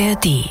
ARD. 0.00 0.48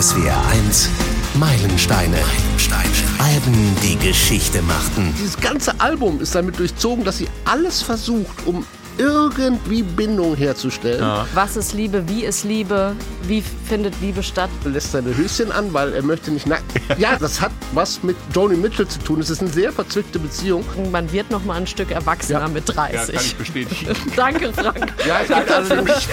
SWR 0.00 0.40
1 0.52 0.88
Meilensteine. 1.34 2.16
Meilensteine. 2.18 2.88
Alben, 3.18 3.76
die 3.82 3.96
Geschichte 3.98 4.62
machten. 4.62 5.12
Dieses 5.18 5.36
ganze 5.40 5.80
Album 5.80 6.20
ist 6.20 6.36
damit 6.36 6.56
durchzogen, 6.56 7.04
dass 7.04 7.18
sie 7.18 7.28
alles 7.46 7.82
versucht, 7.82 8.46
um 8.46 8.64
irgendwie 8.96 9.82
Bindung 9.82 10.36
herzustellen. 10.36 11.04
Was 11.34 11.56
ist 11.56 11.72
Liebe? 11.72 12.08
Wie 12.08 12.22
ist 12.24 12.44
Liebe? 12.44 12.94
Wie 13.24 13.42
findet 13.66 13.94
Liebe 14.00 14.22
statt? 14.22 14.50
Er 14.64 14.70
lässt 14.70 14.92
seine 14.92 15.16
Höschen 15.16 15.50
an, 15.50 15.72
weil 15.74 15.92
er 15.92 16.02
möchte 16.02 16.30
nicht 16.30 16.46
nackt. 16.46 16.70
Ja, 16.96 17.16
das 17.18 17.40
hat 17.40 17.50
was 17.72 18.04
mit 18.04 18.16
Joni 18.32 18.56
Mitchell 18.56 18.86
zu 18.86 19.00
tun. 19.00 19.18
Es 19.20 19.30
ist 19.30 19.40
eine 19.40 19.50
sehr 19.50 19.72
verzwickte 19.72 20.20
Beziehung. 20.20 20.64
Man 20.92 21.10
wird 21.10 21.28
noch 21.32 21.44
mal 21.44 21.54
ein 21.54 21.66
Stück 21.66 21.90
erwachsener 21.90 22.40
Ja. 22.42 22.48
mit 22.48 22.68
Ja, 22.68 22.74
kann 22.74 22.92
30. 22.92 23.16
ich 23.16 23.36
bestätigen. 23.36 23.96
Danke, 24.16 24.52
Frank. 24.52 24.92
Ja, 25.08 25.22
ich 25.24 25.34
also 25.34 25.74
nicht. 25.74 26.08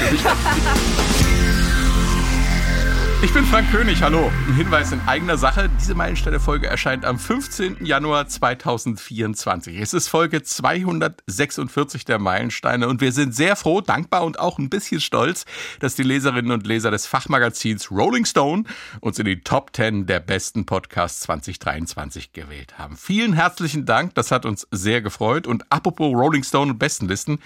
Ich 3.24 3.34
bin 3.34 3.46
Frank 3.46 3.72
König, 3.72 4.04
hallo. 4.04 4.32
Ein 4.48 4.54
Hinweis 4.54 4.92
in 4.92 5.02
eigener 5.08 5.40
Sache. 5.40 5.72
Diese 5.80 5.96
Meilensteine-Folge 5.96 6.68
erscheint 6.68 7.04
am 7.04 7.18
15. 7.18 7.84
Januar 7.84 8.28
2024. 8.28 9.80
Es 9.80 9.96
ist 9.96 10.08
Folge 10.08 10.44
246 10.44 12.06
der 12.06 12.20
Meilensteine 12.20 12.88
und 12.88 13.02
wir 13.02 13.12
sind 13.12 13.34
sehr 13.34 13.56
froh, 13.56 13.82
dankbar 13.82 14.24
und 14.24 14.40
auch 14.40 14.60
ein 14.60 14.70
bisschen 14.70 15.02
stolz, 15.02 15.46
dass 15.80 15.96
die 15.96 16.04
Leserinnen 16.04 16.52
und 16.52 16.68
Leser 16.68 16.92
des 16.92 17.08
Fachmagazins 17.08 17.90
Rolling 17.90 18.26
Stone 18.26 18.66
uns 19.02 19.18
in 19.18 19.26
die 19.26 19.42
Top 19.42 19.76
10 19.76 20.06
der 20.06 20.20
besten 20.20 20.68
Podcasts 20.68 21.22
2023 21.22 22.34
gewählt 22.34 22.78
haben. 22.78 22.98
Vielen 22.98 23.34
herzlichen 23.34 23.88
Dank, 23.88 24.14
das 24.14 24.30
hat 24.30 24.46
uns 24.46 24.68
sehr 24.70 25.02
gefreut. 25.02 25.48
Und 25.48 25.66
apropos 25.72 26.14
Rolling 26.14 26.44
Stone 26.44 26.74
und 26.74 26.78
Bestenlisten, 26.78 27.40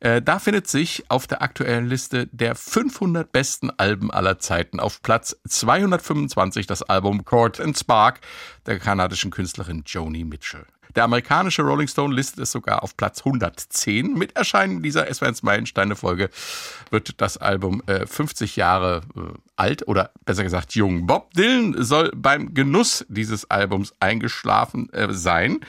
äh, 0.00 0.22
da 0.22 0.38
findet 0.38 0.66
sich 0.66 1.04
auf 1.08 1.26
der 1.26 1.42
aktuellen 1.42 1.86
Liste 1.86 2.26
der 2.32 2.54
500 2.54 3.30
besten 3.30 3.70
Alben 3.70 4.10
aller 4.10 4.38
Zeiten 4.38 4.80
auf 4.80 5.02
Platz 5.02 5.36
225 5.46 6.66
das 6.66 6.82
Album 6.82 7.24
Court 7.24 7.60
and 7.60 7.78
Spark 7.78 8.20
der 8.66 8.78
kanadischen 8.78 9.30
Künstlerin 9.30 9.82
Joni 9.86 10.24
Mitchell. 10.24 10.64
Der 10.96 11.04
amerikanische 11.04 11.62
Rolling 11.62 11.86
Stone 11.86 12.14
listet 12.14 12.40
es 12.40 12.52
sogar 12.52 12.82
auf 12.82 12.96
Platz 12.96 13.20
110. 13.20 14.14
Mit 14.14 14.36
Erscheinen 14.36 14.82
dieser 14.82 15.12
SWRs 15.12 15.42
Meilensteine-Folge 15.42 16.30
wird 16.90 17.20
das 17.20 17.36
Album 17.36 17.82
äh, 17.86 18.06
50 18.06 18.56
Jahre 18.56 19.02
äh, 19.16 19.20
alt 19.56 19.86
oder 19.86 20.10
besser 20.24 20.42
gesagt 20.42 20.74
jung. 20.74 21.06
Bob 21.06 21.32
Dylan 21.34 21.76
soll 21.82 22.10
beim 22.16 22.54
Genuss 22.54 23.04
dieses 23.08 23.48
Albums 23.50 23.94
eingeschlafen 24.00 24.92
äh, 24.92 25.12
sein. 25.12 25.60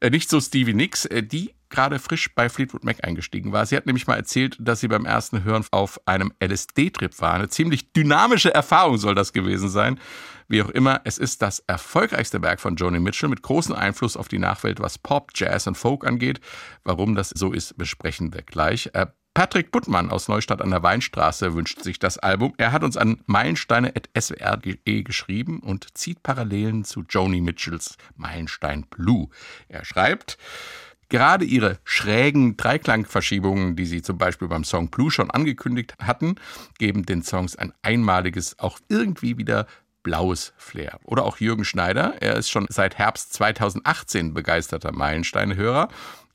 Äh, 0.00 0.10
nicht 0.10 0.30
so 0.30 0.40
Stevie 0.40 0.74
Nicks, 0.74 1.04
äh, 1.04 1.22
die 1.22 1.54
gerade 1.74 1.98
frisch 1.98 2.32
bei 2.34 2.48
Fleetwood 2.48 2.84
Mac 2.84 3.04
eingestiegen 3.04 3.52
war. 3.52 3.66
Sie 3.66 3.76
hat 3.76 3.86
nämlich 3.86 4.06
mal 4.06 4.16
erzählt, 4.16 4.56
dass 4.60 4.80
sie 4.80 4.88
beim 4.88 5.04
ersten 5.04 5.42
Hören 5.42 5.64
auf 5.72 6.00
einem 6.06 6.32
LSD-Trip 6.42 7.20
war. 7.20 7.34
Eine 7.34 7.48
ziemlich 7.48 7.92
dynamische 7.92 8.54
Erfahrung 8.54 8.96
soll 8.96 9.14
das 9.14 9.32
gewesen 9.32 9.68
sein. 9.68 9.98
Wie 10.46 10.62
auch 10.62 10.70
immer, 10.70 11.00
es 11.04 11.18
ist 11.18 11.42
das 11.42 11.60
erfolgreichste 11.66 12.42
Werk 12.42 12.60
von 12.60 12.76
Joni 12.76 13.00
Mitchell 13.00 13.28
mit 13.28 13.42
großem 13.42 13.74
Einfluss 13.74 14.16
auf 14.16 14.28
die 14.28 14.38
Nachwelt, 14.38 14.80
was 14.80 14.98
Pop, 14.98 15.32
Jazz 15.34 15.66
und 15.66 15.76
Folk 15.76 16.06
angeht. 16.06 16.40
Warum 16.84 17.14
das 17.14 17.30
so 17.30 17.52
ist, 17.52 17.76
besprechen 17.76 18.32
wir 18.32 18.42
gleich. 18.42 18.90
Äh, 18.92 19.06
Patrick 19.34 19.72
Buttmann 19.72 20.10
aus 20.10 20.28
Neustadt 20.28 20.62
an 20.62 20.70
der 20.70 20.84
Weinstraße 20.84 21.54
wünscht 21.54 21.82
sich 21.82 21.98
das 21.98 22.18
Album. 22.18 22.54
Er 22.56 22.70
hat 22.70 22.84
uns 22.84 22.96
an 22.96 23.20
meilensteine.swr.de 23.26 25.02
geschrieben 25.02 25.58
und 25.58 25.98
zieht 25.98 26.22
Parallelen 26.22 26.84
zu 26.84 27.02
Joni 27.08 27.40
Mitchells 27.40 27.96
Meilenstein 28.14 28.86
Blue. 28.88 29.30
Er 29.66 29.84
schreibt, 29.84 30.38
Gerade 31.08 31.44
ihre 31.44 31.78
schrägen 31.84 32.56
Dreiklangverschiebungen, 32.56 33.76
die 33.76 33.86
sie 33.86 34.02
zum 34.02 34.18
Beispiel 34.18 34.48
beim 34.48 34.64
Song 34.64 34.88
Blue 34.88 35.10
schon 35.10 35.30
angekündigt 35.30 35.94
hatten, 36.00 36.36
geben 36.78 37.04
den 37.06 37.22
Songs 37.22 37.56
ein 37.56 37.72
einmaliges, 37.82 38.58
auch 38.58 38.78
irgendwie 38.88 39.38
wieder 39.38 39.66
blaues 40.02 40.52
Flair. 40.56 41.00
Oder 41.04 41.24
auch 41.24 41.38
Jürgen 41.38 41.64
Schneider, 41.64 42.14
er 42.20 42.36
ist 42.36 42.50
schon 42.50 42.66
seit 42.68 42.98
Herbst 42.98 43.32
2018 43.32 44.34
begeisterter 44.34 44.92
Meilensteine-Hörer. 44.92 45.88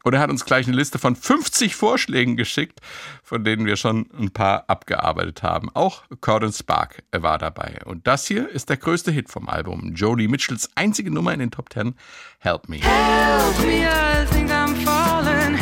Und 0.03 0.13
er 0.13 0.21
hat 0.21 0.29
uns 0.29 0.45
gleich 0.45 0.67
eine 0.67 0.75
Liste 0.75 0.97
von 0.97 1.15
50 1.15 1.75
Vorschlägen 1.75 2.37
geschickt, 2.37 2.79
von 3.23 3.43
denen 3.43 3.65
wir 3.65 3.75
schon 3.75 4.09
ein 4.17 4.31
paar 4.31 4.65
abgearbeitet 4.67 5.43
haben. 5.43 5.69
Auch 5.73 6.03
Cordon 6.21 6.53
Spark 6.53 7.03
war 7.11 7.37
dabei. 7.37 7.79
Und 7.85 8.07
das 8.07 8.25
hier 8.25 8.49
ist 8.49 8.69
der 8.69 8.77
größte 8.77 9.11
Hit 9.11 9.29
vom 9.29 9.49
Album. 9.49 9.93
Joni 9.95 10.27
Mitchells 10.27 10.69
einzige 10.75 11.11
Nummer 11.11 11.33
in 11.33 11.39
den 11.39 11.51
Top 11.51 11.71
10, 11.73 11.95
Help 12.39 12.69
Me. 12.69 12.77
Help 12.77 13.59
me, 13.65 13.85
I 13.85 14.25
think 14.31 14.49
I'm 14.51 14.75
falling 14.85 15.59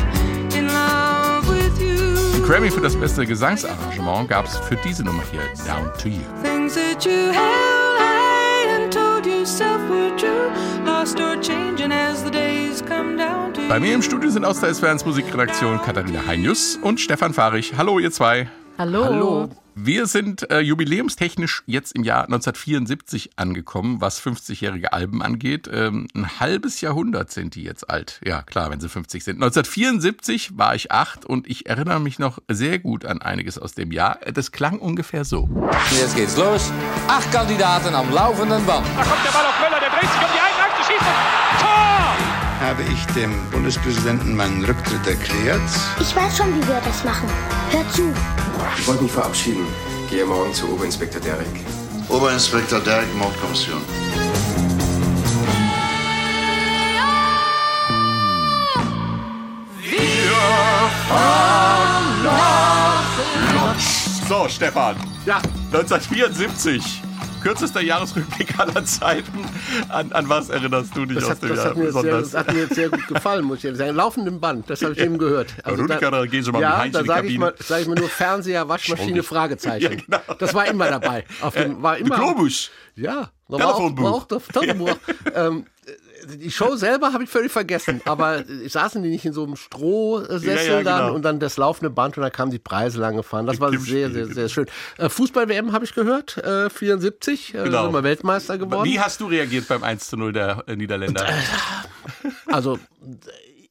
in 0.56 0.68
love 0.68 1.48
with 1.50 1.82
you. 1.82 2.38
Ein 2.38 2.44
Grammy 2.44 2.70
für 2.70 2.82
das 2.82 2.96
beste 2.96 3.26
Gesangsarrangement 3.26 4.30
gab 4.30 4.46
es 4.46 4.58
für 4.60 4.76
diese 4.78 5.04
Nummer 5.04 5.24
hier, 5.32 5.42
Down 5.66 5.92
to 5.98 6.10
You. 6.10 6.22
Things 6.44 6.76
that 6.76 7.04
you 7.04 7.32
held 7.32 8.00
high 8.00 8.84
and 8.84 8.94
told 8.94 9.26
yourself 9.26 9.82
were 9.90 10.16
true, 10.16 10.52
lost 10.86 11.20
or 11.20 11.36
changing 11.42 11.92
as 11.92 12.24
the 12.24 12.30
days 12.30 12.84
come 12.88 13.18
down 13.18 13.37
Bei 13.70 13.82
mir 13.82 13.94
im 13.96 14.02
Studio 14.02 14.30
sind 14.30 14.46
aus 14.46 14.62
der 14.62 14.74
SWRs 14.74 15.06
Musikredaktion 15.06 15.82
Katharina 15.82 16.26
Heinius 16.26 16.78
und 16.82 17.02
Stefan 17.02 17.34
Fahrich. 17.34 17.74
Hallo 17.76 18.00
ihr 18.00 18.12
zwei. 18.12 18.48
Hallo. 18.78 19.04
Hallo. 19.04 19.50
Wir 19.76 20.08
sind 20.08 20.50
äh, 20.50 20.62
jubiläumstechnisch 20.62 21.64
jetzt 21.66 21.94
im 21.94 22.06
Jahr 22.06 22.24
1974 22.24 23.32
angekommen, 23.36 24.00
was 24.00 24.22
50-jährige 24.22 24.94
Alben 24.94 25.22
angeht. 25.22 25.70
Ähm, 25.72 26.08
ein 26.16 26.40
halbes 26.40 26.80
Jahrhundert 26.80 27.30
sind 27.30 27.56
die 27.56 27.64
jetzt 27.64 27.90
alt. 27.90 28.22
Ja, 28.24 28.42
klar, 28.42 28.72
wenn 28.72 28.80
sie 28.80 28.88
50 28.88 29.24
sind. 29.26 29.36
1974 29.36 30.58
war 30.58 30.74
ich 30.74 30.94
acht 30.94 31.26
und 31.26 31.46
ich 31.46 31.66
erinnere 31.66 32.00
mich 32.00 32.20
noch 32.20 32.40
sehr 32.48 32.80
gut 32.80 33.04
an 33.04 33.22
einiges 33.22 33.60
aus 33.60 33.74
dem 33.74 33.92
Jahr. 33.92 34.18
Das 34.34 34.54
klang 34.54 34.80
ungefähr 34.80 35.26
so. 35.26 35.50
Jetzt 35.92 36.16
geht's 36.16 36.38
los. 36.38 36.72
Acht 37.10 37.30
Kandidaten 37.34 37.94
am 37.94 38.12
laufenden 38.14 38.66
Band. 38.66 38.88
Da 38.98 39.04
kommt 39.04 39.26
der 39.26 39.32
Ball 39.32 39.46
auf 39.46 39.60
Möller, 39.60 39.80
der 39.82 39.90
dreht 39.90 40.10
sich 40.10 40.22
um 40.22 40.32
die 40.34 40.40
Achse, 40.40 40.94
schießt! 40.94 41.37
Habe 42.60 42.82
ich 42.84 43.06
dem 43.14 43.32
Bundespräsidenten 43.52 44.36
meinen 44.36 44.64
Rücktritt 44.66 45.06
erklärt. 45.08 45.62
Ich 46.00 46.16
weiß 46.16 46.38
schon, 46.38 46.54
wie 46.56 46.68
wir 46.68 46.82
das 46.84 47.04
machen. 47.04 47.30
Hör 47.72 47.88
zu. 47.90 48.14
Ich 48.78 48.88
wollte 48.88 49.04
mich 49.04 49.12
verabschieden. 49.12 49.66
Gehe 50.10 50.26
morgen 50.26 50.54
zu 50.54 50.72
Oberinspektor 50.72 51.22
Derek. 51.22 51.48
Oberinspektor 52.10 52.80
Derek, 52.80 53.14
Mordkommission. 53.16 53.82
So, 64.28 64.50
Stefan. 64.50 64.98
Ja, 65.26 65.38
1974. 65.72 67.02
Kürzester 67.42 67.82
Jahresrückblick 67.82 68.60
aller 68.60 68.84
Zeiten. 68.86 69.46
An, 69.90 70.12
an 70.12 70.30
was 70.30 70.50
erinnerst 70.50 70.96
du 70.96 71.06
dich 71.06 71.16
das 71.16 71.26
aus 71.26 71.30
hat, 71.32 71.44
dem 71.44 71.50
das, 71.50 71.58
Jahr 71.58 71.70
hat 71.70 71.78
mir 71.78 71.84
jetzt 71.86 71.94
sehr, 71.94 72.02
besonders? 72.02 72.32
das 72.32 72.40
hat 72.40 72.54
mir 72.54 72.60
jetzt 72.62 72.76
sehr 72.76 72.90
gut 72.90 73.08
gefallen, 73.08 73.46
muss 73.46 73.58
ich 73.60 73.66
ehrlich 73.66 73.78
sagen. 73.80 73.96
Laufenden 73.96 74.40
Band, 74.40 74.70
das 74.70 74.82
habe 74.82 74.94
ich 74.94 75.00
eben 75.00 75.18
gehört. 75.18 75.54
Rüdiger, 75.66 76.12
da 76.12 76.26
gehen 76.26 76.44
Sie 76.44 76.52
mal 76.52 76.60
mit 76.60 76.70
ja, 76.70 76.78
Heinz 76.78 76.94
da 76.94 77.04
sage 77.04 77.28
ich, 77.28 77.38
mal- 77.38 77.54
sag 77.60 77.82
ich 77.82 77.88
mir 77.88 77.96
nur 77.96 78.10
Fernseher, 78.10 78.68
Waschmaschine. 78.68 79.24
Fragezeichen. 79.28 79.84
Ja, 79.84 79.90
genau. 80.20 80.36
Das 80.40 80.54
war 80.54 80.68
immer 80.68 80.90
dabei. 80.90 81.26
Auf 81.42 81.54
dem, 81.54 81.82
war 81.82 81.98
immer, 81.98 82.16
Globus. 82.16 82.72
Ja, 82.96 83.30
da 83.50 83.60
war 83.60 83.76
auch, 83.76 83.98
war 83.98 84.14
auch 84.14 84.26
das 84.26 84.48
Telefonbuch. 84.48 84.98
ähm, 85.36 85.66
die 86.28 86.52
Show 86.52 86.76
selber 86.76 87.14
habe 87.14 87.24
ich 87.24 87.30
völlig 87.30 87.52
vergessen, 87.52 88.02
aber 88.06 88.40
äh, 88.48 88.68
saßen 88.68 89.02
die 89.02 89.10
nicht 89.10 89.26
in 89.26 89.34
so 89.34 89.44
einem 89.44 89.56
Strohsessel 89.56 90.48
Ja, 90.48 90.62
ja, 90.78 90.84
dann 90.84 91.02
genau. 91.04 91.16
und 91.16 91.22
dann 91.24 91.40
das 91.40 91.58
laufende 91.58 91.90
Band 91.90 92.18
und 92.18 92.24
dann 92.24 92.32
kamen 92.32 92.52
die 92.52 92.60
Preise 92.60 93.00
lang 93.00 93.16
gefahren. 93.16 93.46
Das 93.46 93.60
war 93.60 93.72
sehr, 93.78 94.12
sehr, 94.12 94.28
sehr 94.28 94.50
schön. 94.50 94.66
Äh, 94.98 95.10
Fußball-WM 95.10 95.72
habe 95.72 95.86
ich 95.86 95.94
gehört, 95.96 96.38
äh, 96.38 96.70
74, 96.70 97.54
äh, 97.56 97.64
Genau. 97.64 97.84
sind 97.86 97.94
wir 97.94 98.04
Weltmeister 98.04 98.58
geworden. 98.58 98.86
Wie 98.86 99.00
hast 99.00 99.22
du 99.22 99.28
reagiert 99.28 99.68
beim 99.68 99.84
1 99.84 100.10
zu 100.10 100.18
0 100.18 100.34
der 100.34 100.64
äh, 100.68 100.76
Niederländer? 100.76 101.26
Also, 102.48 102.80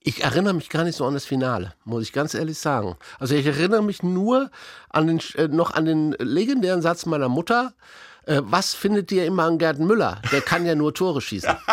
ich 0.02 0.22
erinnere 0.22 0.54
mich 0.54 0.68
gar 0.70 0.84
nicht 0.84 0.96
so 0.96 1.04
an 1.04 1.14
das 1.14 1.24
Finale, 1.24 1.74
muss 1.84 2.02
ich 2.04 2.12
ganz 2.12 2.34
ehrlich 2.34 2.58
sagen. 2.58 2.96
Also, 3.18 3.34
ich 3.34 3.46
erinnere 3.46 3.82
mich 3.82 4.02
nur 4.02 4.50
an 4.90 5.06
den, 5.06 5.20
äh, 5.34 5.48
noch 5.48 5.74
an 5.74 5.84
den 5.84 6.12
legendären 6.18 6.82
Satz 6.82 7.06
meiner 7.06 7.28
Mutter. 7.28 7.72
Äh, 8.26 8.42
was 8.44 8.74
findet 8.74 9.10
ihr 9.12 9.24
immer 9.24 9.44
an 9.44 9.58
Gerd 9.58 9.78
Müller? 9.78 10.20
Der 10.32 10.40
kann 10.40 10.66
ja 10.66 10.74
nur 10.74 10.92
Tore 10.92 11.20
schießen. 11.20 11.50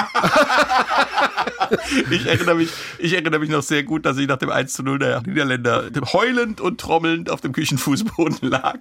Ich 2.11 2.25
erinnere, 2.27 2.55
mich, 2.55 2.69
ich 2.99 3.13
erinnere 3.13 3.39
mich 3.39 3.49
noch 3.49 3.63
sehr 3.63 3.83
gut, 3.83 4.05
dass 4.05 4.17
ich 4.17 4.27
nach 4.27 4.37
dem 4.37 4.51
1 4.51 4.73
zu 4.73 4.83
0 4.83 4.99
der 4.99 5.21
Niederländer 5.21 5.89
heulend 6.13 6.61
und 6.61 6.79
trommelnd 6.79 7.31
auf 7.31 7.41
dem 7.41 7.51
Küchenfußboden 7.51 8.37
lag 8.49 8.79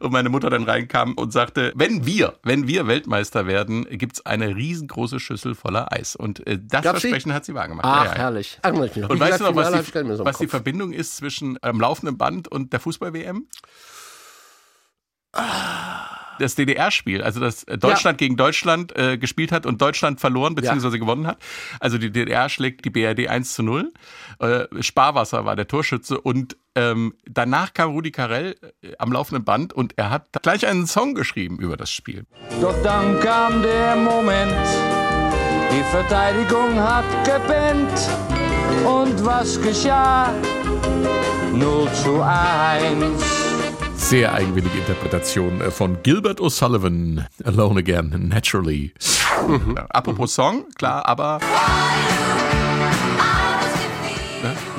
und 0.00 0.12
meine 0.12 0.28
Mutter 0.28 0.50
dann 0.50 0.64
reinkam 0.64 1.14
und 1.14 1.32
sagte, 1.32 1.72
wenn 1.74 2.04
wir, 2.04 2.34
wenn 2.42 2.66
wir 2.66 2.86
Weltmeister 2.86 3.46
werden, 3.46 3.86
gibt's 3.88 4.26
eine 4.26 4.56
riesengroße 4.56 5.20
Schüssel 5.20 5.54
voller 5.54 5.92
Eis. 5.92 6.16
Und 6.16 6.46
äh, 6.46 6.58
das 6.60 6.82
die? 6.82 6.88
Versprechen 6.88 7.32
hat 7.32 7.46
sie 7.46 7.54
wahrgemacht. 7.54 7.86
Ach, 7.86 8.04
Ja, 8.04 8.10
ja. 8.10 8.18
herrlich. 8.18 8.58
Und 8.62 8.80
weißt 9.20 9.38
gesagt, 9.38 9.40
du 9.40 9.44
noch, 9.44 9.56
was, 9.56 9.84
die, 9.84 10.16
so 10.16 10.24
was 10.24 10.38
die. 10.38 10.48
Verbindung 10.48 10.92
ist 10.92 11.16
zwischen 11.16 11.56
einem 11.62 11.80
laufenden 11.80 12.18
Band 12.18 12.48
und 12.48 12.72
der 12.72 12.80
Fußball-WM? 12.80 13.46
Das 16.38 16.54
DDR-Spiel, 16.54 17.22
also 17.22 17.40
das 17.40 17.64
äh, 17.64 17.78
Deutschland 17.78 18.18
gegen 18.18 18.36
Deutschland 18.36 18.96
äh, 18.96 19.18
gespielt 19.18 19.52
hat 19.52 19.66
und 19.66 19.80
Deutschland 19.80 20.20
verloren 20.20 20.54
bzw. 20.54 20.98
gewonnen 20.98 21.26
hat. 21.26 21.38
Also 21.80 21.98
die 21.98 22.10
DDR 22.10 22.48
schlägt 22.48 22.84
die 22.84 22.90
BRD 22.90 23.28
1 23.28 23.54
zu 23.54 23.62
0. 23.62 23.92
Äh, 24.40 24.66
Sparwasser 24.80 25.44
war 25.44 25.56
der 25.56 25.68
Torschütze 25.68 26.20
und 26.20 26.56
ähm, 26.76 27.14
danach 27.24 27.72
kam 27.72 27.90
Rudi 27.92 28.10
Carell 28.10 28.56
äh, 28.82 28.92
am 28.98 29.12
laufenden 29.12 29.44
Band 29.44 29.72
und 29.72 29.96
er 29.96 30.10
hat 30.10 30.28
gleich 30.42 30.66
einen 30.66 30.86
Song 30.86 31.14
geschrieben 31.14 31.58
über 31.58 31.76
das 31.76 31.90
Spiel. 31.90 32.26
Doch 32.60 32.74
dann 32.82 33.20
kam 33.20 33.62
der 33.62 33.96
Moment, 33.96 34.52
die 35.70 35.82
Verteidigung 35.90 36.78
hat 36.78 37.04
gepennt. 37.24 38.08
Und 38.84 39.24
was 39.24 39.60
geschah? 39.62 40.32
0 41.52 41.88
zu 41.92 42.20
1. 42.20 43.43
Sehr 44.04 44.34
eigenwillige 44.34 44.76
Interpretation 44.78 45.60
äh, 45.62 45.70
von 45.70 46.02
Gilbert 46.02 46.38
O'Sullivan, 46.40 47.26
Alone 47.44 47.80
Again, 47.80 48.28
Naturally. 48.28 48.92
Ja, 49.74 49.86
apropos 49.88 50.34
Song, 50.34 50.66
klar, 50.76 51.06
aber 51.06 51.40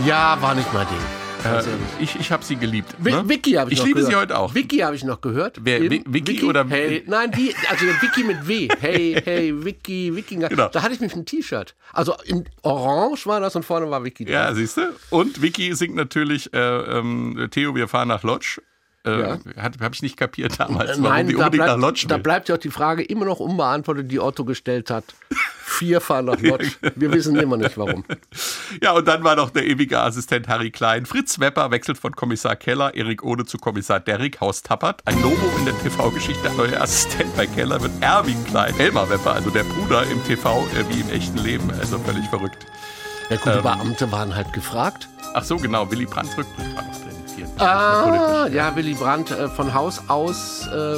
Ja, 0.06 0.38
war 0.42 0.54
nicht 0.54 0.72
mein 0.74 0.86
Ding. 0.88 1.52
äh, 1.52 1.64
ich, 2.04 2.16
ich 2.20 2.32
habe 2.32 2.44
sie 2.46 2.56
geliebt. 2.56 2.96
Ne? 3.04 3.28
Vicky 3.28 3.54
habe 3.54 3.72
ich, 3.72 3.74
ich 3.74 3.80
noch 3.80 3.86
liebe 3.88 4.00
gehört. 4.02 4.12
sie 4.14 4.20
heute 4.20 4.38
auch. 4.38 4.54
Vicky 4.54 4.78
habe 4.80 4.96
ich 4.96 5.04
noch 5.04 5.22
gehört. 5.22 5.58
Wer, 5.64 5.82
Eben. 5.82 6.04
Vi- 6.04 6.14
Vicky 6.28 6.44
oder- 6.44 6.66
Hey, 6.70 7.04
nein, 7.08 7.32
die, 7.32 7.54
also 7.70 7.86
Vicky 8.02 8.24
mit 8.24 8.48
W. 8.48 8.68
Hey, 8.80 9.20
hey, 9.26 9.66
Vicky, 9.66 10.16
Wikinger. 10.16 10.50
Genau. 10.50 10.70
Da 10.70 10.84
hatte 10.84 10.94
ich 10.94 11.00
mich 11.00 11.16
ein 11.16 11.26
T-Shirt. 11.26 11.76
Also 11.94 12.14
in 12.26 12.46
Orange 12.62 13.26
war 13.26 13.40
das 13.40 13.56
und 13.56 13.64
vorne 13.66 13.90
war 13.90 14.04
Vicky. 14.04 14.30
Ja, 14.30 14.48
drauf. 14.48 14.56
siehst 14.58 14.78
du? 14.78 14.82
Und 15.10 15.42
Vicky 15.42 15.74
singt 15.74 15.96
natürlich 15.96 16.54
äh, 16.54 16.60
ähm, 16.60 17.48
Theo, 17.50 17.74
wir 17.76 17.88
fahren 17.88 18.08
nach 18.10 18.22
Lodge. 18.24 18.62
Äh, 19.06 19.20
Ja. 19.22 19.38
Habe 19.58 19.94
ich 19.94 20.02
nicht 20.02 20.18
kapiert 20.18 20.60
damals, 20.60 20.90
warum 20.92 21.04
Nein, 21.04 21.28
die 21.28 21.36
da 21.36 21.50
bleibt, 21.50 22.12
da 22.12 22.18
bleibt 22.18 22.50
ja 22.50 22.56
auch 22.56 22.60
die 22.60 22.70
Frage 22.72 23.04
immer 23.04 23.26
noch 23.26 23.40
unbeantwortet, 23.40 24.12
die 24.12 24.20
Otto 24.20 24.46
gestellt 24.46 24.90
hat. 24.90 25.04
Vier 25.64 26.00
fahren 26.02 26.26
nach 26.26 26.40
Lodge. 26.42 26.72
Wir 26.96 27.12
wissen 27.12 27.36
immer 27.36 27.58
nicht 27.58 27.78
warum. 27.78 28.06
Ja, 28.82 28.92
und 28.94 29.08
dann 29.08 29.24
war 29.24 29.36
noch 29.36 29.50
der 29.50 29.66
ewige 29.66 30.00
Assistent 30.00 30.48
Harry 30.48 30.72
Klein. 30.72 31.06
Fritz 31.06 31.40
Wepper 31.40 31.72
wechselt 31.72 31.98
von 31.98 32.16
Kommissar 32.16 32.56
Keller, 32.56 32.94
Erik 32.96 33.24
Ode 33.24 33.46
zu 33.46 33.58
Kommissar 33.58 34.00
Derrick, 34.00 34.40
Haus 34.42 34.62
Tappert. 34.64 35.02
Ein 35.06 35.22
Lobo 35.22 35.50
in 35.60 35.66
der 35.66 35.78
TV-Geschichte. 35.80 36.42
Der 36.44 36.54
neue 36.54 36.80
Assistent 36.80 37.36
bei 37.36 37.46
Keller 37.48 37.82
wird 37.82 37.92
Erwin 38.02 38.44
Klein. 38.46 38.74
Elmar 38.80 39.10
Wepper, 39.10 39.34
also 39.34 39.50
der 39.50 39.64
Bruder 39.64 40.04
im 40.04 40.24
TV 40.26 40.66
äh, 40.76 40.94
wie 40.94 41.02
im 41.02 41.10
echten 41.10 41.38
Leben. 41.40 41.70
Also 41.72 41.98
völlig 42.00 42.26
verrückt. 42.30 42.66
Ja, 43.30 43.38
gut, 43.38 43.56
die 43.56 43.62
Beamte 43.62 44.12
waren 44.12 44.36
halt 44.36 44.54
gefragt. 44.54 45.08
Ach 45.34 45.44
so, 45.44 45.58
genau. 45.58 45.90
Willy 45.92 46.06
Brandts 46.06 46.38
Rückblick 46.38 46.68
Ah, 47.58 48.48
ja, 48.52 48.76
Willy 48.76 48.94
Brandt 48.94 49.32
äh, 49.32 49.48
von 49.48 49.74
Haus 49.74 50.02
aus. 50.08 50.68
Äh, 50.68 50.98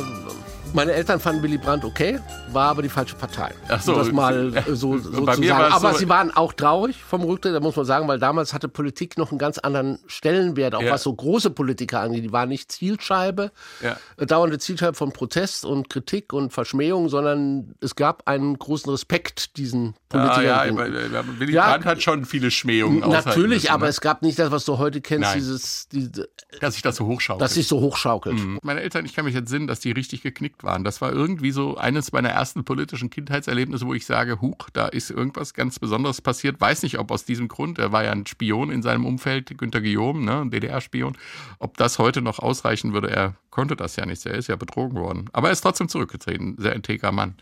meine 0.74 0.94
Eltern 0.94 1.20
fanden 1.20 1.44
Willy 1.44 1.58
Brandt 1.58 1.86
okay, 1.86 2.20
war 2.54 2.70
aber 2.70 2.82
die 2.82 2.90
falsche 2.90 3.16
Partei. 3.16 3.54
Ach 3.68 3.82
so. 3.82 3.94
Um 3.94 3.98
das 4.00 4.12
mal 4.12 4.56
äh, 4.56 4.64
so, 4.76 4.98
so 4.98 5.10
zu 5.26 5.26
sagen. 5.26 5.50
Aber 5.74 5.92
so- 5.94 5.98
sie 6.00 6.10
waren 6.10 6.32
auch 6.36 6.54
traurig 6.54 7.04
vom 7.04 7.22
Rücktritt, 7.24 7.54
da 7.56 7.60
muss 7.60 7.76
man 7.76 7.86
sagen, 7.86 8.08
weil 8.08 8.20
damals 8.20 8.54
hatte 8.54 8.68
Politik 8.68 9.18
noch 9.18 9.32
einen 9.32 9.40
ganz 9.40 9.58
anderen 9.58 10.00
Stellenwert, 10.08 10.76
auch 10.76 10.82
Ja. 10.82 10.92
was 10.94 11.04
so 11.04 11.14
große 11.14 11.50
Politiker 11.52 12.00
angeht. 12.02 12.24
Die 12.24 12.32
waren 12.32 12.50
nicht 12.50 12.72
Zielscheibe, 12.72 13.52
Ja. 13.84 13.98
äh, 14.18 14.26
dauernde 14.26 14.60
Zielscheibe 14.60 14.94
von 14.96 15.12
Protest 15.12 15.66
und 15.66 15.90
Kritik 15.90 16.34
und 16.34 16.54
Verschmähung, 16.54 17.10
sondern 17.10 17.76
es 17.82 17.96
gab 17.96 18.28
einen 18.28 18.58
großen 18.58 18.90
Respekt 18.92 19.58
diesen 19.58 19.96
Politikern. 20.10 20.38
Ah, 20.46 20.66
ja, 20.66 21.24
Willy 21.40 21.54
Ja, 21.54 21.70
Brandt 21.72 21.86
hat 21.86 22.02
schon 22.04 22.26
viele 22.26 22.50
Schmähungen 22.52 23.00
Natürlich, 23.00 23.64
müssen, 23.64 23.70
aber 23.74 23.86
ne? 23.86 23.90
es 23.90 24.02
gab 24.02 24.22
nicht 24.22 24.40
das, 24.40 24.52
was 24.52 24.64
du 24.66 24.78
heute 24.78 25.02
kennst, 25.02 25.24
Nein. 25.30 25.38
dieses, 25.40 25.90
diese, 25.90 26.30
dass 26.62 26.74
sich 26.76 26.84
das 26.84 26.96
so 26.96 27.06
hochschaukelt. 27.06 27.42
dass 27.42 27.54
sich 27.56 27.68
so 27.68 27.82
hochschaukelt. 27.82 28.38
Mhm. 28.38 28.60
Meine 28.64 28.82
Eltern, 28.82 29.06
ich 29.06 29.14
kann 29.16 29.26
mich 29.26 29.34
jetzt 29.36 29.50
sinnen, 29.50 29.68
dass 29.68 29.80
die 29.82 29.92
richtig 29.92 30.22
geknickt 30.24 30.64
waren. 30.64 30.84
Das 30.84 31.02
war 31.02 31.12
irgendwie 31.12 31.52
so 31.52 31.76
eines 31.78 32.12
meiner 32.14 32.30
ersten 32.30 32.47
politischen 32.54 33.10
Kindheitserlebnisse, 33.10 33.86
wo 33.86 33.94
ich 33.94 34.06
sage, 34.06 34.42
huch, 34.42 34.70
da 34.74 34.88
ist 34.88 35.10
irgendwas 35.10 35.54
ganz 35.54 35.80
Besonderes 35.80 36.22
passiert. 36.22 36.60
Weiß 36.60 36.84
nicht, 36.84 37.00
ob 37.00 37.12
aus 37.12 37.26
diesem 37.26 37.48
Grund, 37.48 37.80
er 37.80 37.92
war 37.92 38.04
ja 38.04 38.12
ein 38.12 38.26
Spion 38.26 38.72
in 38.72 38.82
seinem 38.82 39.06
Umfeld, 39.06 39.58
Günter 39.58 39.82
Guillaume, 39.82 40.24
ne, 40.24 40.42
ein 40.42 40.52
DDR-Spion, 40.52 41.18
ob 41.60 41.78
das 41.78 42.00
heute 42.00 42.22
noch 42.22 42.40
ausreichen 42.40 42.94
würde. 42.94 43.10
Er 43.10 43.36
konnte 43.50 43.76
das 43.76 43.96
ja 43.96 44.06
nicht, 44.06 44.26
er 44.26 44.36
ist 44.36 44.48
ja 44.48 44.56
betrogen 44.56 44.98
worden. 44.98 45.30
Aber 45.34 45.48
er 45.48 45.54
ist 45.54 45.62
trotzdem 45.62 45.90
zurückgetreten, 45.90 46.56
sehr 46.58 46.74
integrer 46.74 47.12
Mann. 47.12 47.36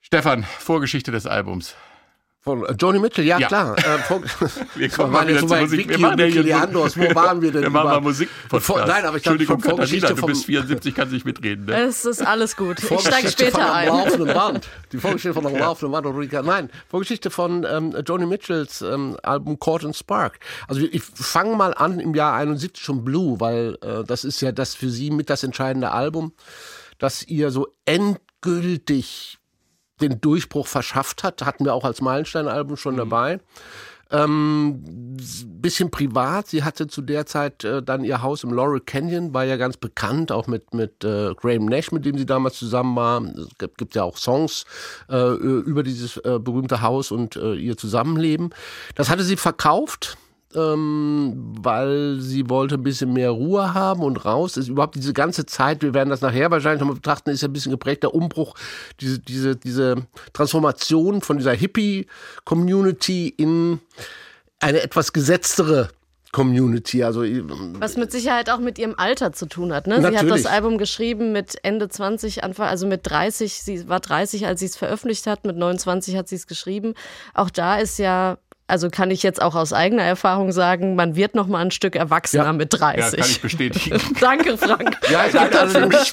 Stefan, 0.00 0.44
Vorgeschichte 0.44 1.12
des 1.12 1.26
Albums. 1.26 1.74
Von 2.44 2.62
äh, 2.66 2.72
Joni 2.78 2.98
Mitchell, 2.98 3.24
ja, 3.24 3.38
Ja. 3.38 3.48
klar. 3.48 3.74
Äh, 3.78 3.82
vor, 4.06 4.20
Wir 4.74 4.90
kommen 4.90 5.12
mal 5.12 5.26
wieder 5.26 5.40
so 5.40 5.46
bei 5.46 5.62
Musik. 5.62 5.88
Vicky 5.88 6.04
und 6.04 6.18
Vicky 6.18 6.38
Leandros. 6.40 6.94
Wo 6.98 7.14
waren 7.14 7.40
wir 7.40 7.50
denn 7.50 7.62
Wir 7.62 7.70
machen 7.70 7.86
mal 7.88 8.00
Musik. 8.02 8.28
Vor- 8.50 8.84
nein, 8.86 9.06
aber 9.06 9.16
ich 9.16 9.24
Entschuldigung, 9.24 9.60
von 9.60 9.62
Katharina, 9.62 9.76
Vorgeschichte 9.86 10.14
du 10.14 10.20
vom- 10.20 10.28
bist 10.28 10.44
74, 10.44 10.94
kannst 10.94 11.12
nicht 11.14 11.24
mitreden. 11.24 11.64
Ne? 11.64 11.74
Es 11.84 12.04
ist 12.04 12.20
alles 12.20 12.54
gut. 12.54 12.78
Ich 12.80 12.84
steige 12.84 13.00
Vorgeschichte 13.02 13.44
von 13.50 13.52
später 13.62 13.74
ein. 13.74 13.88
laufenden 13.88 14.26
Band. 14.34 14.68
Die 14.92 14.98
Vorgeschichte 14.98 15.32
von 15.32 15.46
am 15.46 15.56
laufenden 15.56 15.92
Band. 15.92 16.06
und 16.06 16.16
Rika- 16.16 16.42
Nein, 16.42 16.68
Vorgeschichte 16.88 17.30
von 17.30 17.64
ähm, 17.66 17.96
Joni 18.06 18.26
Mitchells 18.26 18.82
ähm, 18.82 19.16
Album 19.22 19.58
Court 19.58 19.86
and 19.86 19.96
Spark. 19.96 20.38
Also 20.68 20.82
ich 20.82 21.02
fange 21.02 21.56
mal 21.56 21.72
an 21.72 21.98
im 21.98 22.14
Jahr 22.14 22.34
71 22.34 22.84
schon 22.84 23.04
Blue, 23.06 23.40
weil 23.40 23.78
äh, 23.80 24.04
das 24.04 24.22
ist 24.24 24.42
ja 24.42 24.52
das 24.52 24.74
für 24.74 24.90
sie 24.90 25.10
mit 25.10 25.30
das 25.30 25.44
entscheidende 25.44 25.92
Album, 25.92 26.34
das 26.98 27.22
ihr 27.22 27.50
so 27.50 27.68
endgültig 27.86 29.38
den 30.00 30.20
Durchbruch 30.20 30.66
verschafft 30.66 31.22
hat. 31.22 31.44
Hatten 31.44 31.64
wir 31.64 31.74
auch 31.74 31.84
als 31.84 32.00
Meilenstein-Album 32.00 32.76
schon 32.76 32.96
dabei. 32.96 33.40
Ähm, 34.10 35.16
bisschen 35.60 35.90
privat. 35.90 36.46
Sie 36.46 36.62
hatte 36.62 36.86
zu 36.86 37.02
der 37.02 37.26
Zeit 37.26 37.64
äh, 37.64 37.82
dann 37.82 38.04
ihr 38.04 38.22
Haus 38.22 38.44
im 38.44 38.52
Laurel 38.52 38.80
Canyon, 38.80 39.32
war 39.32 39.44
ja 39.44 39.56
ganz 39.56 39.76
bekannt, 39.76 40.30
auch 40.30 40.46
mit, 40.46 40.74
mit 40.74 41.02
äh, 41.04 41.34
Graham 41.34 41.64
Nash, 41.64 41.90
mit 41.90 42.04
dem 42.04 42.18
sie 42.18 42.26
damals 42.26 42.58
zusammen 42.58 42.94
war. 42.96 43.22
Es 43.22 43.58
gibt, 43.58 43.78
gibt 43.78 43.94
ja 43.94 44.04
auch 44.04 44.16
Songs 44.16 44.66
äh, 45.08 45.32
über 45.34 45.82
dieses 45.82 46.18
äh, 46.18 46.38
berühmte 46.38 46.82
Haus 46.82 47.10
und 47.10 47.36
äh, 47.36 47.54
ihr 47.54 47.76
Zusammenleben. 47.76 48.50
Das 48.94 49.08
hatte 49.08 49.24
sie 49.24 49.36
verkauft. 49.36 50.18
Ähm, 50.54 51.54
weil 51.60 52.20
sie 52.20 52.48
wollte 52.48 52.76
ein 52.76 52.82
bisschen 52.82 53.12
mehr 53.12 53.30
Ruhe 53.30 53.74
haben 53.74 54.02
und 54.02 54.24
raus. 54.24 54.56
Ist 54.56 54.68
überhaupt 54.68 54.94
diese 54.94 55.12
ganze 55.12 55.46
Zeit, 55.46 55.82
wir 55.82 55.94
werden 55.94 56.10
das 56.10 56.20
nachher 56.20 56.50
wahrscheinlich 56.50 56.80
nochmal 56.80 56.96
betrachten, 56.96 57.30
ist 57.30 57.42
ja 57.42 57.48
ein 57.48 57.52
bisschen 57.52 57.72
geprägt, 57.72 58.02
der 58.02 58.14
Umbruch, 58.14 58.54
diese, 59.00 59.18
diese, 59.18 59.56
diese 59.56 60.06
Transformation 60.32 61.22
von 61.22 61.38
dieser 61.38 61.52
Hippie-Community 61.52 63.28
in 63.28 63.80
eine 64.60 64.80
etwas 64.80 65.12
gesetztere 65.12 65.90
Community. 66.34 67.04
Also 67.04 67.22
Was 67.78 67.96
mit 67.96 68.10
Sicherheit 68.10 68.50
auch 68.50 68.58
mit 68.58 68.76
ihrem 68.80 68.94
Alter 68.96 69.32
zu 69.32 69.46
tun 69.46 69.72
hat. 69.72 69.86
Ne? 69.86 70.00
Sie 70.00 70.18
hat 70.18 70.28
das 70.28 70.46
Album 70.46 70.78
geschrieben 70.78 71.30
mit 71.30 71.56
Ende 71.62 71.88
20, 71.88 72.42
Anfang, 72.42 72.66
also 72.66 72.88
mit 72.88 73.08
30. 73.08 73.54
Sie 73.62 73.88
war 73.88 74.00
30, 74.00 74.44
als 74.44 74.58
sie 74.58 74.66
es 74.66 74.76
veröffentlicht 74.76 75.28
hat. 75.28 75.44
Mit 75.44 75.56
29 75.56 76.16
hat 76.16 76.28
sie 76.28 76.34
es 76.34 76.48
geschrieben. 76.48 76.94
Auch 77.34 77.50
da 77.50 77.76
ist 77.76 78.00
ja, 78.00 78.38
also 78.66 78.88
kann 78.90 79.10
ich 79.10 79.22
jetzt 79.22 79.40
auch 79.42 79.54
aus 79.54 79.72
eigener 79.72 80.02
Erfahrung 80.02 80.50
sagen, 80.52 80.94
man 80.94 81.16
wird 81.16 81.34
noch 81.34 81.46
mal 81.46 81.60
ein 81.60 81.70
Stück 81.70 81.96
erwachsener 81.96 82.44
Ja. 82.44 82.52
mit 82.52 82.72
Ja, 82.72 82.78
30. 82.78 83.20
kann 83.20 83.28
ich 83.30 83.40
bestätigen. 83.42 84.00
Danke, 84.20 84.56
Frank. 84.56 84.96
ja, 85.10 85.24
es 85.26 85.32
gibt 85.32 85.54
allerdings, 85.56 86.12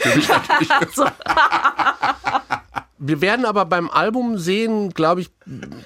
Also, 0.79 1.05
Wir 3.03 3.20
werden 3.20 3.46
aber 3.46 3.65
beim 3.65 3.89
Album 3.89 4.38
sehen, 4.38 4.91
glaube 4.91 5.22
ich, 5.22 5.31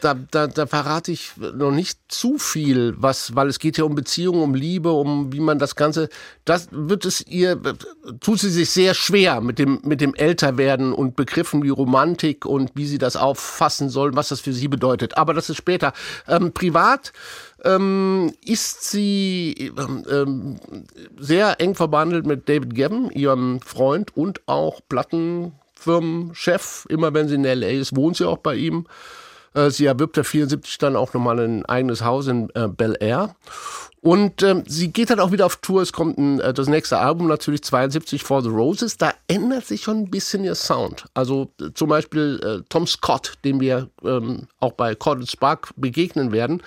da, 0.02 0.16
da, 0.32 0.48
da 0.48 0.66
verrate 0.66 1.14
ich 1.14 1.32
noch 1.38 1.72
nicht 1.72 1.98
zu 2.10 2.38
viel, 2.38 2.94
was, 2.98 3.38
weil 3.38 3.48
es 3.48 3.60
geht 3.60 3.78
ja 3.78 3.86
um 3.86 3.96
Beziehungen, 3.96 4.42
um 4.42 4.54
Liebe, 4.54 4.92
um 4.92 5.32
wie 5.32 5.40
man 5.40 5.58
das 5.58 5.78
Ganze, 5.78 6.10
das 6.44 6.68
wird 6.72 7.06
es 7.06 7.26
ihr, 7.26 7.58
tut 8.20 8.40
sie 8.40 8.50
sich 8.50 8.70
sehr 8.70 8.94
schwer 8.94 9.40
mit 9.40 9.60
dem, 9.60 9.80
mit 9.84 10.02
dem 10.02 10.14
Älterwerden 10.14 10.92
und 10.92 11.16
Begriffen 11.16 11.64
wie 11.64 11.70
Romantik 11.70 12.46
und 12.46 12.72
wie 12.76 12.86
sie 12.86 12.98
das 12.98 13.16
auffassen 13.16 13.88
soll, 13.88 14.14
was 14.18 14.28
das 14.28 14.42
für 14.42 14.52
sie 14.52 14.68
bedeutet. 14.68 15.16
Aber 15.16 15.34
das 15.34 15.50
ist 15.50 15.56
später. 15.56 15.94
Ähm, 16.28 16.52
privat 16.52 17.14
ähm, 17.64 18.34
ist 18.44 18.92
sie 18.92 19.72
ähm, 19.78 20.04
ähm, 20.12 20.60
sehr 21.18 21.62
eng 21.62 21.76
verbandelt 21.76 22.26
mit 22.26 22.50
David 22.50 22.76
Gavin, 22.76 23.10
ihrem 23.12 23.62
Freund 23.62 24.18
und 24.18 24.42
auch 24.50 24.82
Plattenfirmenchef. 25.76 26.86
Immer 26.90 27.14
wenn 27.14 27.28
sie 27.28 27.36
in 27.36 27.46
L.A. 27.46 27.70
ist, 27.70 27.96
wohnt 27.96 28.18
sie 28.18 28.28
auch 28.28 28.38
bei 28.38 28.56
ihm. 28.56 28.86
Äh, 29.54 29.70
sie 29.70 29.86
erwirbt 29.86 30.18
ja 30.18 30.24
74 30.24 30.78
dann 30.78 30.96
auch 30.96 31.14
nochmal 31.14 31.40
ein 31.40 31.66
eigenes 31.66 32.04
Haus 32.04 32.28
in 32.28 32.50
äh, 32.56 32.68
Bel 32.68 32.98
Air. 33.00 33.36
Und 34.02 34.44
ähm, 34.44 34.64
sie 34.68 34.92
geht 34.92 35.10
dann 35.10 35.20
auch 35.20 35.32
wieder 35.32 35.48
auf 35.48 35.56
Tour. 35.58 35.82
Es 35.82 35.92
kommt 35.92 36.18
ein, 36.18 36.40
äh, 36.40 36.54
das 36.54 36.68
nächste 36.68 37.00
Album 37.00 37.28
natürlich 37.28 37.64
72 37.64 38.24
For 38.24 38.44
the 38.44 38.50
Roses. 38.50 38.98
Da 38.98 39.14
ändert 39.28 39.66
sich 39.66 39.82
schon 39.82 39.98
ein 39.98 40.12
bisschen 40.12 40.44
ihr 40.44 40.56
Sound. 40.56 41.06
Also 41.14 41.52
äh, 41.60 41.72
zum 41.74 41.90
Beispiel 41.90 42.40
äh, 42.44 42.64
Tom 42.70 42.86
Scott, 42.86 43.34
dem 43.44 43.60
wir 43.60 43.90
ähm, 44.04 44.48
auch 44.60 44.74
bei 44.74 44.94
Cord 44.94 45.20
and 45.20 45.32
Spark 45.32 45.70
begegnen 45.76 46.32
werden, 46.32 46.62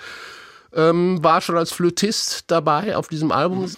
ähm, 0.73 1.23
war 1.23 1.41
schon 1.41 1.57
als 1.57 1.71
Flötist 1.71 2.45
dabei 2.47 2.97
auf 2.97 3.07
diesem 3.07 3.31
Album. 3.31 3.71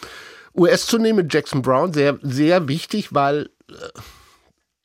US-Tournee 0.54 1.14
mit 1.14 1.34
Jackson 1.34 1.62
Brown, 1.62 1.94
sehr, 1.94 2.20
sehr 2.22 2.68
wichtig, 2.68 3.14
weil 3.14 3.50
äh, 3.70 3.74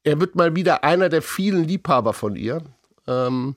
er 0.07 0.21
wird 0.21 0.37
mal 0.37 0.55
wieder 0.57 0.85
einer 0.85 1.09
der 1.09 1.21
vielen 1.21 1.65
Liebhaber 1.65 2.13
von 2.15 2.37
ihr. 2.37 2.63
Ähm, 3.07 3.57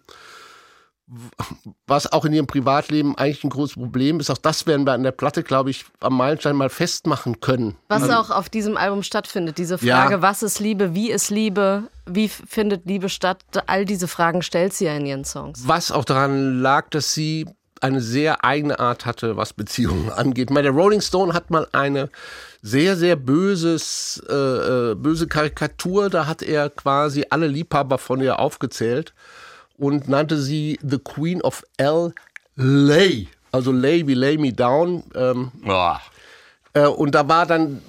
was 1.88 2.12
auch 2.12 2.24
in 2.26 2.34
ihrem 2.34 2.46
Privatleben 2.46 3.18
eigentlich 3.18 3.44
ein 3.44 3.50
großes 3.50 3.76
Problem 3.76 4.20
ist. 4.20 4.30
Auch 4.30 4.38
das 4.38 4.68
werden 4.68 4.86
wir 4.86 4.94
an 4.94 5.02
der 5.02 5.12
Platte, 5.12 5.42
glaube 5.42 5.72
ich, 5.72 5.86
am 6.02 6.16
Meilenstein 6.18 6.56
mal 6.56 6.70
festmachen 6.70 7.40
können. 7.40 7.76
Was 7.88 8.04
Also- 8.04 8.14
auch 8.16 8.30
auf 8.30 8.48
diesem 8.50 8.78
Album 8.78 9.02
stattfindet. 9.02 9.58
Diese 9.58 9.78
Ja. 9.82 10.02
Frage, 10.02 10.22
was 10.22 10.44
ist 10.44 10.60
Liebe, 10.60 10.94
wie 10.94 11.10
ist 11.10 11.32
Liebe, 11.32 11.90
wie 12.06 12.28
findet 12.28 12.86
Liebe 12.86 13.10
statt, 13.10 13.44
all 13.66 13.86
diese 13.86 14.08
Fragen 14.08 14.44
stellt 14.44 14.74
sie 14.74 14.86
ja 14.86 14.94
in 14.96 15.06
ihren 15.08 15.26
Songs. 15.26 15.68
Was 15.68 15.92
auch 15.92 16.06
daran 16.06 16.62
lag, 16.62 16.90
dass 16.92 17.12
sie 17.14 17.48
eine 17.82 18.02
sehr 18.02 18.44
eigene 18.44 18.80
Art 18.80 19.06
hatte, 19.06 19.38
was 19.38 19.54
Beziehungen 19.54 20.10
angeht. 20.16 20.50
Meine, 20.50 20.72
der 20.72 20.74
Rolling 20.74 21.02
Stone 21.02 21.34
hat 21.34 21.50
mal 21.50 21.68
eine 21.72 22.10
sehr, 22.62 22.96
sehr 22.96 23.16
böses, 23.16 24.22
äh, 24.30 24.34
äh, 24.34 24.96
böse 24.96 25.28
Karikatur, 25.28 26.10
da 26.10 26.28
hat 26.28 26.42
er 26.42 26.70
quasi 26.70 27.26
alle 27.30 27.48
Liebhaber 27.48 27.98
von 27.98 28.22
ihr 28.22 28.40
aufgezählt 28.40 29.14
und 29.78 30.10
nannte 30.10 30.38
sie 30.38 30.78
The 30.84 31.00
Queen 31.00 31.42
of 31.42 31.64
L.A. 31.78 32.12
Also 33.52 33.72
Lay 33.72 34.06
wie 34.08 34.14
Lay 34.14 34.38
Me 34.38 34.54
Down. 34.54 35.04
Ähm, 35.16 35.52
Boah. 35.64 36.02
äh, 36.74 36.86
und 36.86 37.16
da 37.16 37.28
war 37.28 37.46
dann, 37.46 37.82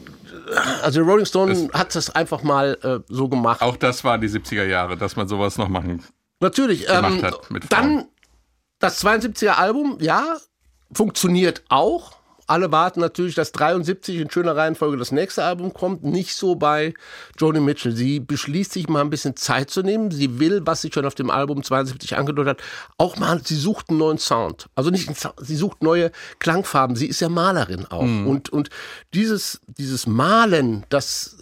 also 0.83 1.03
Rolling 1.03 1.27
Stone 1.27 1.69
hat 1.73 1.95
das 1.95 2.11
einfach 2.11 2.43
mal 2.43 2.79
äh, 2.83 3.01
so 3.09 3.29
gemacht. 3.29 3.61
Auch 3.61 3.77
das 3.77 4.05
waren 4.05 4.21
die 4.21 4.29
70er 4.29 4.65
Jahre, 4.65 4.97
dass 4.97 5.17
man 5.17 5.29
sowas 5.29 5.59
noch 5.59 5.69
machen. 5.69 6.03
Natürlich. 6.41 6.87
gemacht 6.87 7.05
Ähm, 7.05 7.23
hat 7.23 7.51
mit 7.51 7.71
dann 7.71 8.07
das 8.81 9.05
72er 9.05 9.51
Album, 9.51 9.99
ja, 10.01 10.37
funktioniert 10.93 11.63
auch. 11.69 12.19
Alle 12.47 12.73
warten 12.73 12.99
natürlich, 12.99 13.37
dass 13.37 13.53
73 13.53 14.17
in 14.17 14.29
schöner 14.29 14.57
Reihenfolge 14.57 14.97
das 14.97 15.13
nächste 15.13 15.45
Album 15.45 15.73
kommt. 15.73 16.03
Nicht 16.03 16.35
so 16.35 16.57
bei 16.57 16.95
Joni 17.39 17.61
Mitchell. 17.61 17.95
Sie 17.95 18.19
beschließt 18.19 18.73
sich 18.73 18.89
mal 18.89 19.03
ein 19.03 19.11
bisschen 19.11 19.37
Zeit 19.37 19.71
zu 19.71 19.83
nehmen. 19.83 20.11
Sie 20.11 20.41
will, 20.41 20.63
was 20.65 20.83
sie 20.83 20.91
schon 20.93 21.07
auf 21.07 21.15
dem 21.15 21.31
Album 21.31 21.63
72 21.63 22.17
angedeutet 22.17 22.59
hat, 22.59 22.67
auch 22.99 23.17
mal, 23.19 23.41
sie 23.45 23.55
sucht 23.55 23.91
einen 23.91 23.99
neuen 23.99 24.19
Sound. 24.19 24.67
Also 24.75 24.91
nicht, 24.91 25.09
sie 25.41 25.57
sucht 25.57 25.85
neue 25.85 26.11
Klangfarben. 26.41 26.97
Sie 26.97 27.07
ist 27.07 27.21
ja 27.21 27.29
Malerin 27.29 27.87
auch. 27.87 28.01
Und, 28.03 28.49
und 28.49 28.69
dieses, 29.15 29.61
dieses 29.69 30.09
Malen, 30.09 30.85
das, 30.89 31.37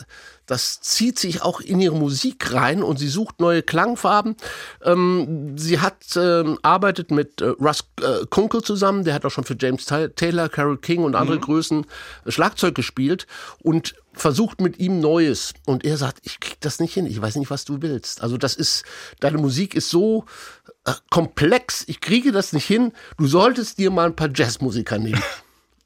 das 0.48 0.80
zieht 0.80 1.18
sich 1.18 1.42
auch 1.42 1.60
in 1.60 1.80
ihre 1.80 1.94
Musik 1.94 2.52
rein 2.52 2.82
und 2.82 2.98
sie 2.98 3.08
sucht 3.08 3.38
neue 3.38 3.62
Klangfarben. 3.62 4.34
Ähm, 4.82 5.56
sie 5.56 5.78
hat 5.78 6.16
ähm, 6.16 6.58
arbeitet 6.62 7.10
mit 7.10 7.40
äh, 7.40 7.48
Russ 7.60 7.84
äh, 8.00 8.26
Kunkel 8.30 8.62
zusammen, 8.62 9.04
der 9.04 9.14
hat 9.14 9.24
auch 9.24 9.30
schon 9.30 9.44
für 9.44 9.56
James 9.60 9.84
Ta- 9.84 10.08
Taylor, 10.08 10.48
Carole 10.48 10.78
King 10.78 11.04
und 11.04 11.14
andere 11.14 11.38
Größen 11.38 11.86
äh, 12.24 12.30
Schlagzeug 12.30 12.74
gespielt 12.74 13.26
und 13.62 13.94
versucht 14.14 14.60
mit 14.60 14.78
ihm 14.78 15.00
Neues. 15.00 15.52
Und 15.66 15.84
er 15.84 15.96
sagt, 15.98 16.20
ich 16.22 16.40
krieg 16.40 16.56
das 16.60 16.80
nicht 16.80 16.94
hin, 16.94 17.06
ich 17.06 17.20
weiß 17.20 17.36
nicht, 17.36 17.50
was 17.50 17.64
du 17.64 17.82
willst. 17.82 18.22
Also 18.22 18.36
das 18.38 18.54
ist, 18.54 18.84
deine 19.20 19.38
Musik 19.38 19.74
ist 19.74 19.90
so 19.90 20.24
äh, 20.86 20.92
komplex, 21.10 21.84
ich 21.86 22.00
kriege 22.00 22.32
das 22.32 22.52
nicht 22.54 22.66
hin. 22.66 22.92
Du 23.18 23.26
solltest 23.26 23.78
dir 23.78 23.90
mal 23.90 24.06
ein 24.06 24.16
paar 24.16 24.30
Jazzmusiker 24.34 24.98
nehmen. 24.98 25.22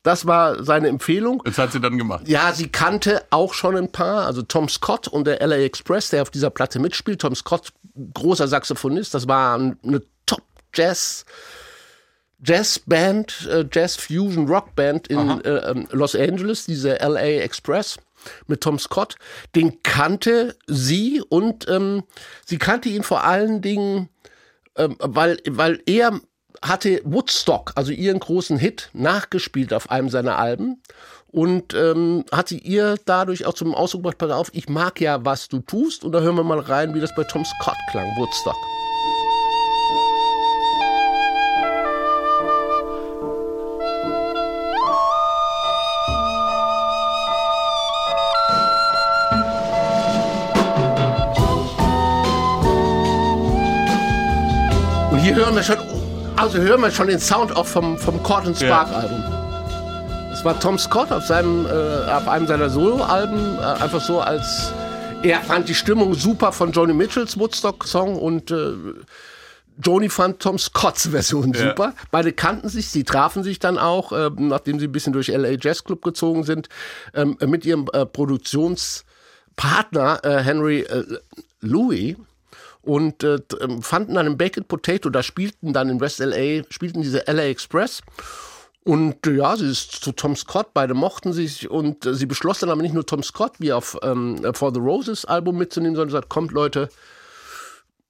Das 0.03 0.27
war 0.27 0.65
seine 0.65 0.89
Empfehlung. 0.89 1.43
Das 1.45 1.59
hat 1.59 1.73
sie 1.73 1.81
dann 1.81 1.97
gemacht. 1.97 2.27
Ja, 2.27 2.53
sie 2.53 2.69
kannte 2.69 3.25
auch 3.31 3.55
schon 3.55 3.77
ein 3.77 3.93
paar, 3.93 4.27
also 4.27 4.43
Tom 4.43 4.69
Scott 4.69 5.07
und 5.07 5.27
der 5.27 5.47
LA 5.47 5.59
Express, 5.59 6.09
der 6.11 6.23
auf 6.23 6.31
dieser 6.31 6.51
Platte 6.51 6.81
mitspielt. 6.81 7.21
Tom 7.21 7.37
Scott, 7.37 7.73
großer 8.15 8.49
Saxophonist, 8.49 9.15
das 9.15 9.29
war 9.29 9.55
eine 9.55 10.03
Top-Jazz. 10.27 11.25
Jazzband, 12.45 13.49
äh, 13.49 13.65
Jazz 13.71 13.95
Fusion 13.97 14.49
Rock 14.49 14.75
Band 14.75 15.07
in 15.07 15.41
äh, 15.43 15.71
ähm, 15.71 15.87
Los 15.93 16.17
Angeles, 16.17 16.67
diese 16.67 16.95
LA 16.97 17.41
Express 17.41 17.99
mit 18.47 18.63
Tom 18.63 18.79
Scott, 18.79 19.17
den 19.55 19.83
kannte 19.83 20.57
sie 20.67 21.23
und 21.29 21.69
ähm, 21.69 22.03
sie 22.45 22.59
kannte 22.59 22.89
ihn 22.89 23.05
vor 23.05 23.25
allen 23.25 23.63
Dingen, 23.63 24.09
ähm, 24.77 24.97
weil, 24.99 25.39
weil 25.49 25.81
er 25.87 26.21
hatte 26.63 27.01
Woodstock, 27.05 27.73
also 27.75 27.91
ihren 27.91 28.21
großen 28.21 28.57
Hit, 28.57 28.91
nachgespielt 28.93 29.75
auf 29.75 29.91
einem 29.91 30.09
seiner 30.09 30.39
Alben 30.39 30.81
und 31.33 31.75
ähm, 31.75 32.25
hatte 32.31 32.55
ihr 32.55 32.97
dadurch 33.05 33.47
auch 33.47 33.55
zum 33.55 33.75
Ausdruck 33.75 34.03
gebracht, 34.03 34.19
pass 34.19 34.31
auf, 34.31 34.51
ich 34.53 34.69
mag 34.69 35.01
ja, 35.01 35.25
was 35.25 35.49
du 35.49 35.59
tust 35.59 36.05
und 36.05 36.13
da 36.13 36.21
hören 36.21 36.37
wir 36.37 36.45
mal 36.45 36.61
rein, 36.61 36.95
wie 36.95 37.01
das 37.01 37.15
bei 37.15 37.25
Tom 37.25 37.45
Scott 37.45 37.77
klang, 37.91 38.07
Woodstock. 38.17 38.57
Und 55.11 55.19
hier 55.19 55.35
hören 55.35 55.55
wir 55.55 55.63
schon, 55.63 55.92
also 56.37 56.59
hören 56.59 56.81
wir 56.81 56.91
schon 56.91 57.07
den 57.09 57.21
Sound 57.21 57.55
auch 57.57 57.67
vom, 57.67 57.99
vom 57.99 58.23
Cord 58.23 58.47
and 58.47 58.57
Spark 58.57 58.89
Album. 58.93 59.23
Das 60.31 60.45
war 60.45 60.59
Tom 60.59 60.79
Scott 60.79 61.13
auf 61.13 61.25
seinem, 61.27 61.67
äh, 61.67 62.11
auf 62.11 62.27
einem 62.29 62.47
seiner 62.47 62.71
Soloalben, 62.71 63.59
äh, 63.59 63.63
einfach 63.63 64.01
so 64.01 64.21
als, 64.21 64.73
er 65.23 65.41
fand 65.41 65.69
die 65.69 65.75
Stimmung 65.75 66.15
super 66.15 66.53
von 66.53 66.73
Joni 66.73 66.95
Mitchells 66.95 67.39
Woodstock-Song 67.39 68.17
und 68.17 68.51
äh, 68.51 68.73
Joni 69.85 70.09
fand 70.09 70.41
Tom 70.41 70.59
Scotts 70.59 71.09
Version 71.09 71.53
Ja. 71.53 71.69
super. 71.69 71.93
Beide 72.11 72.33
kannten 72.33 72.69
sich, 72.69 72.89
sie 72.89 73.05
trafen 73.05 73.43
sich 73.43 73.59
dann 73.59 73.79
auch, 73.79 74.13
äh, 74.13 74.31
nachdem 74.37 74.79
sie 74.81 74.87
ein 74.87 74.93
bisschen 74.93 75.13
durch 75.13 75.29
LA 75.29 75.57
Jazz 75.61 75.85
Club 75.85 76.03
gezogen 76.03 76.45
sind, 76.45 76.69
ähm, 77.15 77.37
mit 77.47 77.65
ihrem 77.65 77.87
äh, 77.93 78.05
Produktionspartner 78.07 80.21
äh, 80.25 80.39
Henry 80.43 80.87
Louis 81.61 82.17
und 82.83 83.23
äh, 83.23 83.39
ähm, 83.61 83.83
fanden 83.83 84.15
dann 84.15 84.27
im 84.27 84.37
Baked 84.37 84.69
Potato, 84.69 85.09
da 85.09 85.23
spielten 85.23 85.73
dann 85.73 85.89
in 85.89 86.01
West 86.01 86.19
LA, 86.19 86.65
spielten 86.69 87.03
diese 87.03 87.25
LA 87.27 87.45
Express. 87.45 88.03
Und 88.85 89.27
äh, 89.27 89.37
ja, 89.37 89.57
sie 89.57 89.71
ist 89.71 89.93
zu 89.93 90.13
Tom 90.13 90.35
Scott, 90.35 90.75
beide 90.75 90.95
mochten 90.95 91.33
sich 91.33 91.71
und 91.71 92.05
äh, 92.05 92.15
sie 92.15 92.27
beschloss 92.27 92.59
dann 92.59 92.71
aber 92.71 92.83
nicht 92.83 92.95
nur 92.95 93.07
Tom 93.07 93.23
Scott 93.23 93.53
wie 93.59 93.73
auf 93.73 93.97
ähm, 94.03 94.45
For 94.55 94.75
the 94.75 94.81
Roses 94.81 95.25
Album 95.25 95.57
mitzunehmen, 95.57 95.95
sondern 95.95 96.09
gesagt, 96.09 96.29
kommt 96.29 96.51
Leute, 96.51 96.89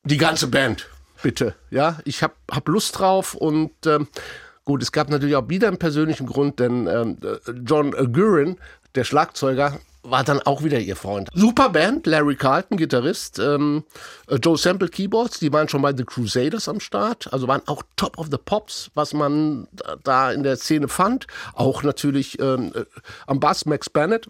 die 0.04 0.16
ganze 0.16 0.48
Band, 0.48 0.88
bitte. 1.22 1.54
Ja, 1.70 1.98
ich 2.04 2.22
hab, 2.22 2.34
hab 2.50 2.66
Lust 2.68 2.98
drauf 2.98 3.34
und 3.34 3.72
ähm, 3.86 4.08
gut, 4.64 4.82
es 4.82 4.92
gab 4.92 5.10
natürlich 5.10 5.36
auch 5.36 5.48
wieder 5.50 5.68
einen 5.68 5.78
persönlichen 5.78 6.26
Grund, 6.26 6.58
denn 6.58 6.86
ähm, 6.86 7.18
äh, 7.22 7.52
John 7.66 7.90
Gurin, 8.12 8.56
der 8.94 9.04
Schlagzeuger, 9.04 9.78
war 10.02 10.24
dann 10.24 10.40
auch 10.40 10.62
wieder 10.64 10.78
ihr 10.80 10.96
Freund. 10.96 11.28
Super 11.32 11.68
Band, 11.68 12.06
Larry 12.06 12.36
Carlton, 12.36 12.76
Gitarrist, 12.76 13.38
ähm, 13.38 13.84
äh, 14.28 14.36
Joe 14.36 14.56
Sample 14.58 14.88
Keyboards, 14.88 15.38
die 15.38 15.52
waren 15.52 15.68
schon 15.68 15.82
bei 15.82 15.94
The 15.96 16.04
Crusaders 16.04 16.68
am 16.68 16.80
Start, 16.80 17.32
also 17.32 17.46
waren 17.48 17.62
auch 17.66 17.82
Top 17.96 18.18
of 18.18 18.26
the 18.30 18.38
Pops, 18.44 18.90
was 18.94 19.12
man 19.14 19.68
da- 20.02 20.32
in 20.32 20.42
der 20.42 20.56
Szene 20.56 20.88
fand. 20.88 21.26
Auch 21.54 21.82
natürlich 21.82 22.38
ähm, 22.40 22.72
äh, 22.74 22.84
am 23.26 23.38
Bass 23.40 23.64
Max 23.66 23.88
Bennett. 23.90 24.28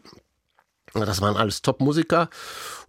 Das 0.94 1.22
waren 1.22 1.36
alles 1.36 1.62
Top-Musiker. 1.62 2.28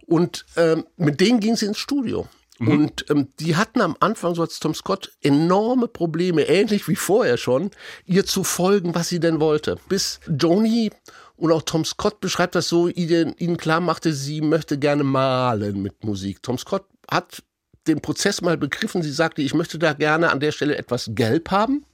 Und 0.06 0.44
ähm, 0.56 0.84
mit 0.96 1.20
denen 1.20 1.40
ging 1.40 1.56
sie 1.56 1.66
ins 1.66 1.78
Studio. 1.78 2.28
Und 2.60 3.04
ähm, 3.10 3.28
die 3.40 3.56
hatten 3.56 3.80
am 3.80 3.96
Anfang, 3.98 4.36
so 4.36 4.42
als 4.42 4.60
Tom 4.60 4.74
Scott, 4.74 5.10
enorme 5.22 5.88
Probleme, 5.88 6.42
ähnlich 6.42 6.86
wie 6.86 6.94
vorher 6.94 7.36
schon, 7.36 7.70
ihr 8.06 8.24
zu 8.26 8.44
folgen, 8.44 8.94
was 8.94 9.08
sie 9.08 9.18
denn 9.18 9.40
wollte. 9.40 9.76
Bis 9.88 10.20
Joni 10.28 10.90
und 11.36 11.52
auch 11.52 11.62
Tom 11.62 11.84
Scott 11.84 12.20
beschreibt 12.20 12.54
das 12.54 12.68
so, 12.68 12.88
ihnen, 12.88 13.34
ihnen 13.38 13.56
klar 13.56 13.80
machte, 13.80 14.12
sie 14.12 14.40
möchte 14.40 14.78
gerne 14.78 15.04
malen 15.04 15.82
mit 15.82 16.04
Musik. 16.04 16.42
Tom 16.42 16.58
Scott 16.58 16.84
hat 17.10 17.42
den 17.86 18.00
Prozess 18.00 18.40
mal 18.40 18.56
begriffen. 18.56 19.02
Sie 19.02 19.12
sagte, 19.12 19.42
ich 19.42 19.54
möchte 19.54 19.78
da 19.78 19.92
gerne 19.92 20.30
an 20.30 20.40
der 20.40 20.52
Stelle 20.52 20.76
etwas 20.76 21.10
gelb 21.14 21.50
haben 21.50 21.84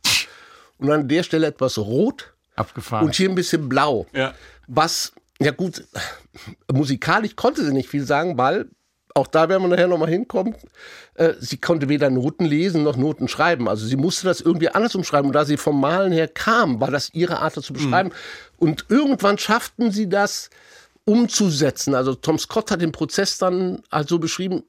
und 0.78 0.90
an 0.90 1.08
der 1.08 1.22
Stelle 1.22 1.46
etwas 1.46 1.78
rot 1.78 2.32
Abgefahren. 2.54 3.06
und 3.06 3.14
hier 3.14 3.28
ein 3.28 3.34
bisschen 3.34 3.68
blau. 3.68 4.06
ja. 4.12 4.34
Was, 4.72 5.12
ja 5.40 5.50
gut, 5.50 5.84
musikalisch 6.72 7.34
konnte 7.34 7.64
sie 7.64 7.72
nicht 7.72 7.88
viel 7.88 8.04
sagen, 8.04 8.38
weil, 8.38 8.68
auch 9.14 9.26
da 9.26 9.48
werden 9.48 9.62
wir 9.62 9.68
nachher 9.68 9.88
nochmal 9.88 10.10
hinkommen, 10.10 10.54
äh, 11.14 11.34
sie 11.40 11.58
konnte 11.58 11.88
weder 11.88 12.10
Noten 12.10 12.44
lesen 12.44 12.82
noch 12.82 12.96
Noten 12.96 13.28
schreiben. 13.28 13.68
Also 13.68 13.86
sie 13.86 13.96
musste 13.96 14.26
das 14.26 14.40
irgendwie 14.40 14.68
anders 14.68 14.94
umschreiben. 14.94 15.28
Und 15.28 15.34
da 15.34 15.44
sie 15.44 15.56
vom 15.56 15.80
Malen 15.80 16.12
her 16.12 16.28
kam, 16.28 16.80
war 16.80 16.90
das 16.90 17.12
ihre 17.12 17.40
Art, 17.40 17.56
das 17.56 17.64
zu 17.64 17.72
beschreiben. 17.72 18.10
Und 18.58 18.86
irgendwann 18.88 19.38
schafften 19.38 19.90
sie 19.90 20.08
das 20.08 20.50
umzusetzen. 21.04 21.94
Also 21.94 22.14
Tom 22.14 22.38
Scott 22.38 22.70
hat 22.70 22.82
den 22.82 22.92
Prozess 22.92 23.38
dann 23.38 23.82
also 23.90 24.18
beschrieben, 24.18 24.62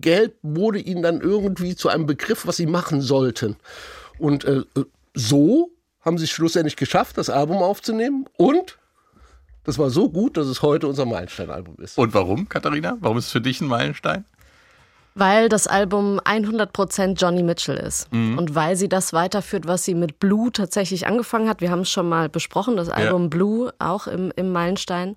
Gelb 0.00 0.36
wurde 0.42 0.78
ihnen 0.78 1.02
dann 1.02 1.20
irgendwie 1.20 1.74
zu 1.74 1.88
einem 1.88 2.06
Begriff, 2.06 2.46
was 2.46 2.56
sie 2.56 2.66
machen 2.66 3.00
sollten. 3.00 3.56
Und 4.18 4.44
äh, 4.44 4.62
so 5.14 5.70
haben 6.00 6.18
sie 6.18 6.24
es 6.24 6.30
schlussendlich 6.30 6.76
geschafft, 6.76 7.18
das 7.18 7.30
Album 7.30 7.58
aufzunehmen. 7.58 8.26
Und 8.36 8.78
das 9.64 9.78
war 9.78 9.90
so 9.90 10.08
gut, 10.08 10.36
dass 10.36 10.46
es 10.46 10.62
heute 10.62 10.88
unser 10.88 11.04
Meilenstein-Album 11.04 11.76
ist. 11.78 11.98
Und 11.98 12.14
warum, 12.14 12.48
Katharina? 12.48 12.96
Warum 13.00 13.18
ist 13.18 13.26
es 13.26 13.32
für 13.32 13.40
dich 13.40 13.60
ein 13.60 13.68
Meilenstein? 13.68 14.24
Weil 15.14 15.48
das 15.48 15.66
Album 15.66 16.20
100% 16.20 17.14
Johnny 17.20 17.42
Mitchell 17.42 17.76
ist. 17.76 18.10
Mhm. 18.12 18.38
Und 18.38 18.54
weil 18.54 18.76
sie 18.76 18.88
das 18.88 19.12
weiterführt, 19.12 19.66
was 19.66 19.84
sie 19.84 19.94
mit 19.94 20.20
Blue 20.20 20.52
tatsächlich 20.52 21.06
angefangen 21.06 21.48
hat. 21.48 21.60
Wir 21.60 21.70
haben 21.70 21.80
es 21.80 21.90
schon 21.90 22.08
mal 22.08 22.28
besprochen, 22.28 22.76
das 22.76 22.88
Album 22.88 23.28
Blue, 23.28 23.72
auch 23.80 24.06
im, 24.06 24.32
im 24.36 24.52
Meilenstein. 24.52 25.16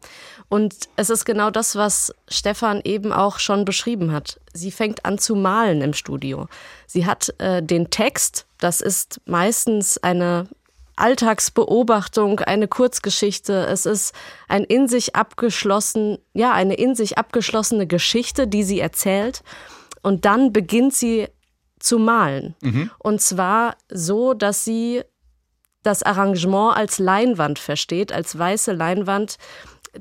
Und 0.49 0.75
es 0.95 1.09
ist 1.09 1.25
genau 1.25 1.51
das, 1.51 1.75
was 1.75 2.13
Stefan 2.27 2.81
eben 2.83 3.13
auch 3.13 3.37
schon 3.37 3.65
beschrieben 3.65 4.11
hat. 4.11 4.39
Sie 4.51 4.71
fängt 4.71 5.05
an 5.05 5.19
zu 5.19 5.35
malen 5.35 5.81
im 5.81 5.93
Studio. 5.93 6.47
Sie 6.87 7.05
hat 7.05 7.33
äh, 7.37 7.61
den 7.61 7.91
Text, 7.91 8.47
das 8.59 8.81
ist 8.81 9.21
meistens 9.25 9.99
eine 9.99 10.47
Alltagsbeobachtung, 10.95 12.39
eine 12.39 12.67
Kurzgeschichte. 12.67 13.65
Es 13.65 13.85
ist 13.85 14.13
ein 14.47 14.63
in 14.63 14.87
sich 14.87 15.15
abgeschlossen, 15.15 16.17
ja, 16.33 16.53
eine 16.53 16.75
in 16.75 16.95
sich 16.95 17.17
abgeschlossene 17.17 17.87
Geschichte, 17.87 18.47
die 18.47 18.63
sie 18.63 18.79
erzählt. 18.79 19.41
Und 20.01 20.25
dann 20.25 20.53
beginnt 20.53 20.93
sie 20.93 21.27
zu 21.79 21.99
malen. 21.99 22.55
Und 22.99 23.21
zwar 23.21 23.75
so, 23.89 24.33
dass 24.33 24.63
sie 24.63 25.01
das 25.83 26.03
Arrangement 26.03 26.77
als 26.77 26.99
Leinwand 26.99 27.59
versteht, 27.59 28.11
als 28.13 28.37
weiße 28.37 28.71
Leinwand, 28.71 29.37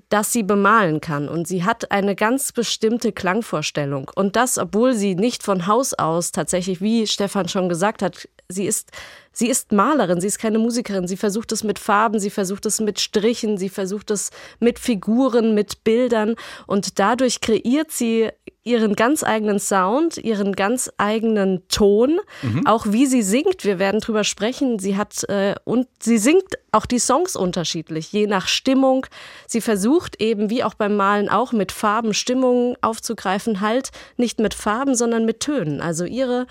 dass 0.08 0.32
sie 0.32 0.42
bemalen 0.42 1.00
kann. 1.00 1.28
Und 1.28 1.46
sie 1.46 1.64
hat 1.64 1.90
eine 1.90 2.14
ganz 2.14 2.52
bestimmte 2.52 3.12
Klangvorstellung. 3.12 4.10
Und 4.14 4.36
das, 4.36 4.58
obwohl 4.58 4.94
sie 4.94 5.14
nicht 5.14 5.42
von 5.42 5.66
Haus 5.66 5.92
aus 5.92 6.32
tatsächlich, 6.32 6.80
wie 6.80 7.06
Stefan 7.06 7.48
schon 7.48 7.68
gesagt 7.68 8.00
hat, 8.00 8.28
sie 8.48 8.66
ist, 8.66 8.90
sie 9.32 9.48
ist 9.48 9.72
Malerin, 9.72 10.20
sie 10.20 10.26
ist 10.26 10.38
keine 10.38 10.58
Musikerin. 10.58 11.06
Sie 11.06 11.16
versucht 11.16 11.52
es 11.52 11.64
mit 11.64 11.78
Farben, 11.78 12.18
sie 12.18 12.30
versucht 12.30 12.66
es 12.66 12.80
mit 12.80 13.00
Strichen, 13.00 13.58
sie 13.58 13.68
versucht 13.68 14.10
es 14.10 14.30
mit 14.60 14.78
Figuren, 14.78 15.54
mit 15.54 15.84
Bildern. 15.84 16.34
Und 16.66 16.98
dadurch 16.98 17.40
kreiert 17.40 17.90
sie 17.90 18.30
ihren 18.64 18.94
ganz 18.94 19.24
eigenen 19.24 19.58
Sound, 19.58 20.18
ihren 20.18 20.54
ganz 20.54 20.90
eigenen 20.96 21.66
Ton, 21.68 22.20
auch 22.64 22.86
wie 22.88 23.06
sie 23.06 23.22
singt. 23.22 23.64
Wir 23.64 23.78
werden 23.78 24.00
drüber 24.00 24.22
sprechen. 24.22 24.78
Sie 24.78 24.96
hat 24.96 25.24
äh, 25.28 25.56
und 25.64 25.88
sie 26.00 26.18
singt 26.18 26.58
auch 26.70 26.86
die 26.86 27.00
Songs 27.00 27.34
unterschiedlich, 27.34 28.12
je 28.12 28.26
nach 28.26 28.46
Stimmung. 28.46 29.06
Sie 29.46 29.60
versucht 29.60 30.20
eben, 30.22 30.48
wie 30.48 30.62
auch 30.62 30.74
beim 30.74 30.96
Malen 30.96 31.28
auch, 31.28 31.52
mit 31.52 31.72
Farben 31.72 32.14
Stimmungen 32.14 32.76
aufzugreifen, 32.82 33.60
halt 33.60 33.90
nicht 34.16 34.38
mit 34.38 34.54
Farben, 34.54 34.94
sondern 34.94 35.24
mit 35.24 35.40
Tönen. 35.40 35.80
Also 35.80 36.04
ihre 36.04 36.46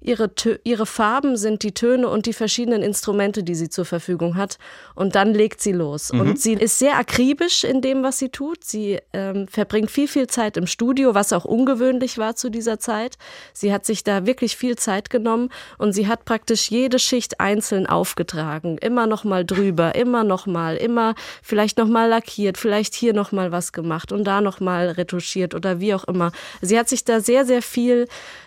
Ihre, 0.00 0.34
Tö 0.34 0.56
ihre 0.64 0.86
Farben 0.86 1.36
sind 1.36 1.62
die 1.62 1.72
Töne 1.72 2.08
und 2.08 2.26
die 2.26 2.32
verschiedenen 2.32 2.82
Instrumente, 2.82 3.42
die 3.42 3.54
sie 3.54 3.68
zur 3.68 3.84
Verfügung 3.84 4.36
hat. 4.36 4.58
Und 4.94 5.14
dann 5.14 5.34
legt 5.34 5.60
sie 5.60 5.72
los. 5.72 6.10
Und 6.10 6.40
sie 6.40 6.54
ist 6.54 6.78
sehr 6.78 6.96
akribisch 6.96 7.64
in 7.64 7.80
dem, 7.80 8.02
was 8.02 8.18
sie 8.18 8.30
tut. 8.30 8.64
Sie 8.64 8.98
ähm, 9.12 9.46
verbringt 9.48 9.90
viel, 9.90 10.08
viel 10.08 10.26
Zeit 10.26 10.56
im 10.56 10.66
Studio, 10.66 11.14
was 11.14 11.32
auch 11.32 11.44
ungewöhnlich 11.44 12.18
war 12.18 12.34
zu 12.34 12.50
dieser 12.50 12.78
Zeit. 12.78 13.16
Sie 13.52 13.72
hat 13.72 13.84
sich 13.84 14.02
da 14.02 14.26
wirklich 14.26 14.56
viel 14.56 14.76
Zeit 14.76 15.10
genommen 15.10 15.50
und 15.78 15.92
sie 15.92 16.08
hat 16.08 16.24
praktisch 16.24 16.70
jede 16.70 16.98
Schicht 16.98 17.40
einzeln 17.40 17.86
aufgetragen. 17.86 18.78
Immer 18.78 19.06
noch 19.06 19.24
mal 19.24 19.44
drüber, 19.44 19.94
immer 19.94 20.24
noch 20.24 20.46
mal, 20.46 20.76
immer 20.76 21.14
vielleicht 21.42 21.78
noch 21.78 21.88
mal 21.88 22.08
lackiert, 22.08 22.56
vielleicht 22.56 22.94
hier 22.94 23.12
noch 23.12 23.32
mal 23.32 23.52
was 23.52 23.72
gemacht 23.72 24.12
und 24.12 24.24
da 24.24 24.40
noch 24.40 24.60
mal 24.60 24.88
retuschiert 24.88 25.54
oder 25.54 25.80
wie 25.80 25.94
auch 25.94 26.04
immer. 26.04 26.32
Sie 26.60 26.78
hat 26.78 26.88
sich 26.88 27.04
da 27.04 27.20
sehr, 27.20 27.44
sehr 27.44 27.62
viel 27.62 28.06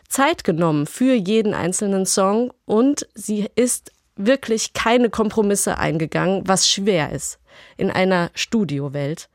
Zeit 0.10 0.44
genommen 0.44 0.86
für 0.86 1.14
jeden 1.14 1.54
einzelnen 1.54 2.06
Song 2.06 2.52
und 2.66 3.08
sie 3.16 3.50
ist 3.56 3.92
wirklich 4.16 4.74
keine 4.74 5.10
Kompromisse 5.10 5.78
eingegangen, 5.78 6.44
was 6.46 6.70
schwer 6.70 7.12
ist 7.12 7.40
in 7.78 7.90
einer 7.92 8.30
Studiowelt, 8.34 9.30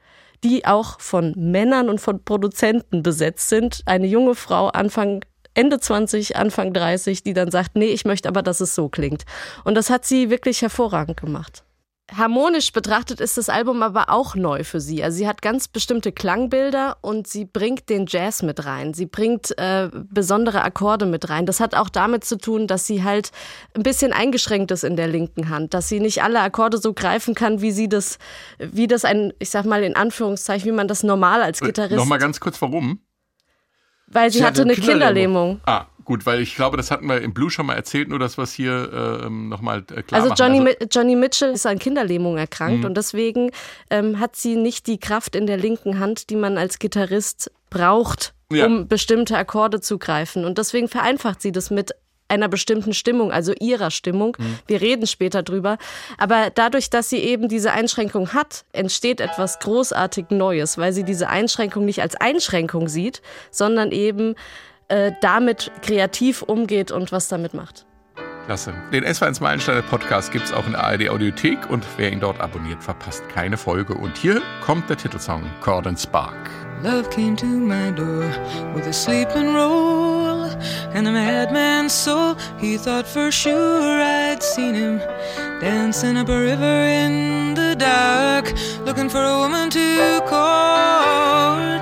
die 0.45 0.67
auch 0.67 1.01
von 1.01 1.35
Männern 1.37 1.89
und 1.89 2.01
von 2.01 2.25
Produzenten 2.25 3.03
besetzt 3.03 3.49
sind. 3.49 3.83
Eine 3.87 4.07
junge 4.07 4.35
Frau 4.35 4.69
Anfang 4.69 5.25
Ende 5.55 5.81
20, 5.81 6.37
Anfang 6.37 6.73
30, 6.73 7.25
die 7.25 7.33
dann 7.33 7.51
sagt, 7.51 7.75
nee, 7.75 7.89
ich 7.89 8.05
möchte 8.05 8.29
aber, 8.29 8.43
dass 8.43 8.61
es 8.61 8.77
so 8.77 8.89
klingt. 8.89 9.25
Und 9.65 9.75
das 9.75 9.91
hat 9.91 10.05
sie 10.05 10.31
wirklich 10.31 10.63
hervorragend 10.63 11.17
gemacht. 11.21 11.65
Harmonisch 12.17 12.73
betrachtet 12.73 13.21
ist 13.21 13.37
das 13.37 13.51
Album 13.51 13.83
aber 13.83 14.09
auch 14.09 14.35
neu 14.35 14.65
für 14.65 14.81
sie. 14.81 15.05
Also 15.05 15.19
sie 15.19 15.29
hat 15.29 15.43
ganz 15.43 15.69
bestimmte 15.69 16.11
Klangbilder 16.11 16.97
und 17.03 17.27
sie 17.27 17.45
bringt 17.45 17.91
den 17.91 18.07
Jazz 18.09 18.43
mit 18.43 18.65
rein. 18.65 18.95
Sie 18.95 19.05
bringt 19.05 19.57
äh, 19.59 19.91
besondere 19.93 20.63
Akkorde 20.63 21.05
mit 21.05 21.29
rein. 21.29 21.45
Das 21.45 21.61
hat 21.61 21.75
auch 21.75 21.91
damit 21.91 22.25
zu 22.25 22.39
tun, 22.39 22.67
dass 22.67 22.87
sie 22.87 23.05
halt 23.05 23.31
ein 23.75 23.83
bisschen 23.83 24.15
eingeschränkt 24.15 24.71
ist 24.71 24.85
in 24.85 24.97
der 24.97 25.07
linken 25.07 25.51
Hand, 25.51 25.75
dass 25.75 25.89
sie 25.91 26.01
nicht 26.01 26.23
alle 26.23 26.41
Akkorde 26.41 26.79
so 26.79 26.95
greifen 26.95 27.35
kann, 27.35 27.61
wie 27.61 27.73
sie 27.73 27.91
das, 27.91 28.19
wie 28.59 28.87
das 28.87 29.05
ein, 29.05 29.35
ich 29.39 29.51
sag 29.51 29.67
mal 29.67 29.83
in 29.83 29.95
Anführungszeichen, 29.95 30.67
wie 30.67 30.75
man 30.75 30.89
das 30.89 31.03
normal 31.03 31.43
als 31.43 31.61
Gitarrist. 31.61 31.97
Nochmal 31.97 32.19
ganz 32.19 32.41
kurz, 32.41 32.61
warum? 32.63 33.01
weil 34.11 34.31
sie, 34.31 34.39
Sie 34.39 34.45
hatte 34.45 34.63
hatte 34.63 34.63
eine 34.63 34.73
eine 34.73 34.81
Kinderlähmung. 34.81 35.61
Kinderlähmung. 35.61 35.61
Ah, 35.67 35.87
gut, 36.09 36.25
weil 36.25 36.41
ich 36.41 36.57
glaube, 36.57 36.77
das 36.79 36.91
hatten 36.91 37.07
wir 37.07 37.21
im 37.21 37.35
Blue 37.35 37.51
schon 37.51 37.67
mal 37.67 37.75
erzählt, 37.75 38.09
nur 38.09 38.19
dass 38.19 38.39
wir 38.39 38.43
es 38.45 38.53
hier 38.55 39.21
ähm, 39.27 39.49
nochmal 39.51 39.81
äh, 39.95 40.03
klar 40.03 40.23
Also 40.23 40.31
machen. 40.31 40.39
Johnny, 40.39 40.61
Mi- 40.61 40.89
Johnny 40.91 41.15
Mitchell 41.17 41.51
ist 41.53 41.67
an 41.67 41.79
Kinderlähmung 41.79 42.39
erkrankt 42.39 42.79
Mhm. 42.81 42.85
und 42.87 42.97
deswegen 42.97 43.51
ähm, 43.91 44.19
hat 44.19 44.35
sie 44.35 44.57
nicht 44.57 44.87
die 44.87 44.99
Kraft 44.99 45.37
in 45.37 45.47
der 45.47 45.59
linken 45.59 45.99
Hand, 45.99 46.31
die 46.31 46.37
man 46.37 46.57
als 46.57 46.79
Gitarrist 46.79 47.51
braucht, 47.69 48.33
Ja. 48.51 48.65
um 48.65 48.89
bestimmte 48.89 49.37
Akkorde 49.37 49.81
zu 49.83 49.99
greifen. 49.99 50.47
Und 50.47 50.57
deswegen 50.57 50.89
vereinfacht 50.89 51.43
sie 51.43 51.53
das 51.53 51.71
mit 51.71 51.93
einer 52.31 52.49
bestimmten 52.49 52.93
Stimmung, 52.95 53.31
also 53.33 53.53
ihrer 53.61 53.91
Stimmung. 53.91 54.37
Mhm. 54.39 54.59
Wir 54.67 54.81
reden 54.81 55.07
später 55.07 55.43
drüber. 55.43 55.77
Aber 56.19 56.51
dadurch, 56.55 56.89
dass 56.91 57.09
sie 57.11 57.19
eben 57.19 57.49
diese 57.49 57.73
Einschränkung 57.73 58.33
hat, 58.35 58.65
entsteht 58.73 59.21
etwas 59.21 59.59
großartig 59.61 60.27
Neues, 60.31 60.79
weil 60.79 60.93
sie 60.95 61.05
diese 61.05 61.29
Einschränkung 61.29 61.85
nicht 61.85 62.01
als 62.03 62.17
Einschränkung 62.17 62.89
sieht, 62.89 63.21
sondern 63.51 63.93
eben 63.93 64.35
äh, 64.89 65.13
damit 65.21 65.71
kreativ 65.83 66.43
umgeht 66.43 66.91
und 66.91 67.13
was 67.13 67.29
damit 67.29 67.55
macht. 67.55 67.87
Klasse. 68.47 68.73
Den 68.95 69.05
S1 69.05 69.43
Meilensteine 69.43 69.83
Podcast 69.83 70.33
gibt 70.33 70.47
es 70.47 70.55
auch 70.55 70.65
in 70.65 70.73
der 70.73 70.83
ARD 70.83 71.11
Audiothek 71.11 71.69
und 71.69 71.85
wer 71.99 72.11
ihn 72.11 72.21
dort 72.21 72.41
abonniert, 72.41 72.83
verpasst 72.83 73.23
keine 73.29 73.59
Folge. 73.59 73.93
Und 73.93 74.17
hier 74.17 74.41
kommt 74.65 74.89
der 74.89 74.97
Titelsong 74.97 75.43
Cord 75.61 75.87
and 75.87 76.01
Spark. 76.01 76.49
Love 76.83 77.11
came 77.11 77.37
to 77.37 77.45
my 77.45 77.91
door 77.91 78.25
with 78.75 78.87
a 78.87 78.93
sleeping 78.93 79.55
roll 79.55 80.45
and 80.95 81.07
a 81.07 81.13
madman's 81.13 81.93
soul. 81.93 82.37
He 82.59 82.79
thought 82.79 83.07
for 83.07 83.31
sure 83.31 84.01
I'd 84.01 84.43
seen 84.43 84.75
him 84.75 84.99
dancing 85.61 86.17
up 86.17 86.31
a 86.31 86.41
river 86.41 86.87
in 86.87 87.55
the 87.55 87.75
dark, 87.77 88.55
looking 88.87 89.11
for 89.11 89.23
a 89.23 89.39
woman 89.39 89.69
to 89.69 90.23
court 90.27 91.78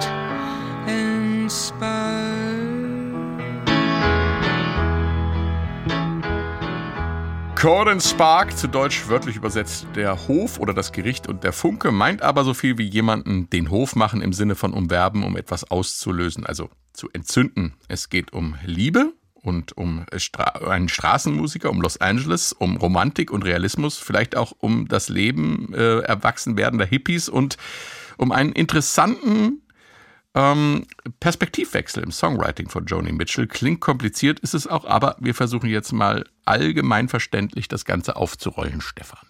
Cord 7.56 7.88
and 7.88 8.02
Spark, 8.02 8.54
zu 8.54 8.68
Deutsch 8.68 9.08
wörtlich 9.08 9.36
übersetzt 9.36 9.86
der 9.96 10.28
Hof 10.28 10.60
oder 10.60 10.74
das 10.74 10.92
Gericht 10.92 11.26
und 11.26 11.42
der 11.42 11.54
Funke, 11.54 11.90
meint 11.90 12.20
aber 12.20 12.44
so 12.44 12.52
viel 12.52 12.76
wie 12.76 12.86
jemanden 12.86 13.48
den 13.48 13.70
Hof 13.70 13.96
machen 13.96 14.20
im 14.20 14.34
Sinne 14.34 14.54
von 14.54 14.74
umwerben, 14.74 15.24
um 15.24 15.38
etwas 15.38 15.70
auszulösen, 15.70 16.44
also 16.44 16.68
zu 16.92 17.08
entzünden. 17.14 17.72
Es 17.88 18.10
geht 18.10 18.34
um 18.34 18.56
Liebe 18.66 19.14
und 19.32 19.74
um 19.74 20.04
Stra 20.18 20.68
einen 20.68 20.90
Straßenmusiker, 20.90 21.70
um 21.70 21.80
Los 21.80 21.98
Angeles, 21.98 22.52
um 22.52 22.76
Romantik 22.76 23.30
und 23.30 23.42
Realismus, 23.42 23.96
vielleicht 23.96 24.36
auch 24.36 24.52
um 24.58 24.86
das 24.86 25.08
Leben 25.08 25.72
äh, 25.72 26.00
erwachsen 26.00 26.58
werdender 26.58 26.84
Hippies 26.84 27.30
und 27.30 27.56
um 28.18 28.32
einen 28.32 28.52
interessanten 28.52 29.62
ähm, 30.36 30.86
Perspektivwechsel 31.18 32.02
im 32.02 32.12
Songwriting 32.12 32.68
von 32.68 32.84
Joni 32.84 33.10
Mitchell. 33.10 33.46
Klingt 33.46 33.80
kompliziert, 33.80 34.38
ist 34.40 34.54
es 34.54 34.66
auch, 34.66 34.84
aber 34.84 35.16
wir 35.18 35.34
versuchen 35.34 35.68
jetzt 35.68 35.92
mal 35.92 36.24
allgemein 36.44 37.08
verständlich 37.08 37.68
das 37.68 37.84
Ganze 37.84 38.16
aufzurollen, 38.16 38.82
Stefan. 38.82 39.25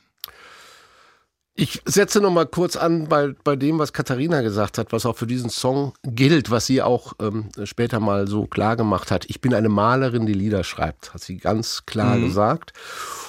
Ich 1.58 1.80
setze 1.86 2.20
noch 2.20 2.30
mal 2.30 2.44
kurz 2.44 2.76
an 2.76 3.08
bei, 3.08 3.34
bei 3.42 3.56
dem, 3.56 3.78
was 3.78 3.94
Katharina 3.94 4.42
gesagt 4.42 4.76
hat, 4.76 4.92
was 4.92 5.06
auch 5.06 5.16
für 5.16 5.26
diesen 5.26 5.48
Song 5.48 5.94
gilt, 6.02 6.50
was 6.50 6.66
sie 6.66 6.82
auch 6.82 7.14
ähm, 7.18 7.48
später 7.64 7.98
mal 7.98 8.28
so 8.28 8.44
klar 8.44 8.76
gemacht 8.76 9.10
hat. 9.10 9.24
Ich 9.30 9.40
bin 9.40 9.54
eine 9.54 9.70
Malerin, 9.70 10.26
die 10.26 10.34
Lieder 10.34 10.64
schreibt, 10.64 11.14
hat 11.14 11.22
sie 11.22 11.38
ganz 11.38 11.86
klar 11.86 12.18
gesagt. 12.18 12.74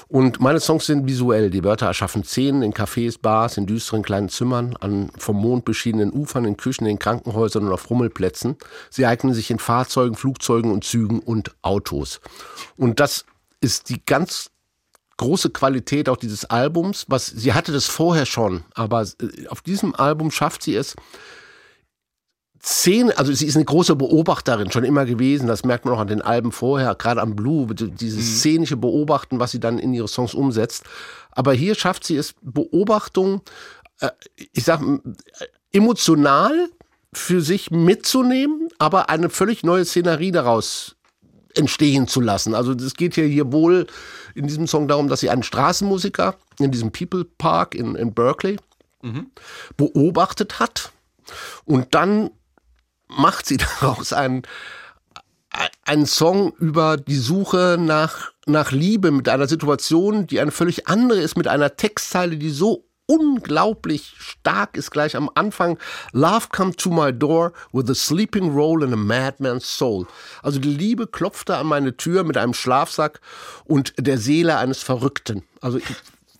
Und 0.09 0.41
meine 0.41 0.59
Songs 0.59 0.87
sind 0.87 1.07
visuell. 1.07 1.49
Die 1.49 1.63
Wörter 1.63 1.85
erschaffen 1.85 2.25
Szenen 2.25 2.63
in 2.63 2.73
Cafés, 2.73 3.17
Bars, 3.17 3.55
in 3.55 3.65
düsteren 3.65 4.03
kleinen 4.03 4.27
Zimmern, 4.27 4.75
an 4.75 5.09
vom 5.17 5.37
Mond 5.37 5.63
beschiedenen 5.63 6.11
Ufern, 6.11 6.43
in 6.43 6.57
Küchen, 6.57 6.85
in 6.85 6.99
Krankenhäusern 6.99 7.65
und 7.65 7.71
auf 7.71 7.89
Rummelplätzen. 7.89 8.57
Sie 8.89 9.05
eignen 9.05 9.33
sich 9.33 9.51
in 9.51 9.59
Fahrzeugen, 9.59 10.17
Flugzeugen 10.17 10.71
und 10.71 10.83
Zügen 10.83 11.19
und 11.19 11.55
Autos. 11.61 12.19
Und 12.75 12.99
das 12.99 13.23
ist 13.61 13.87
die 13.87 14.03
ganz 14.05 14.51
große 15.17 15.49
Qualität 15.49 16.10
auch 16.10 16.17
dieses 16.17 16.45
Albums, 16.45 17.06
was 17.08 17.27
sie 17.27 17.53
hatte 17.53 17.71
das 17.71 17.86
vorher 17.86 18.25
schon, 18.25 18.63
aber 18.73 19.01
äh, 19.01 19.47
auf 19.47 19.62
diesem 19.62 19.95
Album 19.95 20.32
schafft 20.32 20.63
sie 20.63 20.75
es 20.75 20.95
Szene, 22.67 23.17
also 23.17 23.32
sie 23.32 23.45
ist 23.45 23.56
eine 23.56 23.65
große 23.65 23.95
Beobachterin 23.95 24.71
schon 24.71 24.84
immer 24.84 25.06
gewesen, 25.06 25.47
das 25.47 25.63
merkt 25.63 25.86
man 25.86 25.93
auch 25.93 25.99
an 25.99 26.08
den 26.08 26.21
Alben 26.21 26.51
vorher, 26.51 26.95
gerade 26.95 27.21
am 27.21 27.36
Blue, 27.36 27.73
dieses 27.73 28.39
szenische 28.39 28.75
Beobachten, 28.77 29.39
was 29.39 29.51
sie 29.51 29.60
dann 29.60 29.80
in 29.80 29.93
ihre 29.93 30.08
Songs 30.08 30.34
umsetzt. 30.34 30.84
Aber 31.32 31.53
hier 31.53 31.75
schafft 31.75 32.03
sie 32.03 32.17
es, 32.17 32.34
Beobachtung, 32.41 33.41
äh, 34.01 34.10
ich 34.36 34.65
sag, 34.65 34.82
äh, 34.82 34.99
emotional 35.71 36.67
für 37.13 37.41
sich 37.41 37.71
mitzunehmen, 37.71 38.69
aber 38.80 39.10
eine 39.10 39.30
völlig 39.30 39.63
neue 39.63 39.86
Szenerie 39.86 40.32
daraus 40.32 40.96
entstehen 41.55 42.07
zu 42.07 42.21
lassen. 42.21 42.53
Also 42.53 42.73
es 42.73 42.93
geht 42.93 43.15
hier, 43.15 43.25
hier 43.25 43.51
wohl 43.51 43.88
in 44.36 44.47
diesem 44.47 44.67
Song 44.67 44.88
darum, 44.88 45.07
dass 45.07 45.19
sie 45.19 45.29
einen 45.29 45.43
Straßenmusiker 45.43 46.36
in 46.60 46.71
diesem 46.71 46.91
People 46.91 47.25
Park 47.25 47.75
in, 47.75 47.95
in 47.95 48.13
Berkeley 48.13 48.57
mhm. 49.01 49.31
beobachtet 49.75 50.60
hat 50.60 50.91
und 51.65 51.93
dann 51.95 52.29
macht 53.07 53.45
sie 53.45 53.57
daraus 53.81 54.13
einen, 54.13 54.43
einen 55.86 56.05
Song 56.05 56.53
über 56.57 56.97
die 56.97 57.15
Suche 57.15 57.77
nach, 57.79 58.31
nach 58.45 58.71
Liebe 58.71 59.12
mit 59.12 59.29
einer 59.29 59.47
Situation, 59.47 60.27
die 60.27 60.39
eine 60.39 60.51
völlig 60.51 60.88
andere 60.88 61.19
ist, 61.19 61.38
mit 61.38 61.47
einer 61.47 61.75
Textzeile, 61.75 62.38
die 62.38 62.49
so 62.49 62.87
unglaublich 63.08 64.13
stark 64.20 64.78
ist 64.78 64.91
gleich 64.91 65.15
am 65.15 65.30
Anfang. 65.34 65.80
Love 66.12 66.50
come 66.52 66.76
to 66.76 66.89
my 66.89 67.12
door 67.12 67.54
with 67.72 67.89
a 67.89 67.96
sleeping 67.96 68.54
roll 68.54 68.84
and 68.84 68.93
a 68.93 68.98
madman's 68.98 69.65
soul. 69.65 70.06
Also 70.43 70.60
die 70.60 70.74
Liebe 70.74 71.08
klopfte 71.08 71.58
an 71.58 71.67
meine 71.67 71.98
Tür 71.98 72.24
mit 72.24 72.38
einem 72.38 72.54
Schlafsack 72.54 73.20
und 73.65 73.93
der 73.98 74.17
Seele 74.17 74.58
eines 74.58 74.84
Verrückten. 74.84 75.43
Also 75.62 75.80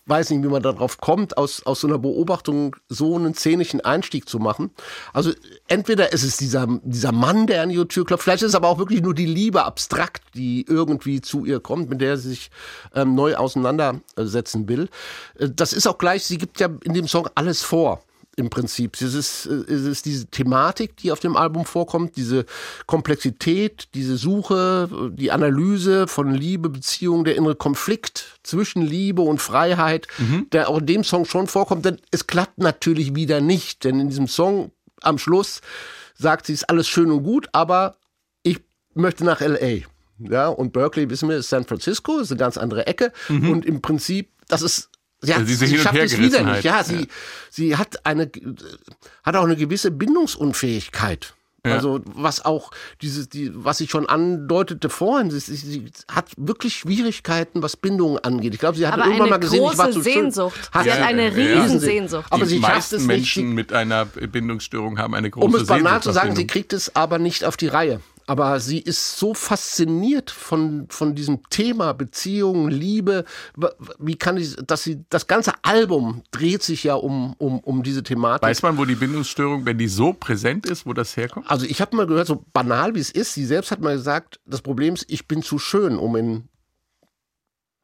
weiß 0.08 0.30
nicht, 0.30 0.42
wie 0.42 0.48
man 0.48 0.62
darauf 0.62 0.98
kommt, 0.98 1.36
aus, 1.36 1.64
aus 1.66 1.80
so 1.80 1.86
einer 1.86 1.98
Beobachtung 1.98 2.76
so 2.88 3.16
einen 3.16 3.34
szenischen 3.34 3.80
Einstieg 3.80 4.28
zu 4.28 4.38
machen. 4.38 4.70
Also 5.12 5.32
entweder 5.66 6.12
ist 6.12 6.22
es 6.22 6.36
dieser, 6.36 6.66
dieser 6.82 7.12
Mann, 7.12 7.46
der 7.46 7.62
an 7.62 7.70
ihre 7.70 7.88
Tür 7.88 8.04
klopft, 8.04 8.24
vielleicht 8.24 8.42
ist 8.42 8.50
es 8.50 8.54
aber 8.54 8.68
auch 8.68 8.78
wirklich 8.78 9.02
nur 9.02 9.14
die 9.14 9.26
Liebe 9.26 9.64
abstrakt, 9.64 10.22
die 10.34 10.64
irgendwie 10.68 11.20
zu 11.20 11.44
ihr 11.44 11.60
kommt, 11.60 11.90
mit 11.90 12.00
der 12.00 12.16
sie 12.16 12.30
sich 12.30 12.50
ähm, 12.94 13.14
neu 13.14 13.36
auseinandersetzen 13.36 14.68
will. 14.68 14.88
Äh, 15.38 15.48
das 15.54 15.72
ist 15.72 15.86
auch 15.86 15.98
gleich, 15.98 16.24
sie 16.24 16.38
gibt 16.38 16.60
ja 16.60 16.68
in 16.84 16.94
dem 16.94 17.08
Song 17.08 17.28
alles 17.34 17.62
vor 17.62 18.02
im 18.38 18.50
Prinzip. 18.50 18.94
Es 19.00 19.14
ist, 19.14 19.46
es 19.46 19.82
ist 19.82 20.06
diese 20.06 20.26
Thematik, 20.26 20.96
die 20.96 21.12
auf 21.12 21.20
dem 21.20 21.36
Album 21.36 21.64
vorkommt, 21.64 22.16
diese 22.16 22.46
Komplexität, 22.86 23.88
diese 23.94 24.16
Suche, 24.16 25.10
die 25.12 25.32
Analyse 25.32 26.06
von 26.06 26.32
Liebe, 26.32 26.68
Beziehung, 26.68 27.24
der 27.24 27.36
innere 27.36 27.56
Konflikt 27.56 28.38
zwischen 28.42 28.82
Liebe 28.82 29.22
und 29.22 29.40
Freiheit, 29.40 30.06
mhm. 30.18 30.48
der 30.52 30.68
auch 30.68 30.78
in 30.78 30.86
dem 30.86 31.04
Song 31.04 31.24
schon 31.24 31.46
vorkommt. 31.46 31.84
Denn 31.84 31.98
es 32.10 32.26
klappt 32.26 32.58
natürlich 32.58 33.14
wieder 33.14 33.40
nicht, 33.40 33.84
denn 33.84 34.00
in 34.00 34.08
diesem 34.08 34.28
Song 34.28 34.70
am 35.02 35.18
Schluss 35.18 35.60
sagt 36.14 36.46
sie, 36.46 36.52
ist 36.52 36.68
alles 36.68 36.88
schön 36.88 37.10
und 37.10 37.22
gut, 37.22 37.48
aber 37.52 37.96
ich 38.42 38.60
möchte 38.94 39.24
nach 39.24 39.40
LA. 39.40 39.86
Ja, 40.18 40.48
und 40.48 40.72
Berkeley, 40.72 41.08
wissen 41.10 41.28
wir, 41.28 41.36
ist 41.36 41.48
San 41.48 41.64
Francisco, 41.64 42.18
ist 42.18 42.32
eine 42.32 42.38
ganz 42.38 42.58
andere 42.58 42.86
Ecke. 42.86 43.12
Mhm. 43.28 43.50
Und 43.50 43.66
im 43.66 43.80
Prinzip, 43.80 44.30
das 44.48 44.62
ist 44.62 44.90
Sie, 45.20 45.34
hat, 45.34 45.40
also 45.40 45.66
sie 45.66 45.78
schafft 45.78 45.96
es 45.96 46.18
wieder 46.18 46.42
nicht. 46.42 46.64
Ja, 46.64 46.84
sie, 46.84 47.00
ja. 47.00 47.06
sie 47.50 47.76
hat 47.76 48.06
eine, 48.06 48.30
hat 49.24 49.36
auch 49.36 49.44
eine 49.44 49.56
gewisse 49.56 49.90
Bindungsunfähigkeit. 49.90 51.34
Ja. 51.66 51.74
Also 51.74 52.00
was 52.04 52.44
auch 52.44 52.70
dieses, 53.02 53.28
die, 53.28 53.50
was 53.52 53.80
ich 53.80 53.90
schon 53.90 54.08
andeutete 54.08 54.88
vorhin, 54.88 55.30
sie, 55.30 55.40
sie, 55.40 55.90
hat 56.08 56.26
wirklich 56.36 56.76
Schwierigkeiten, 56.76 57.62
was 57.62 57.76
Bindungen 57.76 58.18
angeht. 58.18 58.54
Ich 58.54 58.60
glaube, 58.60 58.78
sie 58.78 58.86
hat 58.86 58.96
irgendwann 58.96 59.30
mal 59.30 59.40
gesehen, 59.40 59.64
ich 59.70 59.76
war 59.76 59.90
zu 59.90 60.00
Sehnsucht. 60.00 60.70
Hat 60.72 60.84
sie 60.84 60.92
hat 60.92 61.02
eine 61.02 61.34
Riesensehnsucht. 61.34 62.26
Aber 62.30 62.44
die 62.44 62.50
sie 62.50 62.60
schafft 62.60 62.92
es 62.92 63.02
Menschen 63.02 63.46
nicht. 63.46 63.54
mit 63.56 63.72
einer 63.72 64.04
Bindungsstörung 64.06 64.98
haben 64.98 65.14
eine 65.14 65.30
große 65.30 65.46
Um 65.46 65.54
es 65.56 65.66
banal 65.66 66.00
zu 66.00 66.12
sagen, 66.12 66.36
sie 66.36 66.46
kriegt 66.46 66.72
es 66.72 66.94
aber 66.94 67.18
nicht 67.18 67.44
auf 67.44 67.56
die 67.56 67.68
Reihe 67.68 68.00
aber 68.28 68.60
sie 68.60 68.78
ist 68.78 69.18
so 69.18 69.32
fasziniert 69.32 70.30
von, 70.30 70.86
von 70.90 71.14
diesem 71.14 71.48
Thema 71.48 71.94
Beziehung, 71.94 72.68
Liebe. 72.68 73.24
Wie 73.98 74.16
kann 74.16 74.36
ich, 74.36 74.54
dass 74.56 74.82
sie, 74.82 75.02
das 75.08 75.26
ganze 75.26 75.52
Album 75.62 76.22
dreht 76.30 76.62
sich 76.62 76.84
ja 76.84 76.94
um, 76.94 77.34
um, 77.38 77.58
um 77.60 77.82
diese 77.82 78.02
Thematik. 78.02 78.42
Weiß 78.46 78.60
man, 78.60 78.76
wo 78.76 78.84
die 78.84 78.96
Bindungsstörung, 78.96 79.64
wenn 79.64 79.78
die 79.78 79.88
so 79.88 80.12
präsent 80.12 80.66
ist, 80.66 80.84
wo 80.84 80.92
das 80.92 81.16
herkommt? 81.16 81.50
Also 81.50 81.64
ich 81.64 81.80
habe 81.80 81.96
mal 81.96 82.06
gehört, 82.06 82.26
so 82.26 82.44
banal 82.52 82.94
wie 82.94 83.00
es 83.00 83.10
ist, 83.10 83.32
sie 83.32 83.46
selbst 83.46 83.70
hat 83.70 83.80
mal 83.80 83.96
gesagt, 83.96 84.40
das 84.44 84.60
Problem 84.60 84.92
ist, 84.92 85.06
ich 85.08 85.26
bin 85.26 85.42
zu 85.42 85.58
schön, 85.58 85.96
um 85.96 86.14
in 86.14 86.48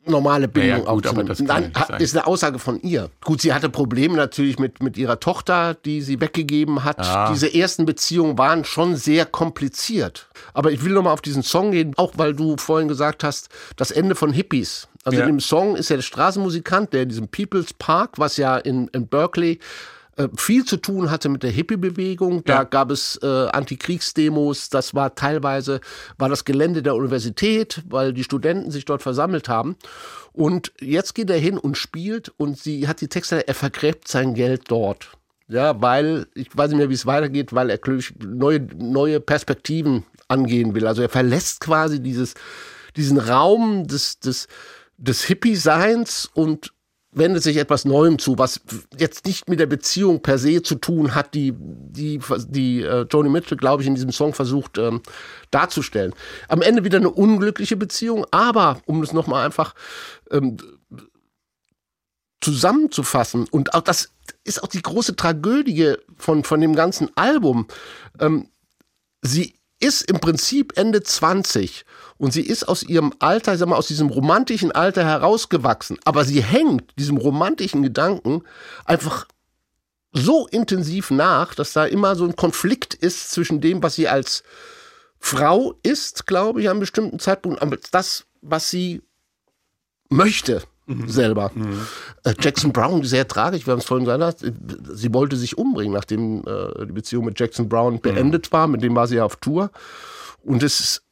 normale 0.06 0.48
Bindung 0.48 0.84
ja, 0.84 0.92
gut, 0.92 1.06
aber 1.06 1.24
das 1.24 1.40
Nein, 1.40 1.72
ist 1.98 2.16
eine 2.16 2.26
Aussage 2.26 2.58
von 2.58 2.80
ihr. 2.82 3.10
Gut, 3.22 3.40
sie 3.40 3.52
hatte 3.52 3.68
Probleme 3.68 4.16
natürlich 4.16 4.58
mit, 4.58 4.82
mit 4.82 4.96
ihrer 4.96 5.20
Tochter, 5.20 5.74
die 5.74 6.00
sie 6.00 6.20
weggegeben 6.20 6.84
hat. 6.84 7.00
Ah. 7.00 7.30
Diese 7.30 7.52
ersten 7.52 7.86
Beziehungen 7.86 8.38
waren 8.38 8.64
schon 8.64 8.96
sehr 8.96 9.26
kompliziert. 9.26 10.28
Aber 10.52 10.72
ich 10.72 10.84
will 10.84 10.92
nochmal 10.92 11.12
auf 11.12 11.22
diesen 11.22 11.42
Song 11.42 11.72
gehen, 11.72 11.92
auch 11.96 12.12
weil 12.16 12.34
du 12.34 12.56
vorhin 12.56 12.88
gesagt 12.88 13.24
hast, 13.24 13.48
das 13.76 13.90
Ende 13.90 14.14
von 14.14 14.32
Hippies. 14.32 14.88
Also 15.04 15.18
ja. 15.18 15.24
in 15.24 15.34
dem 15.34 15.40
Song 15.40 15.76
ist 15.76 15.90
ja 15.90 15.96
der 15.96 16.02
Straßenmusikant, 16.02 16.92
der 16.92 17.02
in 17.02 17.10
diesem 17.10 17.28
People's 17.28 17.74
Park, 17.74 18.12
was 18.16 18.36
ja 18.36 18.56
in, 18.56 18.88
in 18.88 19.06
Berkeley 19.06 19.58
äh, 20.16 20.28
viel 20.36 20.64
zu 20.64 20.76
tun 20.76 21.10
hatte 21.10 21.28
mit 21.28 21.42
der 21.42 21.50
Hippie-Bewegung. 21.50 22.44
Da 22.44 22.54
ja. 22.54 22.64
gab 22.64 22.90
es 22.90 23.18
äh, 23.22 23.26
Antikriegsdemos. 23.26 24.68
Das 24.68 24.94
war 24.94 25.14
teilweise 25.14 25.80
war 26.18 26.28
das 26.28 26.44
Gelände 26.44 26.82
der 26.82 26.94
Universität, 26.94 27.82
weil 27.88 28.12
die 28.12 28.24
Studenten 28.24 28.70
sich 28.70 28.84
dort 28.84 29.02
versammelt 29.02 29.48
haben. 29.48 29.76
Und 30.32 30.72
jetzt 30.80 31.14
geht 31.14 31.30
er 31.30 31.38
hin 31.38 31.58
und 31.58 31.76
spielt 31.76 32.32
und 32.36 32.58
sie 32.58 32.88
hat 32.88 33.00
die 33.00 33.08
Texte, 33.08 33.46
er 33.46 33.54
vergräbt 33.54 34.08
sein 34.08 34.34
Geld 34.34 34.64
dort. 34.68 35.10
Ja, 35.48 35.80
weil, 35.80 36.26
ich 36.34 36.48
weiß 36.56 36.70
nicht 36.70 36.78
mehr, 36.78 36.90
wie 36.90 36.94
es 36.94 37.06
weitergeht, 37.06 37.52
weil 37.52 37.70
er 37.70 37.78
neue, 38.24 38.60
neue 38.76 39.20
Perspektiven 39.20 40.04
angehen 40.28 40.74
will. 40.74 40.86
Also 40.86 41.02
er 41.02 41.08
verlässt 41.08 41.60
quasi 41.60 42.00
dieses, 42.00 42.34
diesen 42.96 43.18
Raum 43.18 43.86
des, 43.86 44.18
des, 44.20 44.48
des 44.96 45.22
Hippie-Seins 45.24 46.30
und 46.32 46.73
wendet 47.14 47.42
sich 47.42 47.56
etwas 47.56 47.84
Neuem 47.84 48.18
zu, 48.18 48.38
was 48.38 48.60
jetzt 48.98 49.24
nicht 49.26 49.48
mit 49.48 49.60
der 49.60 49.66
Beziehung 49.66 50.20
per 50.20 50.38
se 50.38 50.62
zu 50.62 50.74
tun 50.74 51.14
hat, 51.14 51.34
die, 51.34 51.54
die, 51.56 52.20
die 52.48 52.82
äh, 52.82 53.06
Joni 53.10 53.28
Mitchell, 53.28 53.56
glaube 53.56 53.82
ich, 53.82 53.88
in 53.88 53.94
diesem 53.94 54.12
Song 54.12 54.34
versucht 54.34 54.78
ähm, 54.78 55.00
darzustellen. 55.50 56.14
Am 56.48 56.62
Ende 56.62 56.84
wieder 56.84 56.98
eine 56.98 57.10
unglückliche 57.10 57.76
Beziehung, 57.76 58.26
aber 58.30 58.80
um 58.86 59.02
es 59.02 59.12
nochmal 59.12 59.44
einfach 59.44 59.74
ähm, 60.30 60.56
zusammenzufassen, 62.40 63.46
und 63.50 63.74
auch 63.74 63.82
das 63.82 64.10
ist 64.42 64.62
auch 64.62 64.68
die 64.68 64.82
große 64.82 65.16
Tragödie 65.16 65.94
von, 66.16 66.44
von 66.44 66.60
dem 66.60 66.74
ganzen 66.74 67.10
Album, 67.16 67.66
ähm, 68.18 68.48
sie 69.22 69.54
ist 69.80 70.02
im 70.10 70.20
Prinzip 70.20 70.76
Ende 70.76 71.02
20 71.02 71.84
und 72.16 72.32
sie 72.32 72.42
ist 72.42 72.68
aus 72.68 72.82
ihrem 72.82 73.12
Alter, 73.18 73.54
ich 73.54 73.58
sag 73.58 73.68
mal, 73.68 73.76
aus 73.76 73.88
diesem 73.88 74.08
romantischen 74.08 74.72
Alter 74.72 75.04
herausgewachsen. 75.04 75.98
Aber 76.04 76.24
sie 76.24 76.42
hängt 76.42 76.98
diesem 76.98 77.16
romantischen 77.16 77.82
Gedanken 77.82 78.42
einfach 78.84 79.26
so 80.12 80.46
intensiv 80.46 81.10
nach, 81.10 81.54
dass 81.54 81.72
da 81.72 81.84
immer 81.84 82.14
so 82.14 82.24
ein 82.24 82.36
Konflikt 82.36 82.94
ist 82.94 83.32
zwischen 83.32 83.60
dem, 83.60 83.82
was 83.82 83.96
sie 83.96 84.08
als 84.08 84.44
Frau 85.18 85.74
ist, 85.82 86.26
glaube 86.26 86.60
ich, 86.60 86.68
an 86.68 86.72
einem 86.72 86.80
bestimmten 86.80 87.18
Zeitpunkt, 87.18 87.62
aber 87.62 87.78
das, 87.90 88.26
was 88.42 88.70
sie 88.70 89.02
möchte 90.08 90.62
mhm. 90.86 91.08
selber. 91.08 91.50
Mhm. 91.54 91.86
Äh, 92.24 92.34
Jackson 92.38 92.72
Brown, 92.72 93.02
sehr 93.02 93.26
tragisch, 93.26 93.66
wir 93.66 93.72
haben 93.72 93.80
es 93.80 93.86
vorhin 93.86 94.04
gesagt, 94.04 94.44
sie 94.92 95.14
wollte 95.14 95.36
sich 95.36 95.58
umbringen, 95.58 95.94
nachdem 95.94 96.44
äh, 96.46 96.86
die 96.86 96.92
Beziehung 96.92 97.24
mit 97.24 97.40
Jackson 97.40 97.68
Brown 97.68 98.00
beendet 98.00 98.48
mhm. 98.48 98.52
war, 98.52 98.66
mit 98.68 98.82
dem 98.82 98.94
war 98.94 99.06
sie 99.06 99.16
ja 99.16 99.24
auf 99.24 99.36
Tour. 99.36 99.70
Und 100.42 100.62
es 100.62 100.78
ist 100.78 101.02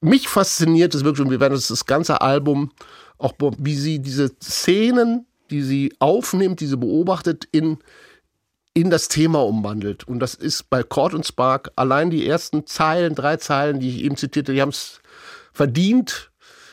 mich 0.00 0.28
fasziniert 0.28 0.94
es 0.94 1.04
wirklich, 1.04 1.24
und 1.24 1.30
wir 1.30 1.40
werden 1.40 1.54
das, 1.54 1.68
das 1.68 1.86
ganze 1.86 2.20
Album, 2.20 2.72
auch 3.18 3.34
wie 3.58 3.74
sie 3.74 3.98
diese 3.98 4.30
Szenen, 4.42 5.26
die 5.50 5.62
sie 5.62 5.92
aufnimmt, 5.98 6.60
die 6.60 6.66
sie 6.66 6.76
beobachtet, 6.76 7.46
in, 7.52 7.78
in 8.72 8.90
das 8.90 9.08
Thema 9.08 9.44
umwandelt. 9.44 10.04
Und 10.04 10.20
das 10.20 10.34
ist 10.34 10.70
bei 10.70 10.82
Cord 10.82 11.14
und 11.14 11.26
Spark 11.26 11.70
allein 11.76 12.10
die 12.10 12.26
ersten 12.26 12.66
Zeilen, 12.66 13.14
drei 13.14 13.36
Zeilen, 13.36 13.80
die 13.80 13.88
ich 13.90 14.04
eben 14.04 14.16
zitierte, 14.16 14.52
die 14.52 14.62
haben 14.62 14.70
es 14.70 15.00
verdient, 15.52 16.30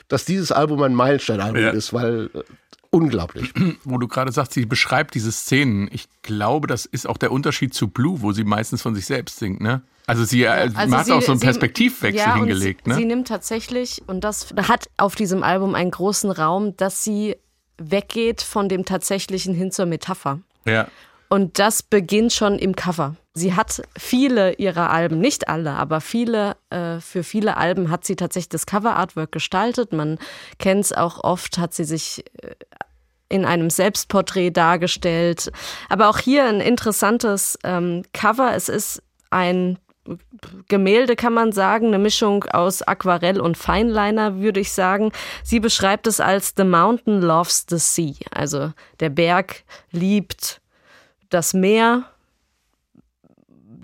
dass 0.07 0.23
dieses 0.23 0.51
Album 0.51 0.81
ein 0.83 0.95
Meilensteinalbum 0.95 1.61
ja. 1.61 1.69
ist, 1.71 1.91
weil 1.93 2.29
äh, 2.33 2.43
unglaublich. 2.91 3.53
Wo 3.83 3.97
du 3.97 4.07
gerade 4.07 4.31
sagst, 4.31 4.53
sie 4.53 4.65
beschreibt 4.65 5.15
diese 5.15 5.31
Szenen. 5.31 5.89
Ich 5.91 6.07
glaube, 6.21 6.67
das 6.67 6.85
ist 6.85 7.07
auch 7.07 7.17
der 7.17 7.31
Unterschied 7.31 7.73
zu 7.73 7.87
Blue, 7.87 8.21
wo 8.21 8.31
sie 8.31 8.43
meistens 8.43 8.81
von 8.81 8.95
sich 8.95 9.05
selbst 9.05 9.37
singt, 9.39 9.61
ne? 9.61 9.81
Also 10.05 10.23
sie 10.23 10.43
äh, 10.43 10.47
also 10.47 10.77
hat 10.95 11.05
sie, 11.05 11.11
auch 11.11 11.21
so 11.21 11.33
einen 11.33 11.41
Perspektivwechsel 11.41 12.25
ja, 12.25 12.35
hingelegt. 12.35 12.81
Sie, 12.85 12.89
ne? 12.91 12.95
sie 12.95 13.05
nimmt 13.05 13.27
tatsächlich, 13.27 14.01
und 14.07 14.23
das 14.23 14.53
hat 14.55 14.89
auf 14.95 15.15
diesem 15.15 15.43
Album 15.43 15.75
einen 15.75 15.91
großen 15.91 16.31
Raum, 16.31 16.77
dass 16.77 17.03
sie 17.03 17.35
weggeht 17.77 18.41
von 18.41 18.69
dem 18.69 18.85
Tatsächlichen 18.85 19.53
hin 19.53 19.71
zur 19.71 19.85
Metapher. 19.85 20.39
Ja. 20.65 20.87
Und 21.29 21.59
das 21.59 21.83
beginnt 21.83 22.33
schon 22.33 22.57
im 22.57 22.75
Cover. 22.75 23.15
Sie 23.33 23.53
hat 23.53 23.81
viele 23.97 24.53
ihrer 24.53 24.89
Alben, 24.89 25.19
nicht 25.19 25.47
alle, 25.47 25.71
aber 25.71 26.01
viele, 26.01 26.55
äh, 26.69 26.99
für 26.99 27.23
viele 27.23 27.57
Alben 27.57 27.91
hat 27.91 28.05
sie 28.05 28.15
tatsächlich 28.15 28.49
das 28.49 28.65
Cover-Artwork 28.65 29.31
gestaltet. 29.31 29.93
Man 29.93 30.17
kennt 30.57 30.85
es 30.85 30.93
auch 30.93 31.23
oft, 31.23 31.57
hat 31.57 31.73
sie 31.73 31.83
sich 31.83 32.23
äh, 32.41 32.55
in 33.29 33.45
einem 33.45 33.69
Selbstporträt 33.69 34.51
dargestellt. 34.51 35.51
Aber 35.89 36.09
auch 36.09 36.17
hier 36.17 36.45
ein 36.45 36.61
interessantes 36.61 37.59
ähm, 37.63 38.03
Cover. 38.13 38.55
Es 38.55 38.69
ist 38.69 39.03
ein 39.29 39.77
Gemälde 40.69 41.17
kann 41.17 41.33
man 41.33 41.51
sagen, 41.51 41.87
eine 41.87 41.99
Mischung 41.99 42.45
aus 42.45 42.81
Aquarell 42.81 43.41
und 43.41 43.57
Feinliner, 43.57 44.39
würde 44.39 44.61
ich 44.61 44.71
sagen. 44.71 45.11
Sie 45.43 45.59
beschreibt 45.59 46.07
es 46.07 46.19
als 46.19 46.53
The 46.55 46.63
Mountain 46.63 47.21
loves 47.21 47.65
the 47.69 47.77
sea. 47.77 48.13
Also 48.33 48.71
der 49.01 49.09
Berg 49.09 49.63
liebt 49.91 50.61
das 51.29 51.53
Meer. 51.53 52.03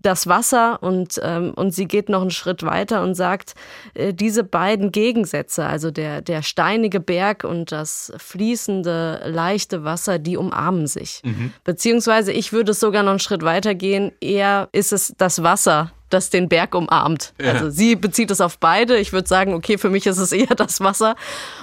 das 0.04 0.28
Wasser 0.28 0.84
und, 0.84 1.20
ähm, 1.24 1.54
und 1.56 1.74
sie 1.74 1.88
geht 1.88 2.10
noch 2.10 2.22
einen 2.22 2.30
Schritt 2.30 2.64
weiter 2.64 3.02
und 3.04 3.16
sagt, 3.16 3.56
äh, 3.94 4.14
diese 4.14 4.44
beiden 4.44 4.92
Gegensätze, 4.92 5.66
also 5.66 5.92
der, 5.92 6.22
der 6.22 6.42
steinige 6.42 7.00
Berg 7.00 7.46
und 7.46 7.72
das 7.72 8.12
fließende, 8.18 9.22
leichte 9.28 9.86
Wasser, 9.86 10.20
die 10.20 10.36
umarmen 10.36 10.88
sich. 10.88 11.22
Mhm. 11.24 11.54
Beziehungsweise 11.64 12.34
ich 12.34 12.52
würde 12.52 12.72
es 12.72 12.82
sogar 12.82 13.02
noch 13.04 13.12
einen 13.12 13.20
Schritt 13.20 13.44
weiter 13.44 13.76
gehen, 13.76 14.12
eher 14.20 14.68
ist 14.74 14.92
es 14.92 15.14
das 15.18 15.42
Wasser, 15.42 15.94
das 16.10 16.30
den 16.30 16.50
Berg 16.50 16.76
umarmt. 16.76 17.34
Ja. 17.42 17.54
Also 17.54 17.70
sie 17.70 17.96
bezieht 17.96 18.30
es 18.30 18.42
auf 18.42 18.60
beide. 18.60 18.98
Ich 18.98 19.14
würde 19.14 19.30
sagen, 19.30 19.54
okay, 19.54 19.78
für 19.78 19.90
mich 19.90 20.06
ist 20.06 20.18
es 20.18 20.34
eher 20.34 20.54
das 20.56 20.82
Wasser. 20.82 21.16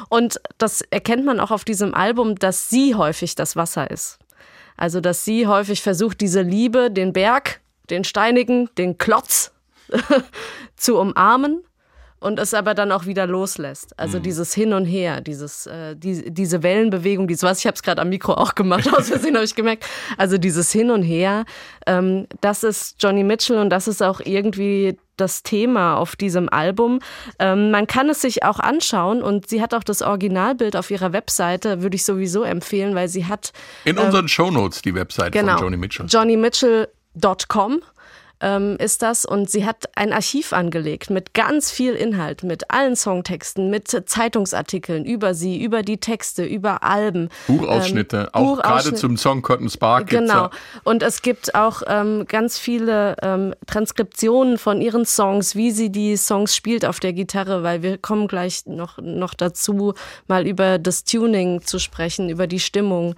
Und 0.09 0.41
das 0.57 0.81
erkennt 0.81 1.27
man 1.27 1.41
auch 1.41 1.51
auf 1.51 1.65
diesem 1.65 1.95
Album, 1.95 2.37
dass 2.37 2.71
sie 2.71 2.95
häufig 2.95 3.35
das 3.35 3.55
Wasser 3.55 3.91
ist. 3.91 4.19
Also, 4.81 5.03
dass 5.03 5.27
sie 5.27 5.47
häufig 5.47 5.83
versucht, 5.83 6.23
diese 6.23 6.41
Liebe, 6.41 6.91
den 6.91 7.13
Berg, 7.13 7.61
den 7.91 8.03
steinigen, 8.03 8.71
den 8.79 8.97
Klotz 8.97 9.53
zu 10.77 10.99
umarmen 10.99 11.63
und 12.21 12.39
es 12.39 12.55
aber 12.55 12.75
dann 12.75 12.93
auch 12.93 13.07
wieder 13.07 13.27
loslässt. 13.27 13.99
Also 13.99 14.19
mhm. 14.19 14.23
dieses 14.23 14.55
Hin 14.55 14.73
und 14.73 14.85
Her, 14.85 15.21
dieses, 15.21 15.67
äh, 15.67 15.97
die, 15.97 16.31
diese 16.31 16.63
Wellenbewegung, 16.63 17.27
dieses 17.27 17.43
was, 17.43 17.61
ich 17.61 17.67
habe 17.67 17.75
es 17.75 17.83
gerade 17.83 18.01
am 18.03 18.11
Mikro 18.11 18.35
auch 18.35 18.55
gemacht, 18.55 18.89
aus 18.97 19.09
Versehen 19.09 19.35
habe 19.35 19.45
ich 19.45 19.55
gemerkt. 19.55 19.87
Also 20.19 20.39
dieses 20.39 20.71
Hin 20.71 20.91
und 20.91 21.03
Her, 21.03 21.45
ähm, 21.87 22.27
das 22.41 22.63
ist 22.63 22.97
Johnny 23.03 23.25
Mitchell 23.25 23.59
und 23.59 23.71
das 23.71 23.89
ist 23.89 24.03
auch 24.03 24.21
irgendwie 24.21 24.99
das 25.17 25.43
Thema 25.43 25.97
auf 25.97 26.17
diesem 26.17 26.49
Album. 26.49 27.01
Ähm, 27.39 27.71
man 27.71 27.87
kann 27.87 28.09
es 28.09 28.21
sich 28.21 28.43
auch 28.43 28.59
anschauen 28.59 29.23
und 29.23 29.49
sie 29.49 29.63
hat 29.63 29.75
auch 29.75 29.85
das 29.85 30.03
Originalbild 30.03 30.77
auf 30.77 30.91
ihrer 30.91 31.13
Webseite, 31.13 31.83
würde 31.83 31.97
ich 31.97 32.05
sowieso 32.05 32.43
empfehlen, 32.43 32.95
weil 32.95 33.09
sie 33.09 33.27
hat. 33.27 33.53
In 33.85 33.97
äh, 33.97 34.01
unseren 34.01 34.29
Shownotes 34.29 34.83
die 34.83 34.95
Webseite 34.95 35.31
genau, 35.31 35.55
von 35.55 35.65
Johnny 35.65 35.77
Mitchell. 35.77 36.07
Johnny 36.09 36.37
Mitchell.com 36.37 37.81
ähm, 38.41 38.77
ist 38.79 39.03
das. 39.03 39.25
Und 39.25 39.51
sie 39.51 39.65
hat 39.65 39.89
ein 39.97 40.13
Archiv 40.13 40.53
angelegt 40.53 41.11
mit 41.11 41.35
ganz 41.35 41.71
viel 41.71 41.95
Inhalt, 41.95 42.43
mit 42.43 42.71
allen 42.71 42.97
Songtexten, 42.97 43.71
mit 43.71 43.89
Zeitungsartikeln 43.89 45.05
über 45.05 45.35
sie, 45.35 45.63
über 45.63 45.83
die 45.83 45.99
Texte, 45.99 46.45
über 46.45 46.83
Alben. 46.83 47.29
Buchausschnitte, 47.47 48.31
ähm, 48.35 48.41
auch 48.45 48.63
gerade 48.63 48.95
zum 48.95 49.17
Song 49.17 49.43
Cotton 49.43 49.69
Spark. 49.69 50.09
Genau. 50.09 50.51
Und 50.85 51.03
es 51.03 51.23
gibt 51.23 51.55
auch 51.55 51.83
ähm, 51.87 52.25
ganz 52.27 52.59
viele 52.59 53.17
ähm, 53.23 53.55
Transkriptionen 53.67 54.59
von 54.59 54.81
ihren 54.81 55.05
Songs, 55.05 55.55
wie 55.55 55.71
sie 55.71 55.91
die 55.91 56.17
Songs 56.17 56.57
spielt 56.57 56.85
auf 56.85 57.01
der 57.01 57.13
Gitarre, 57.13 57.63
weil 57.63 57.83
wir 57.83 57.99
kommen 57.99 58.29
gleich 58.29 58.67
noch, 58.67 58.99
noch 58.99 59.35
dazu, 59.35 59.95
mal 60.27 60.47
über 60.47 60.79
das 60.79 61.05
Tuning 61.05 61.63
zu 61.63 61.79
sprechen, 61.79 62.29
über 62.29 62.47
die 62.47 62.61
Stimmung. 62.61 63.15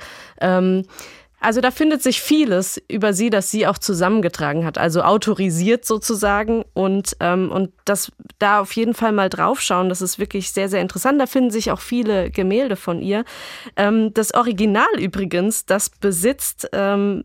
Also 1.43 1.61
da 1.61 1.73
findet 1.73 2.03
sich 2.03 2.21
vieles 2.21 2.81
über 2.89 3.13
sie, 3.13 3.29
das 3.29 3.51
sie 3.51 3.67
auch 3.67 3.77
zusammengetragen 3.77 4.65
hat, 4.65 4.79
also 4.79 5.03
autorisiert 5.03 5.85
sozusagen 5.85 6.65
und 6.73 7.17
ähm, 7.19 7.51
und 7.51 7.73
das 7.85 8.13
da 8.39 8.61
auf 8.61 8.73
jeden 8.73 8.95
Fall 8.95 9.11
mal 9.11 9.29
draufschauen. 9.29 9.89
Das 9.89 10.01
ist 10.03 10.21
wirklich 10.21 10.53
sehr 10.53 10.69
sehr 10.69 10.81
interessant. 10.81 11.21
Da 11.21 11.27
finden 11.27 11.51
sich 11.51 11.73
auch 11.73 11.81
viele 11.81 12.31
Gemälde 12.31 12.77
von 12.77 13.03
ihr. 13.03 13.25
Ähm, 13.77 14.15
das 14.15 14.33
Original 14.35 14.99
übrigens, 14.99 15.67
das 15.67 15.91
besitzt 15.91 16.69
ähm, 16.73 17.25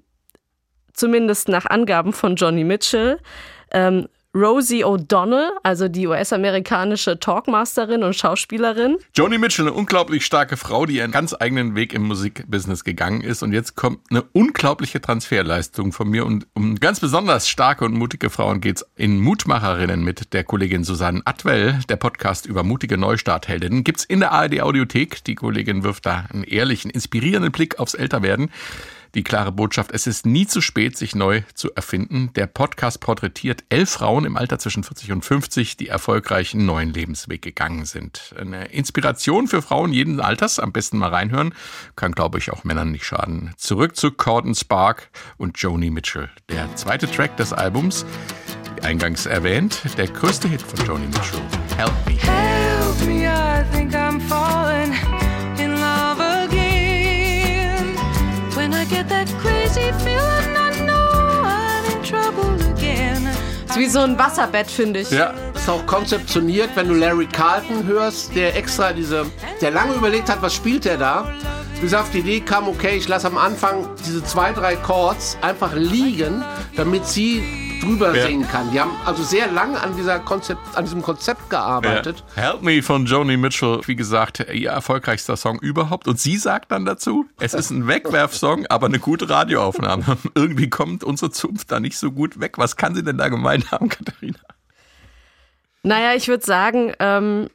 zumindest 0.93 1.47
nach 1.47 1.67
Angaben 1.67 2.11
von 2.11 2.35
Johnny 2.35 2.63
Mitchell 2.63 3.19
ähm, 3.71 4.07
Rosie 4.37 4.85
O'Donnell, 4.85 5.49
also 5.63 5.87
die 5.87 6.05
US-amerikanische 6.05 7.19
Talkmasterin 7.19 8.03
und 8.03 8.15
Schauspielerin. 8.15 8.97
Joni 9.15 9.39
Mitchell, 9.39 9.65
eine 9.65 9.73
unglaublich 9.73 10.25
starke 10.25 10.57
Frau, 10.57 10.85
die 10.85 10.97
ihren 10.97 11.11
ganz 11.11 11.33
eigenen 11.33 11.75
Weg 11.75 11.91
im 11.91 12.03
Musikbusiness 12.03 12.83
gegangen 12.83 13.21
ist. 13.21 13.41
Und 13.41 13.51
jetzt 13.51 13.75
kommt 13.75 13.99
eine 14.11 14.21
unglaubliche 14.33 15.01
Transferleistung 15.01 15.91
von 15.91 16.07
mir. 16.09 16.25
Und 16.25 16.45
um 16.53 16.75
ganz 16.75 16.99
besonders 16.99 17.49
starke 17.49 17.83
und 17.83 17.93
mutige 17.95 18.29
Frauen 18.29 18.61
geht 18.61 18.77
es 18.77 18.85
in 18.95 19.19
Mutmacherinnen 19.19 20.03
mit 20.03 20.33
der 20.33 20.43
Kollegin 20.43 20.83
Susanne 20.83 21.23
Atwell. 21.25 21.79
Der 21.89 21.95
Podcast 21.95 22.45
über 22.45 22.61
mutige 22.61 22.97
Neustartheldinnen 22.99 23.83
gibt 23.83 23.99
es 23.99 24.05
in 24.05 24.19
der 24.19 24.33
ARD 24.33 24.61
Audiothek. 24.61 25.23
Die 25.23 25.33
Kollegin 25.33 25.83
wirft 25.83 26.05
da 26.05 26.25
einen 26.31 26.43
ehrlichen, 26.43 26.91
inspirierenden 26.91 27.51
Blick 27.51 27.79
aufs 27.79 27.95
Älterwerden 27.95 28.51
die 29.17 29.23
klare 29.23 29.51
Botschaft, 29.51 29.91
es 29.93 30.05
ist 30.05 30.27
nie 30.27 30.45
zu 30.45 30.61
spät, 30.61 30.95
sich 30.95 31.15
neu 31.15 31.41
zu 31.55 31.73
erfinden. 31.73 32.29
Der 32.35 32.45
Podcast 32.45 32.99
porträtiert 32.99 33.63
elf 33.69 33.89
Frauen 33.89 34.25
im 34.25 34.37
Alter 34.37 34.59
zwischen 34.59 34.83
40 34.83 35.11
und 35.11 35.25
50, 35.25 35.75
die 35.75 35.87
erfolgreich 35.87 36.53
einen 36.53 36.67
neuen 36.67 36.93
Lebensweg 36.93 37.41
gegangen 37.41 37.85
sind. 37.85 38.35
Eine 38.39 38.65
Inspiration 38.65 39.47
für 39.47 39.63
Frauen 39.63 39.91
jeden 39.91 40.21
Alters, 40.21 40.59
am 40.59 40.71
besten 40.71 40.99
mal 40.99 41.09
reinhören, 41.09 41.55
kann, 41.95 42.11
glaube 42.11 42.37
ich, 42.37 42.51
auch 42.51 42.63
Männern 42.63 42.91
nicht 42.91 43.05
schaden. 43.05 43.53
Zurück 43.57 43.95
zu 43.95 44.11
Corden 44.11 44.53
Spark 44.53 45.09
und 45.37 45.57
Joni 45.57 45.89
Mitchell. 45.89 46.29
Der 46.51 46.75
zweite 46.75 47.09
Track 47.09 47.37
des 47.37 47.53
Albums, 47.53 48.05
wie 48.75 48.83
eingangs 48.83 49.25
erwähnt, 49.25 49.81
der 49.97 50.09
größte 50.09 50.47
Hit 50.47 50.61
von 50.61 50.85
Joni 50.85 51.07
Mitchell, 51.07 51.41
Help 51.75 51.91
Me. 52.05 52.17
Help 52.21 53.07
me, 53.07 53.25
I 53.25 53.63
think 53.73 53.95
I'm 53.95 54.06
Wie 63.77 63.85
so 63.87 63.99
ein 63.99 64.17
Wasserbett, 64.17 64.71
finde 64.71 65.01
ich. 65.01 65.11
Ja, 65.11 65.33
ist 65.53 65.69
auch 65.69 65.85
konzeptioniert, 65.85 66.71
wenn 66.75 66.87
du 66.87 66.95
Larry 66.95 67.27
Carlton 67.27 67.85
hörst, 67.85 68.35
der 68.35 68.55
extra 68.55 68.91
diese, 68.91 69.25
der 69.61 69.69
lange 69.69 69.93
überlegt 69.93 70.29
hat, 70.29 70.41
was 70.41 70.55
spielt 70.55 70.85
der 70.85 70.97
da. 70.97 71.31
Bis 71.79 71.93
auf 71.93 72.09
die 72.09 72.19
Idee 72.19 72.39
kam, 72.39 72.67
okay, 72.67 72.97
ich 72.97 73.07
lasse 73.07 73.27
am 73.27 73.37
Anfang 73.37 73.87
diese 74.03 74.23
zwei, 74.23 74.51
drei 74.51 74.75
Chords 74.75 75.37
einfach 75.41 75.73
liegen, 75.75 76.43
damit 76.75 77.05
sie 77.05 77.66
drüber 77.79 78.15
ja. 78.15 78.27
singen 78.27 78.47
kann. 78.47 78.71
Die 78.71 78.79
haben 78.79 78.91
also 79.05 79.23
sehr 79.23 79.51
lange 79.51 79.79
an, 79.79 79.95
dieser 79.95 80.19
Konzept, 80.19 80.61
an 80.75 80.85
diesem 80.85 81.01
Konzept 81.01 81.49
gearbeitet. 81.49 82.23
Ja. 82.35 82.43
Help 82.43 82.61
Me 82.61 82.81
von 82.81 83.05
Joni 83.05 83.37
Mitchell, 83.37 83.81
wie 83.85 83.95
gesagt, 83.95 84.39
ihr 84.51 84.69
erfolgreichster 84.69 85.37
Song 85.37 85.59
überhaupt. 85.59 86.07
Und 86.07 86.19
sie 86.19 86.37
sagt 86.37 86.71
dann 86.71 86.85
dazu, 86.85 87.25
es 87.39 87.53
ist 87.53 87.71
ein 87.71 87.87
Wegwerfsong, 87.87 88.65
aber 88.67 88.87
eine 88.87 88.99
gute 88.99 89.29
Radioaufnahme. 89.29 90.17
Irgendwie 90.35 90.69
kommt 90.69 91.03
unsere 91.03 91.31
Zunft 91.31 91.71
da 91.71 91.79
nicht 91.79 91.97
so 91.97 92.11
gut 92.11 92.39
weg. 92.39 92.57
Was 92.57 92.75
kann 92.75 92.95
sie 92.95 93.03
denn 93.03 93.17
da 93.17 93.29
gemeint 93.29 93.71
haben, 93.71 93.89
Katharina? 93.89 94.39
Naja, 95.83 96.13
ich 96.15 96.27
würde 96.27 96.45
sagen, 96.45 96.93
ähm, 96.99 97.49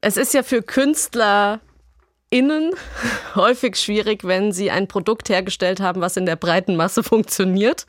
es 0.00 0.16
ist 0.16 0.34
ja 0.34 0.42
für 0.42 0.62
Künstler 0.62 1.60
innen 2.30 2.72
häufig 3.34 3.76
schwierig, 3.76 4.24
wenn 4.24 4.52
sie 4.52 4.70
ein 4.70 4.88
Produkt 4.88 5.28
hergestellt 5.28 5.80
haben, 5.80 6.00
was 6.00 6.16
in 6.16 6.26
der 6.26 6.36
breiten 6.36 6.76
Masse 6.76 7.02
funktioniert 7.02 7.86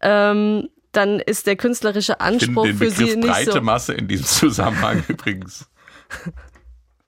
ähm, 0.00 0.68
dann 0.92 1.20
ist 1.20 1.46
der 1.46 1.56
künstlerische 1.56 2.20
Anspruch 2.20 2.64
ich 2.64 2.72
den 2.72 2.78
für 2.78 2.84
Begriff 2.86 3.10
sie 3.10 3.16
nicht 3.16 3.28
breite 3.28 3.52
so. 3.52 3.60
Masse 3.60 3.94
in 3.94 4.08
diesem 4.08 4.26
Zusammenhang 4.26 5.04
übrigens. 5.08 5.66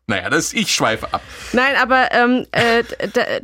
Naja, 0.09 0.29
das, 0.31 0.53
ich 0.53 0.73
schweife 0.73 1.15
ab. 1.15 1.23
Nein, 1.53 1.75
aber 1.81 2.13
ähm, 2.13 2.45
äh, 2.51 2.83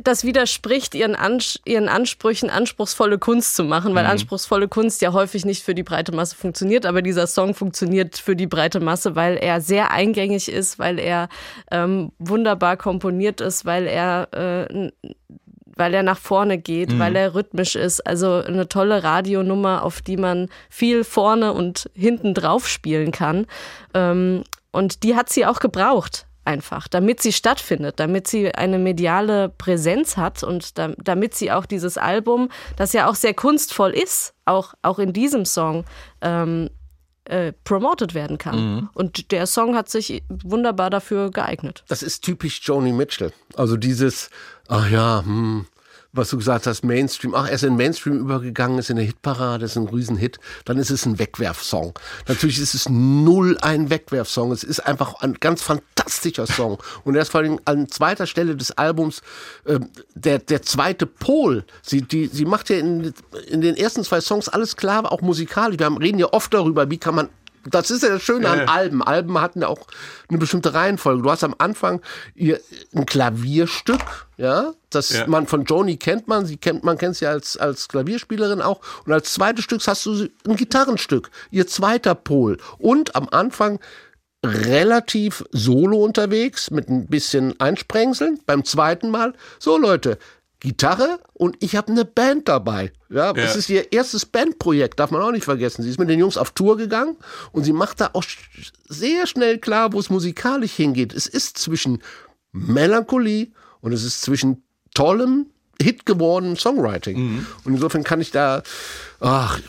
das 0.03 0.25
widerspricht 0.25 0.93
ihren, 0.93 1.15
Ans 1.15 1.59
ihren 1.63 1.87
Ansprüchen, 1.87 2.49
anspruchsvolle 2.49 3.17
Kunst 3.17 3.55
zu 3.55 3.63
machen, 3.63 3.95
weil 3.95 4.03
mhm. 4.03 4.11
anspruchsvolle 4.11 4.67
Kunst 4.67 5.01
ja 5.01 5.13
häufig 5.13 5.45
nicht 5.45 5.63
für 5.63 5.73
die 5.73 5.83
breite 5.83 6.11
Masse 6.11 6.35
funktioniert, 6.35 6.85
aber 6.85 7.01
dieser 7.01 7.27
Song 7.27 7.55
funktioniert 7.55 8.17
für 8.17 8.35
die 8.35 8.45
breite 8.45 8.81
Masse, 8.81 9.15
weil 9.15 9.37
er 9.37 9.61
sehr 9.61 9.91
eingängig 9.91 10.51
ist, 10.51 10.77
weil 10.79 10.99
er 10.99 11.29
ähm, 11.71 12.11
wunderbar 12.19 12.75
komponiert 12.75 13.39
ist, 13.39 13.65
weil 13.65 13.87
er 13.87 14.27
äh, 14.33 14.91
weil 15.79 15.93
er 15.93 16.03
nach 16.03 16.19
vorne 16.19 16.57
geht, 16.57 16.91
mhm. 16.91 16.99
weil 16.99 17.15
er 17.15 17.33
rhythmisch 17.33 17.75
ist. 17.75 18.05
Also 18.05 18.33
eine 18.33 18.67
tolle 18.67 19.03
Radionummer, 19.03 19.83
auf 19.83 20.01
die 20.01 20.17
man 20.17 20.49
viel 20.69 21.03
vorne 21.03 21.53
und 21.53 21.89
hinten 21.95 22.33
drauf 22.33 22.67
spielen 22.67 23.11
kann. 23.11 23.47
Ähm, 23.93 24.43
und 24.71 25.03
die 25.03 25.15
hat 25.15 25.29
sie 25.29 25.45
auch 25.45 25.59
gebraucht 25.59 26.27
einfach, 26.45 26.87
damit 26.87 27.21
sie 27.21 27.31
stattfindet, 27.31 27.99
damit 27.99 28.27
sie 28.27 28.53
eine 28.53 28.79
mediale 28.79 29.49
Präsenz 29.49 30.17
hat 30.17 30.43
und 30.43 30.73
damit 30.77 31.35
sie 31.35 31.51
auch 31.51 31.65
dieses 31.65 31.97
Album, 31.97 32.49
das 32.75 32.93
ja 32.93 33.07
auch 33.07 33.15
sehr 33.15 33.33
kunstvoll 33.33 33.91
ist, 33.91 34.33
auch, 34.45 34.73
auch 34.81 34.99
in 34.99 35.13
diesem 35.13 35.45
Song, 35.45 35.85
ähm, 36.21 36.69
äh, 37.25 37.53
promoted 37.63 38.15
werden 38.15 38.39
kann. 38.39 38.75
Mhm. 38.75 38.89
Und 38.93 39.31
der 39.31 39.45
Song 39.45 39.75
hat 39.75 39.89
sich 39.89 40.23
wunderbar 40.29 40.89
dafür 40.89 41.29
geeignet. 41.29 41.83
Das 41.87 42.01
ist 42.01 42.21
typisch 42.21 42.59
Joni 42.63 42.91
Mitchell. 42.91 43.31
Also 43.55 43.77
dieses, 43.77 44.31
ach 44.69 44.89
ja, 44.89 45.23
hm, 45.25 45.65
was 46.11 46.29
du 46.29 46.37
gesagt 46.37 46.65
hast, 46.65 46.83
Mainstream, 46.83 47.35
ach, 47.35 47.47
er 47.47 47.53
ist 47.53 47.63
in 47.63 47.75
Mainstream 47.75 48.17
übergegangen, 48.17 48.79
ist 48.79 48.89
in 48.89 48.95
der 48.95 49.05
Hitparade, 49.05 49.65
ist 49.65 49.75
ein 49.75 49.87
Riesenhit, 49.87 50.39
dann 50.65 50.77
ist 50.77 50.89
es 50.89 51.05
ein 51.05 51.19
Wegwerfsong. 51.19 51.97
Natürlich 52.27 52.59
ist 52.59 52.73
es 52.73 52.89
null 52.89 53.57
ein 53.61 53.89
Wegwerfsong, 53.89 54.51
es 54.51 54.63
ist 54.63 54.79
einfach 54.79 55.21
ein 55.21 55.35
ganz 55.35 55.61
fantastischer 55.61 56.47
Song. 56.47 56.79
Und 57.03 57.15
er 57.15 57.21
ist 57.21 57.29
vor 57.29 57.41
allem 57.41 57.59
an 57.65 57.89
zweiter 57.89 58.25
Stelle 58.25 58.55
des 58.55 58.71
Albums 58.71 59.21
äh, 59.65 59.79
der, 60.15 60.39
der 60.39 60.63
zweite 60.63 61.05
Pol. 61.05 61.63
Sie, 61.83 62.01
die, 62.01 62.27
sie 62.27 62.45
macht 62.45 62.69
ja 62.69 62.77
in, 62.77 63.13
in 63.47 63.61
den 63.61 63.77
ersten 63.77 64.03
zwei 64.03 64.21
Songs 64.21 64.49
alles 64.49 64.77
klar, 64.77 65.11
auch 65.11 65.21
musikalisch. 65.21 65.77
Wir 65.77 65.85
haben, 65.85 65.97
reden 65.97 66.17
ja 66.17 66.33
oft 66.33 66.53
darüber, 66.53 66.89
wie 66.89 66.97
kann 66.97 67.13
man 67.13 67.29
Das 67.69 67.91
ist 67.91 68.03
ja 68.03 68.09
das 68.09 68.21
Schöne 68.23 68.49
an 68.49 68.61
Alben. 68.67 69.03
Alben 69.03 69.39
hatten 69.39 69.61
ja 69.61 69.67
auch 69.67 69.87
eine 70.27 70.37
bestimmte 70.37 70.73
Reihenfolge. 70.73 71.23
Du 71.23 71.31
hast 71.31 71.43
am 71.43 71.55
Anfang 71.57 72.01
ihr 72.35 72.59
ein 72.95 73.05
Klavierstück, 73.05 74.27
ja, 74.37 74.73
das 74.89 75.09
Ja. 75.09 75.27
man 75.27 75.47
von 75.47 75.65
Joni 75.65 75.97
kennt 75.97 76.27
man, 76.27 76.45
sie 76.45 76.57
kennt, 76.57 76.83
man 76.83 76.97
kennt 76.97 77.15
sie 77.15 77.27
als, 77.27 77.57
als 77.57 77.87
Klavierspielerin 77.87 78.61
auch. 78.61 78.81
Und 79.05 79.13
als 79.13 79.33
zweites 79.33 79.63
Stück 79.65 79.85
hast 79.85 80.05
du 80.05 80.27
ein 80.47 80.55
Gitarrenstück, 80.55 81.29
ihr 81.51 81.67
zweiter 81.67 82.15
Pol. 82.15 82.57
Und 82.77 83.15
am 83.15 83.29
Anfang 83.29 83.79
relativ 84.45 85.43
solo 85.51 85.97
unterwegs 86.03 86.71
mit 86.71 86.87
ein 86.89 87.07
bisschen 87.07 87.59
Einsprengseln. 87.59 88.39
Beim 88.45 88.63
zweiten 88.63 89.09
Mal, 89.11 89.33
so 89.59 89.77
Leute, 89.77 90.17
Gitarre 90.59 91.19
und 91.33 91.55
ich 91.61 91.75
habe 91.75 91.91
eine 91.91 92.03
Band 92.03 92.49
dabei. 92.49 92.91
Ja, 93.09 93.31
das 93.31 93.55
ist 93.55 93.69
ihr 93.69 93.91
erstes 93.93 94.25
Bandprojekt, 94.25 94.99
darf 94.99 95.11
man 95.11 95.21
auch 95.21 95.31
nicht 95.31 95.45
vergessen. 95.45 95.83
Sie 95.83 95.89
ist 95.89 95.99
mit 95.99 96.09
den 96.09 96.19
Jungs 96.19 96.37
auf 96.37 96.51
Tour 96.51 96.75
gegangen 96.75 97.15
und 97.51 97.63
sie 97.63 97.73
macht 97.73 98.01
da 98.01 98.09
auch 98.13 98.23
sehr 98.87 99.25
schnell 99.25 99.57
klar, 99.59 99.93
wo 99.93 99.99
es 99.99 100.09
musikalisch 100.09 100.73
hingeht. 100.73 101.13
Es 101.13 101.27
ist 101.27 101.57
zwischen 101.57 102.03
Melancholie 102.51 103.51
und 103.79 103.93
es 103.93 104.03
ist 104.03 104.21
zwischen 104.21 104.63
tollem, 104.93 105.47
Hit 105.81 106.05
gewordenen 106.05 106.55
Songwriting. 106.57 107.45
Und 107.63 107.73
insofern 107.73 108.03
kann 108.03 108.19
ich 108.21 108.31
da, 108.31 108.63
ach, 109.19 109.59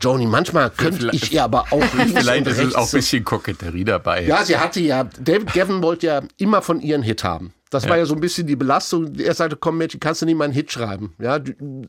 Joni, 0.00 0.26
manchmal 0.26 0.70
könnte 0.70 0.98
Vielleicht- 0.98 1.24
ich 1.24 1.32
ihr 1.32 1.44
aber 1.44 1.66
auch 1.72 1.82
Vielleicht 2.14 2.46
ist 2.46 2.58
es 2.58 2.74
auch 2.74 2.86
ein 2.86 2.90
bisschen 2.98 3.24
Koketterie 3.24 3.84
dabei. 3.84 4.24
ja, 4.24 4.44
sie 4.44 4.56
hatte 4.58 4.80
ja, 4.80 5.04
David 5.20 5.52
Gavin 5.52 5.82
wollte 5.82 6.06
ja 6.06 6.22
immer 6.38 6.62
von 6.62 6.80
ihr 6.80 6.94
einen 6.94 7.02
Hit 7.04 7.24
haben. 7.24 7.52
Das 7.70 7.88
war 7.88 7.98
ja 7.98 8.06
so 8.06 8.14
ein 8.14 8.20
bisschen 8.20 8.46
die 8.46 8.54
Belastung. 8.56 9.16
Er 9.16 9.34
sagte, 9.34 9.56
komm 9.56 9.76
Mädchen, 9.78 9.98
kannst 10.00 10.22
du 10.22 10.26
nicht 10.26 10.36
mal 10.36 10.44
einen 10.44 10.52
Hit 10.54 10.70
schreiben? 10.72 11.14
Ja, 11.20 11.40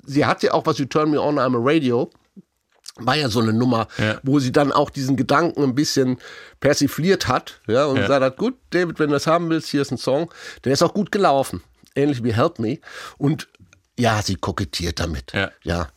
sie 0.06 0.26
hatte 0.26 0.48
ja 0.48 0.54
auch 0.54 0.66
was, 0.66 0.80
You 0.80 0.86
Turn 0.86 1.12
Me 1.12 1.22
On, 1.22 1.38
I'm 1.38 1.56
a 1.56 1.60
Radio. 1.62 2.10
War 3.00 3.16
ja 3.16 3.30
so 3.30 3.40
eine 3.42 3.54
Nummer, 3.54 3.88
Ja. 4.00 4.18
wo 4.24 4.40
sie 4.40 4.52
dann 4.52 4.72
auch 4.72 4.90
diesen 4.90 5.16
Gedanken 5.18 5.64
ein 5.64 5.76
bisschen 5.76 6.18
persifliert 6.60 7.28
hat. 7.28 7.62
Ja, 7.68 7.86
und 7.86 7.98
Ja. 7.98 8.08
hat, 8.10 8.38
gut, 8.38 8.56
David, 8.72 8.98
wenn 9.00 9.10
du 9.10 9.14
das 9.14 9.28
haben 9.28 9.50
willst, 9.52 9.70
hier 9.70 9.84
ist 9.84 9.92
ein 9.92 10.00
Song. 10.00 10.32
Der 10.66 10.74
ist 10.74 10.82
auch 10.82 10.96
gut 10.96 11.12
gelaufen. 11.12 11.62
Ähnlich 11.96 12.24
wie 12.24 12.34
Help 12.34 12.58
Me. 12.60 12.80
Und 13.20 13.48
ja, 13.98 14.22
sie 14.22 14.36
kokettiert 14.36 15.00
damit. 15.00 15.34
Ja. 15.34 15.52
ja. 15.64 15.88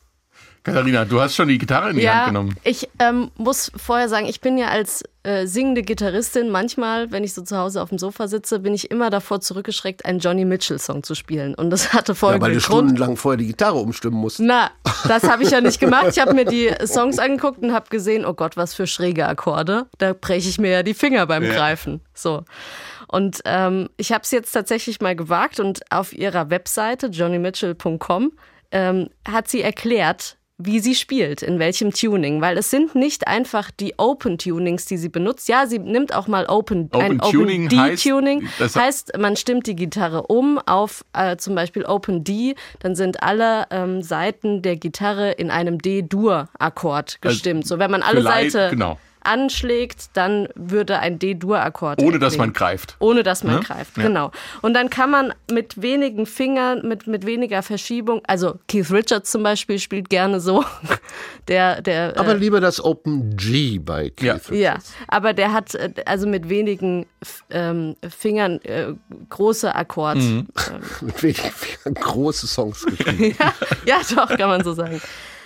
Katharina, 0.63 1.07
du 1.07 1.21
hast 1.21 1.37
schon 1.37 1.49
die 1.49 1.57
Gitarre 1.57 1.91
in 1.91 1.97
die 1.97 2.09
Hand 2.09 2.27
genommen. 2.27 2.57
Ich 2.65 2.89
ähm, 2.99 3.31
muss 3.39 3.73
vorher 3.77 4.11
sagen, 4.11 4.27
ich 4.27 4.43
bin 4.43 4.59
ja 4.59 4.69
als 4.69 5.03
äh, 5.23 5.47
singende 5.47 5.83
Gitarristin 5.83 6.51
manchmal, 6.51 7.11
wenn 7.13 7.25
ich 7.25 7.33
so 7.33 7.41
zu 7.43 7.57
Hause 7.57 7.81
auf 7.81 7.89
dem 7.89 7.97
Sofa 7.99 8.29
sitze, 8.29 8.59
bin 8.59 8.75
ich 8.75 8.91
immer 8.91 9.09
davor 9.09 9.41
zurückgeschreckt, 9.41 10.05
einen 10.05 10.19
Johnny 10.19 10.45
Mitchell-Song 10.45 11.03
zu 11.03 11.15
spielen. 11.15 11.55
Und 11.55 11.71
das 11.71 11.95
hatte 11.95 12.13
ja 12.13 12.17
folgenden 12.17 12.43
weil 12.43 12.53
du 12.55 12.61
Grund. 12.61 12.89
stundenlang 12.89 13.17
vorher 13.17 13.39
die 13.39 13.47
Gitarre 13.47 13.79
umstimmen 13.79 14.19
musst. 14.19 14.39
Na, 14.41 14.71
das 15.09 15.23
habe 15.23 15.45
ich 15.45 15.51
ja 15.51 15.63
nicht 15.63 15.81
gemacht. 15.81 16.09
Ich 16.11 16.19
habe 16.19 16.35
mir 16.35 16.45
die 16.45 16.71
Songs 16.87 17.19
angeguckt 17.19 17.63
und 17.63 17.73
habe 17.73 17.89
gesehen, 17.89 18.27
oh 18.27 18.35
Gott, 18.35 18.59
was 18.59 18.75
für 18.75 18.87
schräge 18.87 19.27
Akkorde. 19.27 19.87
Da 19.97 20.13
breche 20.13 20.51
ich 20.51 20.59
mir 20.59 20.71
ja 20.71 20.83
die 20.83 20.95
Finger 20.95 21.27
beim 21.27 21.43
Ja. 21.43 21.55
Greifen. 21.55 22.03
So. 22.13 22.45
Und 23.11 23.41
ähm, 23.45 23.89
ich 23.97 24.13
habe 24.13 24.23
es 24.23 24.31
jetzt 24.31 24.53
tatsächlich 24.53 25.01
mal 25.01 25.17
gewagt 25.17 25.59
und 25.59 25.81
auf 25.91 26.13
ihrer 26.13 26.49
Webseite 26.51 27.09
johnnymitchell.com 27.09 28.33
ähm, 28.71 29.09
hat 29.29 29.49
sie 29.49 29.63
erklärt, 29.63 30.37
wie 30.63 30.79
sie 30.79 30.95
spielt, 30.95 31.43
in 31.43 31.59
welchem 31.59 31.91
Tuning, 31.91 32.43
weil 32.43 32.59
es 32.59 32.71
sind 32.71 32.95
nicht 32.95 33.27
einfach 33.27 33.71
die 33.71 33.95
Open 33.99 34.37
Tunings, 34.37 34.85
die 34.85 34.99
sie 34.99 35.09
benutzt. 35.09 35.49
Ja, 35.49 35.67
sie 35.67 35.79
nimmt 35.79 36.15
auch 36.15 36.29
mal 36.29 36.45
Open, 36.47 36.91
ein 36.93 37.19
Open 37.19 37.19
Tuning 37.33 37.67
Open 37.67 37.89
D 37.89 37.97
Tuning. 37.97 38.49
das- 38.59 38.77
heißt, 38.77 39.19
man 39.19 39.37
stimmt 39.37 39.67
die 39.67 39.75
Gitarre 39.75 40.25
um 40.27 40.59
auf 40.67 41.05
äh, 41.15 41.37
zum 41.39 41.55
Beispiel 41.55 41.85
Open 41.87 42.25
D, 42.25 42.55
dann 42.81 42.95
sind 42.95 43.23
alle 43.23 43.65
ähm, 43.71 44.03
Seiten 44.03 44.61
der 44.61 44.77
Gitarre 44.77 45.33
in 45.33 45.51
einem 45.51 45.79
D-Dur-Akkord 45.79 47.23
gestimmt. 47.23 47.67
so, 47.67 47.79
wenn 47.79 47.91
man 47.91 48.03
alle 48.03 48.23
Seiten 48.23 48.71
genau. 48.71 48.99
Anschlägt, 49.23 50.11
dann 50.15 50.49
würde 50.55 50.99
ein 50.99 51.19
D-Dur-Akkord 51.19 52.03
Ohne 52.03 52.19
dass 52.19 52.37
man 52.37 52.53
greift. 52.53 52.97
Ohne 52.99 53.23
dass 53.23 53.45
man 53.45 53.57
Ne? 53.57 53.61
greift, 53.61 53.97
Ja. 53.97 54.05
genau. 54.05 54.31
Und 54.63 54.75
dann 54.75 54.91
kann 54.91 55.11
man 55.11 55.33
mit 55.51 55.81
wenigen 55.83 56.27
Fingern, 56.27 56.87
mit, 56.87 57.07
mit 57.07 57.27
weniger 57.27 57.63
Verschiebung, 57.63 58.23
also 58.27 58.59
Keith 58.69 58.91
Richards 58.91 59.31
zum 59.31 59.43
Beispiel 59.43 59.79
spielt 59.79 60.09
gerne 60.11 60.41
so, 60.41 60.65
der, 61.49 61.83
der, 61.83 62.15
Aber 62.19 62.33
äh, 62.35 62.37
lieber 62.37 62.61
das 62.61 62.83
Open 62.83 63.37
G 63.37 63.79
bei 63.79 64.11
Keith 64.11 64.23
Ja. 64.25 64.33
Richards. 64.35 64.51
ja, 64.59 64.79
aber 65.09 65.33
der 65.33 65.53
hat 65.53 65.75
äh, 65.75 65.93
also 66.07 66.27
mit 66.27 66.49
wenigen 66.49 67.07
ähm, 67.51 67.97
Fingern 68.09 68.61
äh, 68.63 68.95
große 69.29 69.75
Akkorde. 69.75 70.21
Mhm. 70.21 70.47
Mit 71.03 71.23
wenigen 71.23 71.51
Fingern 71.51 71.95
große 71.95 72.47
Songs 72.47 72.85
geschrieben. 72.87 73.37
Ja, 73.87 74.01
doch, 74.15 74.29
kann 74.37 74.49
man 74.49 74.63
so 74.65 74.73
sagen. 74.73 75.01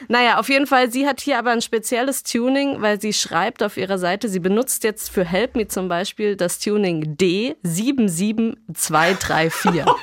Naja, 0.08 0.38
auf 0.38 0.48
jeden 0.48 0.66
Fall, 0.66 0.90
sie 0.90 1.06
hat 1.06 1.20
hier 1.20 1.38
aber 1.38 1.50
ein 1.50 1.62
spezielles 1.62 2.22
Tuning, 2.22 2.80
weil 2.82 3.00
sie 3.00 3.12
schreibt 3.12 3.62
auf 3.62 3.76
ihrer 3.76 3.98
Seite, 3.98 4.28
sie 4.28 4.40
benutzt 4.40 4.84
jetzt 4.84 5.10
für 5.10 5.24
Help 5.24 5.56
Me 5.56 5.68
zum 5.68 5.88
Beispiel 5.88 6.36
das 6.36 6.58
Tuning 6.58 7.16
D77234. 7.16 9.84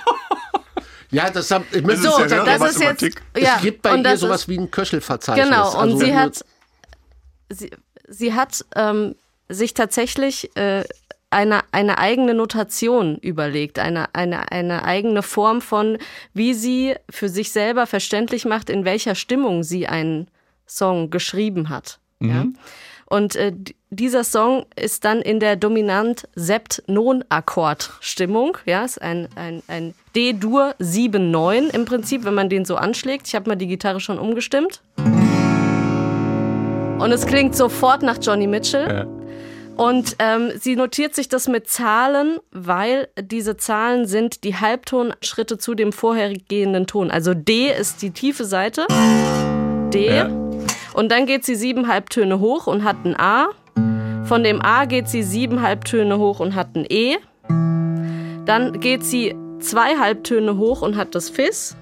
Ja, 1.13 1.29
das 1.29 1.51
hab, 1.51 1.63
ich 1.75 1.81
muss 1.81 2.01
Das 2.01 2.05
ist 2.05 2.15
So, 2.29 2.35
ja 2.35 2.45
das 2.45 2.71
ist 2.71 2.81
jetzt. 2.81 3.01
Ja, 3.37 3.55
es 3.57 3.61
gibt 3.61 3.81
bei 3.81 3.97
ihr 3.97 4.17
sowas 4.17 4.43
ist, 4.43 4.47
wie 4.47 4.57
ein 4.57 4.71
Köchelverzeichnis. 4.71 5.45
Genau, 5.45 5.69
und 5.73 5.77
Also 5.79 5.97
sie 5.97 6.15
hat, 6.15 6.45
sie, 7.49 7.69
sie 8.07 8.33
hat 8.33 8.63
ähm, 8.75 9.15
sich 9.49 9.73
tatsächlich 9.73 10.55
äh, 10.55 10.85
eine, 11.31 11.61
eine 11.71 11.97
eigene 11.97 12.33
Notation 12.33 13.17
überlegt, 13.17 13.79
eine, 13.79 14.13
eine, 14.13 14.51
eine 14.51 14.83
eigene 14.83 15.23
Form 15.23 15.61
von, 15.61 15.97
wie 16.33 16.53
sie 16.53 16.95
für 17.09 17.29
sich 17.29 17.51
selber 17.51 17.87
verständlich 17.87 18.43
macht, 18.45 18.69
in 18.69 18.83
welcher 18.85 19.15
Stimmung 19.15 19.63
sie 19.63 19.87
einen 19.87 20.27
Song 20.67 21.09
geschrieben 21.09 21.69
hat. 21.69 21.99
Ja? 22.19 22.45
Und 23.05 23.35
äh, 23.35 23.53
dieser 23.89 24.23
Song 24.23 24.65
ist 24.75 25.03
dann 25.03 25.21
in 25.21 25.39
der 25.41 25.57
dominant 25.57 26.29
Sept-Non-Akkord-Stimmung. 26.35 28.57
Ja, 28.65 28.85
ist 28.85 29.01
ein, 29.01 29.27
ein, 29.35 29.61
ein 29.67 29.93
D-Dur 30.15 30.75
7-9 30.79 31.73
im 31.73 31.83
Prinzip, 31.83 32.23
wenn 32.23 32.35
man 32.35 32.47
den 32.47 32.63
so 32.63 32.77
anschlägt. 32.77 33.27
Ich 33.27 33.35
habe 33.35 33.49
mal 33.49 33.57
die 33.57 33.67
Gitarre 33.67 33.99
schon 33.99 34.17
umgestimmt. 34.17 34.81
Und 36.99 37.11
es 37.11 37.25
klingt 37.25 37.53
sofort 37.55 38.01
nach 38.01 38.17
Johnny 38.21 38.47
Mitchell. 38.47 38.87
Ja. 38.87 39.20
Und 39.77 40.15
ähm, 40.19 40.51
sie 40.59 40.75
notiert 40.75 41.15
sich 41.15 41.27
das 41.27 41.47
mit 41.47 41.67
Zahlen, 41.67 42.37
weil 42.51 43.07
diese 43.19 43.57
Zahlen 43.57 44.05
sind 44.05 44.43
die 44.43 44.55
Halbtonschritte 44.55 45.57
zu 45.57 45.73
dem 45.73 45.91
vorhergehenden 45.91 46.87
Ton. 46.87 47.09
Also 47.09 47.33
D 47.33 47.71
ist 47.71 48.01
die 48.01 48.11
tiefe 48.11 48.45
Seite. 48.45 48.85
D. 49.93 50.07
Ja. 50.07 50.29
Und 50.93 51.11
dann 51.11 51.25
geht 51.25 51.45
sie 51.45 51.55
sieben 51.55 51.87
Halbtöne 51.87 52.39
hoch 52.39 52.67
und 52.67 52.83
hat 52.83 52.97
ein 53.05 53.19
A. 53.19 53.49
Von 54.25 54.43
dem 54.43 54.61
A 54.61 54.85
geht 54.85 55.07
sie 55.07 55.23
sieben 55.23 55.61
Halbtöne 55.61 56.17
hoch 56.17 56.39
und 56.39 56.55
hat 56.55 56.75
ein 56.75 56.85
E. 56.89 57.17
Dann 58.45 58.79
geht 58.79 59.03
sie 59.03 59.35
zwei 59.59 59.97
Halbtöne 59.97 60.57
hoch 60.57 60.81
und 60.81 60.95
hat 60.95 61.15
das 61.15 61.29
Fis. 61.29 61.75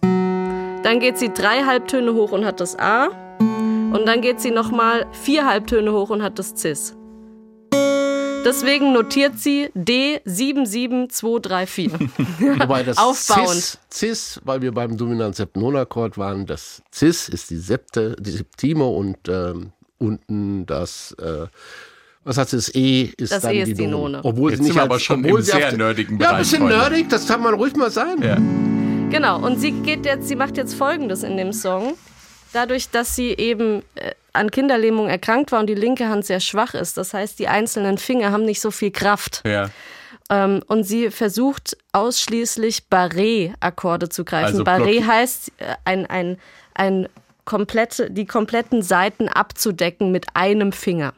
Dann 0.00 0.98
geht 1.00 1.18
sie 1.18 1.32
drei 1.32 1.64
Halbtöne 1.64 2.14
hoch 2.14 2.32
und 2.32 2.44
hat 2.44 2.60
das 2.60 2.78
A. 2.78 3.08
Und 3.38 4.06
dann 4.06 4.20
geht 4.20 4.40
sie 4.40 4.50
nochmal 4.50 5.06
vier 5.12 5.46
Halbtöne 5.46 5.92
hoch 5.92 6.10
und 6.10 6.22
hat 6.22 6.38
das 6.38 6.56
Cis. 6.56 6.96
Deswegen 8.44 8.92
notiert 8.92 9.38
sie 9.38 9.70
D77234. 9.76 11.90
Wobei 12.60 12.82
das 12.82 12.98
Aufbauend. 13.02 13.50
Cis, 13.50 13.78
Cis, 13.92 14.40
weil 14.44 14.62
wir 14.62 14.72
beim 14.72 14.96
dominant 14.96 15.36
Septononakkord 15.36 16.18
waren, 16.18 16.46
das 16.46 16.82
Cis 16.92 17.28
ist 17.28 17.50
die 17.50 17.56
Septe, 17.58 18.16
die 18.18 18.30
Septime 18.30 18.84
und 18.84 19.16
ähm, 19.28 19.70
unten 19.98 20.66
das, 20.66 21.12
äh, 21.20 21.46
was 22.24 22.36
hat 22.38 22.48
sie, 22.50 22.56
das 22.56 22.74
E 22.74 23.10
ist 23.16 23.32
Das 23.32 23.42
dann 23.42 23.54
E 23.54 23.60
ist 23.62 23.68
die, 23.68 23.74
die 23.74 23.86
None. 23.86 24.12
None. 24.16 24.24
Obwohl 24.24 24.50
Jetzt 24.50 24.58
sie 24.58 24.64
nicht 24.64 24.72
sind 24.72 24.78
wir 24.80 24.84
aber 24.84 24.94
als- 24.94 25.02
schon 25.02 25.24
obwohl 25.24 25.38
im 25.40 25.44
sie 25.44 25.52
auf 25.52 25.58
sehr 25.60 25.70
die- 25.70 25.76
nerdigen 25.76 26.18
Ja, 26.18 26.28
ein 26.28 26.32
Bereich, 26.32 26.38
bisschen 26.42 26.58
Freunde. 26.60 26.76
nerdig, 26.78 27.08
das 27.10 27.26
kann 27.28 27.42
man 27.42 27.54
ruhig 27.54 27.76
mal 27.76 27.90
sein. 27.90 28.16
Ja. 28.22 28.36
Genau, 29.10 29.38
und 29.44 29.60
sie 29.60 29.72
geht 29.72 30.06
jetzt, 30.06 30.26
sie 30.28 30.36
macht 30.36 30.56
jetzt 30.56 30.74
folgendes 30.74 31.22
in 31.22 31.36
dem 31.36 31.52
Song. 31.52 31.94
Dadurch, 32.52 32.90
dass 32.90 33.16
sie 33.16 33.30
eben 33.30 33.82
äh, 33.94 34.12
an 34.32 34.50
Kinderlähmung 34.50 35.08
erkrankt 35.08 35.52
war 35.52 35.60
und 35.60 35.66
die 35.66 35.74
linke 35.74 36.08
Hand 36.08 36.24
sehr 36.24 36.40
schwach 36.40 36.74
ist, 36.74 36.96
das 36.96 37.14
heißt, 37.14 37.38
die 37.38 37.48
einzelnen 37.48 37.98
Finger 37.98 38.30
haben 38.32 38.44
nicht 38.44 38.60
so 38.60 38.70
viel 38.70 38.90
Kraft. 38.90 39.42
Ja. 39.46 39.70
Ähm, 40.30 40.62
und 40.66 40.84
sie 40.84 41.10
versucht 41.10 41.76
ausschließlich 41.92 42.84
Barré-Akkorde 42.90 44.08
zu 44.08 44.24
greifen. 44.24 44.46
Also 44.46 44.64
Barré 44.64 45.04
heißt, 45.06 45.52
äh, 45.58 45.74
ein, 45.84 46.06
ein, 46.06 46.38
ein 46.74 47.08
komplette, 47.44 48.10
die 48.10 48.26
kompletten 48.26 48.82
Seiten 48.82 49.28
abzudecken 49.28 50.12
mit 50.12 50.26
einem 50.34 50.72
Finger. 50.72 51.12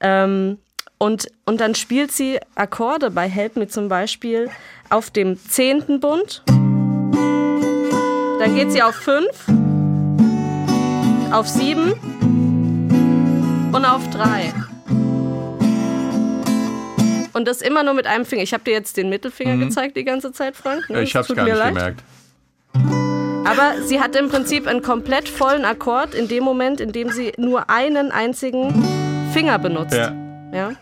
Ähm, 0.00 0.58
und, 0.98 1.28
und 1.46 1.60
dann 1.60 1.74
spielt 1.74 2.12
sie 2.12 2.38
Akkorde 2.54 3.10
bei 3.10 3.28
Help 3.28 3.56
Me 3.56 3.68
zum 3.68 3.88
Beispiel 3.88 4.50
auf 4.90 5.10
dem 5.10 5.38
zehnten 5.38 5.98
Bund. 5.98 6.42
Dann 8.38 8.54
geht 8.54 8.70
sie 8.70 8.82
auf 8.82 8.94
fünf, 8.94 9.46
auf 11.32 11.48
sieben 11.48 11.92
und 13.72 13.84
auf 13.84 14.08
drei. 14.10 14.52
Und 17.32 17.46
das 17.46 17.62
immer 17.62 17.82
nur 17.84 17.94
mit 17.94 18.06
einem 18.06 18.24
Finger. 18.24 18.42
Ich 18.42 18.52
habe 18.52 18.64
dir 18.64 18.72
jetzt 18.72 18.96
den 18.96 19.08
Mittelfinger 19.08 19.56
gezeigt 19.56 19.96
die 19.96 20.04
ganze 20.04 20.32
Zeit, 20.32 20.56
Frank. 20.56 20.90
ne? 20.90 21.02
Ich 21.02 21.10
Es 21.10 21.14
hab's 21.14 21.28
tut 21.28 21.36
gar 21.36 21.44
nicht 21.44 21.56
leid. 21.56 21.74
gemerkt. 21.74 22.02
Aber 23.46 23.82
sie 23.84 24.00
hat 24.00 24.14
im 24.16 24.28
Prinzip 24.28 24.66
einen 24.66 24.82
komplett 24.82 25.28
vollen 25.28 25.64
Akkord 25.64 26.14
in 26.14 26.28
dem 26.28 26.44
Moment, 26.44 26.80
in 26.80 26.92
dem 26.92 27.10
sie 27.10 27.32
nur 27.38 27.70
einen 27.70 28.10
einzigen 28.10 28.84
Finger 29.32 29.58
benutzt. 29.58 29.94
Ja. 29.94 30.12
Ja. 30.52 30.72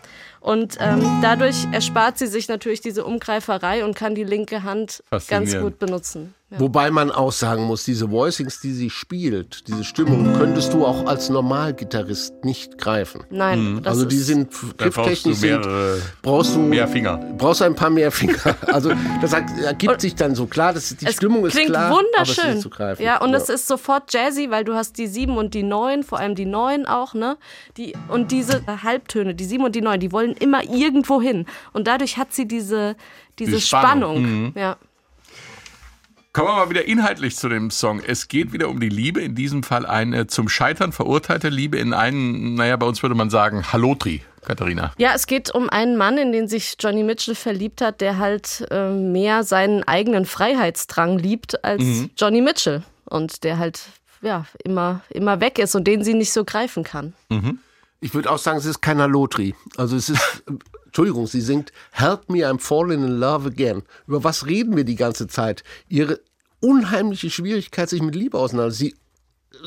Und 0.41 0.77
ähm, 0.79 1.03
dadurch 1.21 1.67
erspart 1.71 2.17
sie 2.17 2.27
sich 2.27 2.47
natürlich 2.47 2.81
diese 2.81 3.05
Umgreiferei 3.05 3.83
und 3.85 3.95
kann 3.95 4.15
die 4.15 4.23
linke 4.23 4.63
Hand 4.63 5.03
ganz 5.27 5.55
gut 5.57 5.79
benutzen. 5.79 6.33
Ja. 6.51 6.59
Wobei 6.61 6.89
man 6.89 7.11
auch 7.11 7.31
sagen 7.31 7.65
muss, 7.65 7.83
diese 7.83 8.09
Voicings, 8.09 8.59
die 8.59 8.73
sie 8.73 8.89
spielt, 8.89 9.67
diese 9.67 9.83
Stimmung, 9.83 10.33
könntest 10.33 10.73
du 10.73 10.83
auch 10.83 11.05
als 11.05 11.29
Normalgitarrist 11.29 12.43
nicht 12.43 12.77
greifen. 12.79 13.23
Nein, 13.29 13.81
das 13.83 13.93
Also 13.93 14.05
die 14.05 14.15
ist, 14.15 14.25
sind 14.25 14.47
Da 14.51 14.57
brauchst 14.89 15.25
du 15.25 15.29
grifftechnisch 15.29 15.37
sind, 15.37 15.67
brauchst 16.23 16.55
du 16.55 16.59
mehr 16.59 16.87
Finger. 16.87 17.17
brauchst 17.37 17.61
du 17.61 17.65
ein 17.65 17.75
paar 17.75 17.89
mehr 17.91 18.11
Finger. 18.11 18.55
Also 18.67 18.91
das 19.21 19.33
ergibt 19.33 20.01
sich 20.01 20.15
dann 20.15 20.33
so 20.35 20.45
klar, 20.47 20.73
dass 20.73 20.95
die 20.95 21.05
es 21.05 21.15
Stimmung 21.15 21.45
ist 21.45 21.53
klingt 21.53 21.69
klar, 21.69 21.91
aber 21.91 22.01
es 22.21 22.29
ist 22.29 22.37
wunderschön. 22.37 22.51
nicht 22.53 22.61
zu 22.63 22.69
greifen. 22.69 23.03
Ja, 23.03 23.21
und 23.21 23.33
es 23.33 23.49
ist 23.49 23.67
sofort 23.67 24.11
jazzy, 24.13 24.49
weil 24.49 24.63
du 24.63 24.73
hast 24.73 24.97
die 24.97 25.07
sieben 25.07 25.37
und 25.37 25.53
die 25.53 25.63
neun, 25.63 26.03
vor 26.03 26.17
allem 26.19 26.33
die 26.35 26.45
neun 26.45 26.85
auch, 26.87 27.13
ne? 27.13 27.37
Die, 27.77 27.93
und 28.07 28.31
diese 28.31 28.61
Halbtöne, 28.83 29.35
die 29.35 29.45
sieben 29.45 29.65
und 29.65 29.75
die 29.75 29.81
neun, 29.81 29.99
die 29.99 30.11
wollen 30.11 30.33
immer 30.33 30.63
irgendwo 30.63 31.21
hin. 31.21 31.45
Und 31.73 31.87
dadurch 31.87 32.17
hat 32.17 32.33
sie 32.33 32.47
diese, 32.47 32.95
diese 33.37 33.51
Die 33.57 33.61
Spannung. 33.61 34.17
Spannung. 34.17 34.53
Ja. 34.55 34.77
Kommen 36.39 36.51
wir 36.51 36.55
mal 36.55 36.69
wieder 36.69 36.85
inhaltlich 36.85 37.35
zu 37.35 37.49
dem 37.49 37.69
Song. 37.69 37.99
Es 37.99 38.29
geht 38.29 38.53
wieder 38.53 38.69
um 38.69 38.79
die 38.79 38.87
Liebe, 38.87 39.19
in 39.19 39.35
diesem 39.35 39.61
Fall 39.61 39.85
eine 39.85 40.27
zum 40.27 40.47
Scheitern 40.47 40.93
verurteilte 40.93 41.49
Liebe 41.49 41.77
in 41.77 41.93
einen, 41.93 42.55
naja, 42.55 42.77
bei 42.77 42.85
uns 42.85 43.03
würde 43.03 43.13
man 43.13 43.29
sagen, 43.29 43.73
Halotri, 43.73 44.21
Katharina. 44.45 44.93
Ja, 44.97 45.11
es 45.13 45.27
geht 45.27 45.53
um 45.53 45.69
einen 45.69 45.97
Mann, 45.97 46.17
in 46.17 46.31
den 46.31 46.47
sich 46.47 46.77
Johnny 46.79 47.03
Mitchell 47.03 47.35
verliebt 47.35 47.81
hat, 47.81 47.99
der 47.99 48.19
halt 48.19 48.65
äh, 48.71 48.89
mehr 48.89 49.43
seinen 49.43 49.83
eigenen 49.83 50.23
Freiheitsdrang 50.23 51.19
liebt 51.19 51.61
als 51.65 51.83
Mhm. 51.83 52.09
Johnny 52.15 52.39
Mitchell. 52.39 52.83
Und 53.03 53.43
der 53.43 53.57
halt 53.57 53.81
ja, 54.21 54.45
immer, 54.63 55.01
immer 55.09 55.41
weg 55.41 55.59
ist 55.59 55.75
und 55.75 55.83
den 55.87 56.05
sie 56.05 56.13
nicht 56.13 56.31
so 56.31 56.45
greifen 56.45 56.85
kann. 56.85 57.15
Ich 57.99 58.13
würde 58.13 58.31
auch 58.31 58.37
sagen, 58.37 58.59
es 58.59 58.65
ist 58.65 58.79
kein 58.79 59.01
Halotri. 59.01 59.55
Also 59.75 59.97
es 59.97 60.07
ist, 60.07 60.43
Entschuldigung, 60.85 61.27
sie 61.27 61.41
singt 61.41 61.73
Help 61.91 62.29
me, 62.29 62.47
I'm 62.49 62.59
falling 62.59 63.03
in 63.03 63.19
love 63.19 63.45
again. 63.45 63.83
Über 64.07 64.23
was 64.23 64.45
reden 64.45 64.77
wir 64.77 64.85
die 64.85 64.95
ganze 64.95 65.27
Zeit? 65.27 65.65
Ihre 65.89 66.21
unheimliche 66.59 67.29
Schwierigkeit, 67.29 67.89
sich 67.89 68.01
mit 68.01 68.15
Liebe 68.15 68.37
auseinanderzusetzen. 68.37 68.93
Sie 68.93 68.95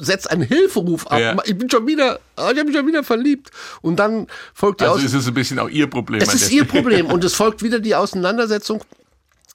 setzt 0.01 0.31
einen 0.31 0.43
Hilferuf 0.43 1.07
ab. 1.07 1.21
Ja. 1.21 1.37
Ich 1.45 1.57
bin 1.57 1.69
schon 1.71 1.87
wieder, 1.87 2.21
ich 2.37 2.43
habe 2.43 2.65
mich 2.65 2.77
schon 2.77 2.87
wieder 2.87 3.03
verliebt. 3.03 3.51
Und 3.81 3.97
dann 3.97 4.27
folgt 4.55 4.81
die 4.81 4.85
Also 4.85 4.97
Aus 4.97 5.05
ist 5.05 5.15
es 5.15 5.27
ein 5.27 5.35
bisschen 5.35 5.59
auch 5.59 5.69
ihr 5.69 5.87
Problem. 5.87 6.21
es 6.21 6.35
ist 6.35 6.51
ihr. 6.53 6.65
Problem 6.65 7.07
und 7.11 7.25
es 7.25 7.35
folgt 7.35 7.63
wieder 7.63 7.81
die 7.81 7.95
Auseinandersetzung. 7.95 8.83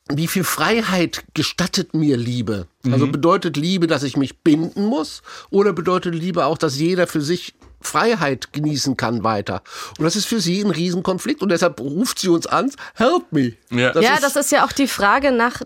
Wie 0.10 0.28
viel 0.28 0.46
Freiheit 0.46 1.26
gestattet 1.34 1.94
mir 1.94 2.16
Liebe? 2.16 2.68
Also 2.90 3.08
bedeutet 3.08 3.58
Liebe, 3.58 3.88
dass 3.88 4.04
ich 4.04 4.16
mich 4.16 4.40
binden 4.40 4.86
muss? 4.86 5.22
Oder 5.50 5.74
bedeutet 5.74 6.16
Liebe 6.16 6.46
auch, 6.46 6.58
dass 6.58 6.78
jeder 6.78 7.08
für 7.08 7.20
sich 7.20 7.56
Freiheit 7.82 8.54
genießen 8.54 8.96
kann 8.96 9.26
weiter? 9.26 9.64
Und 9.98 10.06
das 10.06 10.16
ist 10.16 10.26
für 10.26 10.40
sie 10.40 10.62
ein 10.62 10.72
Riesenkonflikt 10.72 11.42
und 11.42 11.50
deshalb 11.50 11.82
ruft 11.82 12.20
sie 12.20 12.30
uns 12.30 12.48
an, 12.48 12.72
help 12.94 13.34
me. 13.34 13.54
Ja. 13.70 14.00
ja, 14.00 14.18
das 14.22 14.38
ist 14.38 14.50
ja 14.54 14.66
auch 14.66 14.72
die 14.72 14.88
Frage 14.88 15.34
nach 15.34 15.64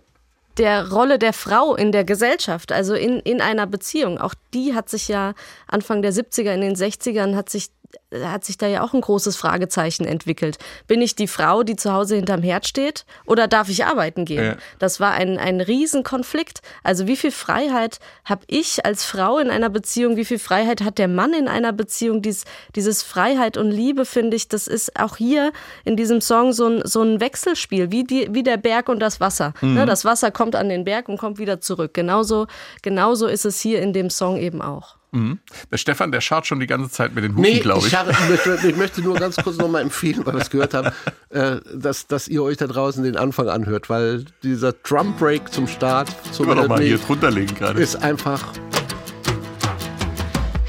der 0.57 0.91
Rolle 0.91 1.17
der 1.17 1.33
Frau 1.33 1.75
in 1.75 1.91
der 1.91 2.03
Gesellschaft, 2.03 2.71
also 2.71 2.93
in, 2.93 3.19
in 3.19 3.41
einer 3.41 3.67
Beziehung. 3.67 4.17
Auch 4.17 4.33
die 4.53 4.73
hat 4.73 4.89
sich 4.89 5.07
ja 5.07 5.33
Anfang 5.67 6.01
der 6.01 6.13
70er, 6.13 6.53
in 6.53 6.61
den 6.61 6.75
60ern 6.75 7.35
hat 7.35 7.49
sich 7.49 7.69
hat 8.13 8.45
sich 8.45 8.57
da 8.57 8.67
ja 8.67 8.83
auch 8.83 8.93
ein 8.93 9.01
großes 9.01 9.37
Fragezeichen 9.37 10.05
entwickelt. 10.05 10.57
Bin 10.87 11.01
ich 11.01 11.15
die 11.15 11.27
Frau, 11.27 11.63
die 11.63 11.75
zu 11.75 11.93
Hause 11.93 12.15
hinterm 12.15 12.41
Herd 12.41 12.67
steht 12.67 13.05
oder 13.25 13.47
darf 13.47 13.69
ich 13.69 13.85
arbeiten 13.85 14.25
gehen? 14.25 14.43
Ja. 14.43 14.57
Das 14.79 14.99
war 14.99 15.11
ein, 15.11 15.37
ein 15.37 15.61
Riesenkonflikt. 15.61 16.61
Also 16.83 17.07
wie 17.07 17.15
viel 17.15 17.31
Freiheit 17.31 17.99
habe 18.25 18.43
ich 18.47 18.85
als 18.85 19.05
Frau 19.05 19.37
in 19.37 19.49
einer 19.49 19.69
Beziehung? 19.69 20.17
Wie 20.17 20.25
viel 20.25 20.39
Freiheit 20.39 20.81
hat 20.81 20.97
der 20.97 21.07
Mann 21.07 21.33
in 21.33 21.47
einer 21.47 21.73
Beziehung? 21.73 22.21
Dies, 22.21 22.45
dieses 22.75 23.03
Freiheit 23.03 23.57
und 23.57 23.71
Liebe, 23.71 24.05
finde 24.05 24.35
ich, 24.35 24.47
das 24.47 24.67
ist 24.67 24.99
auch 24.99 25.17
hier 25.17 25.51
in 25.85 25.95
diesem 25.95 26.21
Song 26.21 26.53
so 26.53 26.67
ein, 26.67 26.81
so 26.85 27.01
ein 27.01 27.19
Wechselspiel, 27.19 27.91
wie, 27.91 28.03
die, 28.03 28.27
wie 28.31 28.43
der 28.43 28.57
Berg 28.57 28.89
und 28.89 28.99
das 28.99 29.19
Wasser. 29.19 29.53
Ne, 29.61 29.85
das 29.85 30.05
Wasser 30.05 30.31
kommt 30.31 30.55
an 30.55 30.69
den 30.69 30.83
Berg 30.83 31.09
und 31.09 31.17
kommt 31.17 31.39
wieder 31.39 31.61
zurück. 31.61 31.93
Genauso, 31.93 32.47
genauso 32.81 33.27
ist 33.27 33.45
es 33.45 33.59
hier 33.59 33.81
in 33.81 33.93
dem 33.93 34.09
Song 34.09 34.37
eben 34.37 34.61
auch. 34.61 35.00
Der 35.13 35.77
Stefan, 35.77 36.13
der 36.13 36.21
schaut 36.21 36.45
schon 36.47 36.61
die 36.61 36.67
ganze 36.67 36.89
Zeit 36.89 37.13
mit 37.13 37.23
den 37.25 37.31
Hufen, 37.33 37.41
Nee, 37.41 37.59
glaube 37.59 37.79
ich. 37.81 37.87
ich, 37.87 37.95
habe- 37.95 38.11
ich, 38.11 38.29
möchte, 38.29 38.67
ich 38.69 38.75
möchte 38.77 39.01
nur 39.01 39.15
ganz 39.15 39.35
kurz 39.35 39.57
nochmal 39.57 39.81
empfehlen, 39.81 40.25
weil 40.25 40.35
wir 40.35 40.41
es 40.41 40.49
gehört 40.49 40.73
haben, 40.73 40.91
äh, 41.29 41.57
dass, 41.75 42.07
dass 42.07 42.29
ihr 42.29 42.41
euch 42.43 42.55
da 42.57 42.67
draußen 42.67 43.03
den 43.03 43.17
Anfang 43.17 43.49
anhört, 43.49 43.89
weil 43.89 44.23
dieser 44.41 44.71
Drum 44.71 45.13
Break 45.17 45.51
zum 45.51 45.67
Start 45.67 46.09
zum 46.31 46.45
Können 46.47 46.69
wir 46.69 46.79
hier 46.79 46.97
drunter 46.97 47.29
legen 47.29 47.53
gerade. 47.55 47.81
ist 47.81 47.97
einfach 47.97 48.41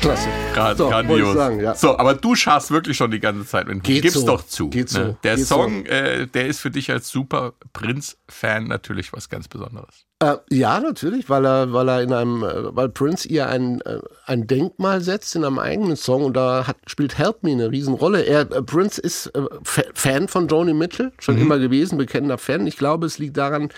klasse. 0.01 0.29
Gra 0.55 0.75
So, 0.75 0.89
grandios. 0.89 1.35
sagen, 1.35 1.61
ja. 1.61 1.75
So, 1.75 1.97
aber 1.99 2.15
du 2.15 2.35
scharst 2.35 2.71
wirklich 2.73 2.97
schon 2.97 3.11
die 3.13 3.21
ganze 3.21 3.47
Zeit 3.47 3.69
mit. 3.69 3.85
Geht 3.85 4.03
Gib's 4.03 4.15
so. 4.15 4.27
doch 4.27 4.45
zu. 4.47 4.69
Geht 4.71 4.89
so. 4.89 4.99
ne? 4.99 5.17
Der 5.23 5.37
Geht 5.37 5.47
so. 5.47 5.55
Song, 5.55 5.87
äh, 5.87 6.27
der 6.27 6.49
ist 6.49 6.61
für 6.61 6.71
dich 6.71 6.91
als 6.91 7.09
Super 7.11 7.53
Prince-Fan 7.73 8.67
natürlich 8.67 9.13
was 9.13 9.29
ganz 9.29 9.47
Besonderes. 9.49 10.05
Äh, 10.23 10.37
ja, 10.51 10.79
natürlich, 10.79 11.29
weil 11.29 11.45
er, 11.45 11.73
weil 11.73 11.89
er 11.89 12.01
in 12.01 12.13
einem, 12.13 12.45
äh, 12.45 12.77
weil 12.77 12.89
Prince 12.91 13.27
ihr 13.27 13.49
ein, 13.49 13.81
äh, 13.81 13.99
ein 14.25 14.47
Denkmal 14.47 15.01
setzt 15.01 15.35
in 15.35 15.45
einem 15.45 15.59
eigenen 15.59 15.97
Song 15.97 16.23
und 16.23 16.37
da 16.37 16.69
hat, 16.69 16.77
spielt 16.87 17.19
Help 17.19 17.43
Me 17.43 17.51
eine 17.51 17.73
Riesenrolle. 17.73 18.23
Er, 18.23 18.43
äh, 18.43 18.63
Prince 18.63 19.01
ist 19.01 19.27
äh, 19.35 19.43
Fa- 19.65 19.83
Fan 19.95 20.29
von 20.29 20.47
Joni 20.47 20.75
Mitchell, 20.75 21.11
schon 21.19 21.39
immer 21.39 21.59
gewesen, 21.59 21.99
bekennender 21.99 22.39
Fan. 22.39 22.69
Ich 22.69 22.77
glaube, 22.77 23.07
es 23.07 23.19
liegt 23.19 23.37
daran, 23.37 23.71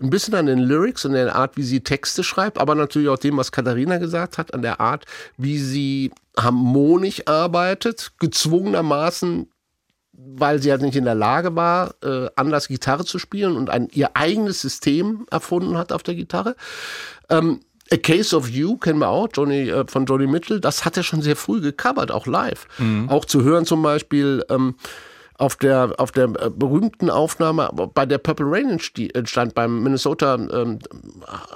ein 0.00 0.10
bisschen 0.10 0.36
an 0.36 0.46
den 0.46 0.60
Lyrics 0.60 1.04
und 1.04 1.14
der 1.14 1.34
Art, 1.34 1.56
wie 1.56 1.64
sie 1.64 1.80
Texte 1.80 2.22
schreibt, 2.22 2.58
aber 2.58 2.76
natürlich 2.76 3.08
auch 3.08 3.18
dem, 3.18 3.36
was 3.36 3.50
Katharina 3.50 3.98
gesagt 3.98 4.38
hat, 4.38 4.54
an 4.54 4.62
der 4.62 4.80
Art, 4.80 5.04
wie 5.36 5.58
sie 5.58 6.12
harmonisch 6.38 7.26
arbeitet, 7.26 8.12
gezwungenermaßen 8.20 9.48
weil 10.18 10.60
sie 10.60 10.70
halt 10.70 10.82
nicht 10.82 10.96
in 10.96 11.04
der 11.04 11.14
Lage 11.14 11.54
war, 11.54 11.94
äh, 12.02 12.28
anders 12.34 12.68
Gitarre 12.68 13.04
zu 13.04 13.18
spielen 13.18 13.56
und 13.56 13.70
ein 13.70 13.88
ihr 13.92 14.16
eigenes 14.16 14.60
System 14.60 15.26
erfunden 15.30 15.78
hat 15.78 15.92
auf 15.92 16.02
der 16.02 16.16
Gitarre. 16.16 16.56
Ähm, 17.30 17.60
A 17.90 17.96
Case 17.96 18.36
of 18.36 18.48
You 18.50 18.76
kennen 18.76 18.98
wir 18.98 19.08
auch, 19.08 19.28
Johnny, 19.32 19.70
äh, 19.70 19.86
von 19.86 20.04
Johnny 20.04 20.26
Mitchell. 20.26 20.60
Das 20.60 20.84
hat 20.84 20.96
er 20.96 21.02
schon 21.04 21.22
sehr 21.22 21.36
früh 21.36 21.60
gecovert, 21.60 22.10
auch 22.10 22.26
live. 22.26 22.66
Auch 23.08 23.24
zu 23.24 23.42
hören 23.42 23.64
zum 23.64 23.82
Beispiel 23.82 24.44
ähm, 24.50 24.74
auf 25.38 25.54
der, 25.54 25.94
auf 25.98 26.10
der 26.10 26.24
äh, 26.24 26.50
berühmten 26.50 27.10
Aufnahme, 27.10 27.70
bei 27.94 28.04
der 28.04 28.18
Purple 28.18 28.46
Rain 28.48 28.80
entstand, 29.14 29.54
beim 29.54 29.84
Minnesota, 29.84 30.34
ähm, 30.34 30.80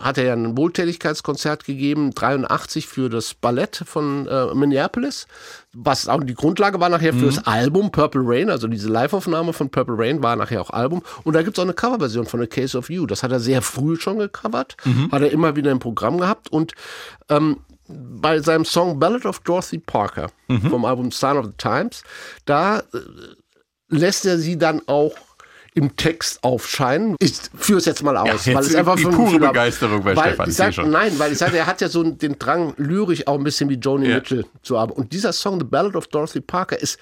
hat 0.01 0.19
er 0.19 0.25
ja 0.25 0.33
ein 0.35 0.57
Wohltätigkeitskonzert 0.57 1.65
gegeben, 1.65 2.13
83 2.15 2.87
für 2.87 3.11
das 3.11 3.35
Ballett 3.35 3.83
von 3.85 4.29
äh, 4.29 4.55
Minneapolis, 4.55 5.27
was 5.73 6.07
auch 6.09 6.23
die 6.23 6.35
Grundlage 6.35 6.79
war 6.79 6.91
nachher 6.91 7.13
für 7.13 7.27
das 7.27 7.45
Album 7.45 7.91
Purple 7.91 8.23
Rain, 8.25 8.51
also 8.51 8.69
diese 8.69 8.89
Live-Aufnahme 8.89 9.53
von 9.53 9.69
Purple 9.69 9.97
Rain 9.99 10.23
war 10.23 10.37
nachher 10.37 10.61
auch 10.61 10.71
Album. 10.71 11.03
Und 11.25 11.35
da 11.35 11.43
gibt 11.43 11.59
es 11.59 11.61
auch 11.61 11.67
eine 11.67 11.75
Coverversion 11.75 12.27
von 12.27 12.41
A 12.41 12.47
Case 12.47 12.79
of 12.79 12.89
You. 12.89 13.07
Das 13.07 13.25
hat 13.25 13.33
er 13.33 13.41
sehr 13.41 13.63
früh 13.63 13.97
schon 13.97 14.19
gecovert, 14.19 14.77
hat 15.11 15.23
er 15.23 15.31
immer 15.33 15.57
wieder 15.57 15.73
im 15.73 15.81
Programm 15.81 16.19
gehabt. 16.19 16.53
Und 16.53 16.73
ähm, 17.29 17.57
bei 17.89 18.39
seinem 18.41 18.65
Song 18.65 18.99
Ballad 18.99 19.27
of 19.27 19.41
Dorothy 19.41 19.79
Parker 19.79 20.31
vom 20.69 20.85
Album 20.85 21.11
Sign 21.11 21.37
of 21.37 21.47
the 21.47 21.53
Times, 21.57 22.05
da 22.45 22.79
äh, 22.79 22.83
lässt 23.93 24.27
er 24.27 24.39
sie 24.39 24.59
dann 24.59 24.83
auch 24.89 25.15
im 25.75 25.97
Text 25.97 26.45
aufscheinen. 26.45 27.17
Ich 27.19 27.33
führe 27.57 27.79
es 27.79 27.87
jetzt 27.87 28.03
mal 28.03 28.17
aus, 28.17 28.45
Ja, 28.45 28.55
weil 28.55 28.63
jetzt 28.63 28.71
es 28.73 28.75
einfach 28.77 28.97
die 28.97 29.05
pure 29.05 29.39
Begeisterung 29.39 30.03
bei 30.05 30.15
weil 30.15 30.29
Stefan, 30.31 30.49
Ich 30.51 30.55
sag, 30.57 30.75
schon. 30.75 30.91
nein, 30.91 31.19
weil 31.19 31.33
ich 31.33 31.39
sage, 31.39 31.57
er 31.57 31.67
hat 31.67 31.81
ja 31.81 31.89
so 31.89 32.03
den 32.03 32.39
Drang, 32.39 32.75
lyrisch 32.77 33.27
auch 33.27 33.39
ein 33.39 33.45
bisschen 33.45 33.71
wie 33.71 33.77
Joni 33.77 34.09
Ja. 34.09 34.17
Mitchell 34.17 34.45
zu 34.63 34.77
arbeiten. 34.77 35.01
Und 35.01 35.13
dieser 35.15 35.33
Song, 35.33 35.59
The 35.59 35.65
Ballad 35.65 35.97
of 35.97 36.09
Dorothy 36.09 36.41
Parker, 36.41 36.79
ist 36.81 36.99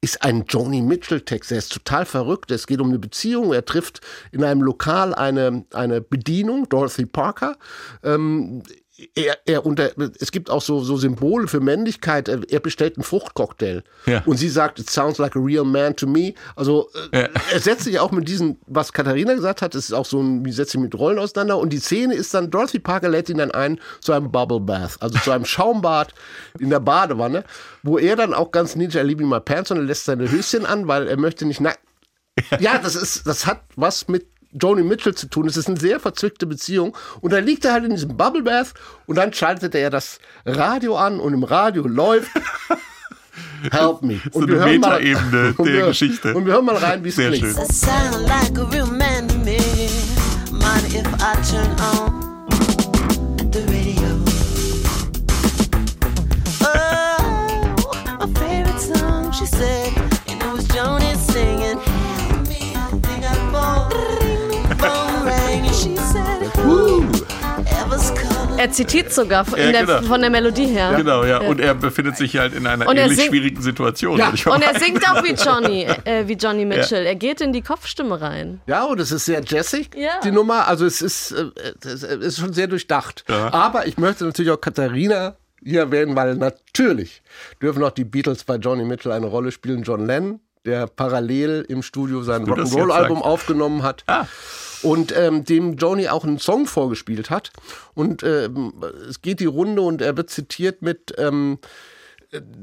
ist 0.00 0.22
ein 0.22 0.44
Joni 0.46 0.82
Mitchell-Text. 0.82 1.50
Er 1.50 1.56
ist 1.56 1.72
total 1.72 2.04
verrückt. 2.04 2.50
Es 2.50 2.66
geht 2.66 2.78
um 2.78 2.88
eine 2.90 2.98
Beziehung. 2.98 3.54
Er 3.54 3.64
trifft 3.64 4.02
in 4.32 4.44
einem 4.44 4.60
Lokal 4.60 5.14
eine, 5.14 5.64
eine 5.72 6.02
Bedienung, 6.02 6.68
Dorothy 6.68 7.06
Parker. 7.06 7.56
Ähm, 8.02 8.62
er, 9.16 9.38
er 9.44 9.66
unter, 9.66 9.90
es 10.20 10.30
gibt 10.30 10.50
auch 10.50 10.62
so, 10.62 10.80
so 10.80 10.96
Symbole 10.96 11.48
für 11.48 11.58
Männlichkeit. 11.60 12.28
Er, 12.28 12.40
er 12.48 12.60
bestellt 12.60 12.96
einen 12.96 13.02
Fruchtcocktail. 13.02 13.82
Ja. 14.06 14.22
Und 14.24 14.36
sie 14.36 14.48
sagt, 14.48 14.78
it 14.78 14.88
sounds 14.88 15.18
like 15.18 15.34
a 15.34 15.40
real 15.40 15.64
man 15.64 15.96
to 15.96 16.06
me. 16.06 16.34
Also 16.54 16.88
äh, 17.10 17.22
Ja. 17.22 17.28
er 17.52 17.60
setzt 17.60 17.84
sich 17.84 17.98
auch 17.98 18.12
mit 18.12 18.28
diesen, 18.28 18.58
was 18.66 18.92
Katharina 18.92 19.34
gesagt 19.34 19.62
hat, 19.62 19.74
es 19.74 19.86
ist 19.86 19.92
auch 19.92 20.06
so 20.06 20.20
ein, 20.20 20.44
wie 20.44 20.52
setzt 20.52 20.72
sich 20.72 20.80
mit 20.80 20.94
Rollen 20.96 21.18
auseinander. 21.18 21.58
Und 21.58 21.72
die 21.72 21.78
Szene 21.78 22.14
ist 22.14 22.32
dann, 22.34 22.50
Dorothy 22.50 22.78
Parker 22.78 23.08
lädt 23.08 23.28
ihn 23.28 23.38
dann 23.38 23.50
ein 23.50 23.80
zu 24.00 24.12
einem 24.12 24.30
Bubble 24.30 24.60
Bath, 24.60 24.96
also 25.00 25.18
zu 25.18 25.32
einem 25.32 25.44
Schaumbad 25.44 26.14
in 26.60 26.70
der 26.70 26.80
Badewanne, 26.80 27.44
wo 27.82 27.98
er 27.98 28.14
dann 28.14 28.32
auch 28.32 28.52
ganz 28.52 28.76
niedlich, 28.76 28.96
er 28.96 29.04
liebt 29.04 29.20
my 29.22 29.40
pants 29.40 29.72
und 29.72 29.78
er 29.78 29.84
lässt 29.84 30.04
seine 30.04 30.30
Höschen 30.30 30.66
an, 30.66 30.86
weil 30.86 31.08
er 31.08 31.16
möchte 31.16 31.46
nicht 31.46 31.60
nackt. 31.60 31.80
Ja, 32.58 32.78
das 32.78 32.96
ist, 32.96 33.26
das 33.26 33.46
hat 33.46 33.62
was 33.76 34.08
mit 34.08 34.26
Joni 34.60 34.82
Mitchell 34.82 35.14
zu 35.14 35.28
tun. 35.28 35.46
Es 35.46 35.56
ist 35.56 35.68
eine 35.68 35.78
sehr 35.78 36.00
verzwickte 36.00 36.46
Beziehung. 36.46 36.96
Und 37.20 37.32
dann 37.32 37.44
liegt 37.44 37.64
er 37.64 37.72
halt 37.72 37.84
in 37.84 37.90
diesem 37.90 38.16
Bubble 38.16 38.42
Bath 38.42 38.74
und 39.06 39.16
dann 39.16 39.32
schaltet 39.32 39.74
er 39.74 39.90
das 39.90 40.18
Radio 40.46 40.96
an 40.96 41.20
und 41.20 41.34
im 41.34 41.44
Radio 41.44 41.86
läuft 41.86 42.30
Help 43.70 44.02
Me. 44.02 44.20
So 44.32 44.38
Und 44.38 44.44
eine 44.44 44.52
wir 44.52 44.58
hören 44.60 44.80
mal, 44.80 45.00
Metaebene 45.00 45.54
und 45.58 45.66
der 45.66 45.74
wir, 45.74 45.86
Geschichte. 45.86 46.34
Und 46.34 46.46
wir 46.46 46.54
hören 46.54 46.64
mal 46.64 46.76
rein, 46.76 47.04
wie 47.04 47.08
es 47.08 47.16
klingt. 47.16 47.36
schön. 51.44 52.23
Er 68.64 68.70
zitiert 68.72 69.12
sogar 69.12 69.44
von, 69.44 69.58
Ja, 69.58 69.72
der, 69.72 69.84
genau. 69.84 70.02
von 70.04 70.22
der 70.22 70.30
Melodie 70.30 70.64
her. 70.66 70.94
Genau, 70.96 71.22
ja. 71.22 71.38
Und 71.42 71.60
er 71.60 71.74
befindet 71.74 72.16
sich 72.16 72.38
halt 72.38 72.54
in 72.54 72.66
einer 72.66 72.86
er 72.86 72.92
ähnlich 72.96 73.18
singt- 73.18 73.28
schwierigen 73.28 73.60
Situation. 73.60 74.18
Ja. 74.18 74.30
Und 74.30 74.62
er 74.62 74.80
singt 74.80 75.06
auch 75.06 75.22
wie 75.22 75.34
Johnny, 75.34 75.82
äh, 76.06 76.26
wie 76.26 76.32
Johnny 76.32 76.64
Mitchell. 76.64 77.04
Er 77.04 77.14
geht 77.14 77.42
in 77.42 77.52
die 77.52 77.60
Kopfstimme 77.60 78.22
rein. 78.22 78.62
Ja, 78.66 78.84
und 78.84 78.98
es 79.00 79.12
ist 79.12 79.26
sehr 79.26 79.42
jazzig, 79.46 79.90
Ja. 79.94 80.12
die 80.24 80.30
Nummer. 80.30 80.66
Also 80.66 80.86
es 80.86 81.02
ist, 81.02 81.32
äh, 81.32 81.44
es 81.84 82.02
ist 82.04 82.38
schon 82.38 82.54
sehr 82.54 82.66
durchdacht. 82.66 83.24
Aber 83.28 83.86
ich 83.86 83.98
möchte 83.98 84.24
natürlich 84.24 84.50
auch 84.50 84.60
Katharina 84.60 85.36
hier 85.62 85.80
erwähnen, 85.80 86.16
weil 86.16 86.34
natürlich 86.36 87.22
dürfen 87.60 87.84
auch 87.84 87.90
die 87.90 88.04
Beatles 88.04 88.44
bei 88.44 88.56
Johnny 88.56 88.84
Mitchell 88.84 89.12
eine 89.12 89.26
Rolle 89.26 89.52
spielen. 89.52 89.82
John 89.82 90.06
Lennon, 90.06 90.40
der 90.64 90.86
parallel 90.86 91.66
im 91.68 91.82
Studio 91.82 92.22
sein 92.22 92.46
Rock'n'Roll-Album 92.46 93.20
aufgenommen 93.20 93.82
hat. 93.82 94.04
Ah. 94.06 94.24
Und 94.84 95.16
ähm, 95.16 95.44
dem 95.44 95.76
Johnny 95.76 96.08
auch 96.08 96.24
einen 96.24 96.38
Song 96.38 96.66
vorgespielt 96.66 97.30
hat. 97.30 97.50
Und 97.94 98.22
ähm, 98.22 98.72
es 99.08 99.22
geht 99.22 99.40
die 99.40 99.46
Runde 99.46 99.82
und 99.82 100.02
er 100.02 100.16
wird 100.16 100.30
zitiert 100.30 100.82
mit... 100.82 101.14
Ähm, 101.18 101.58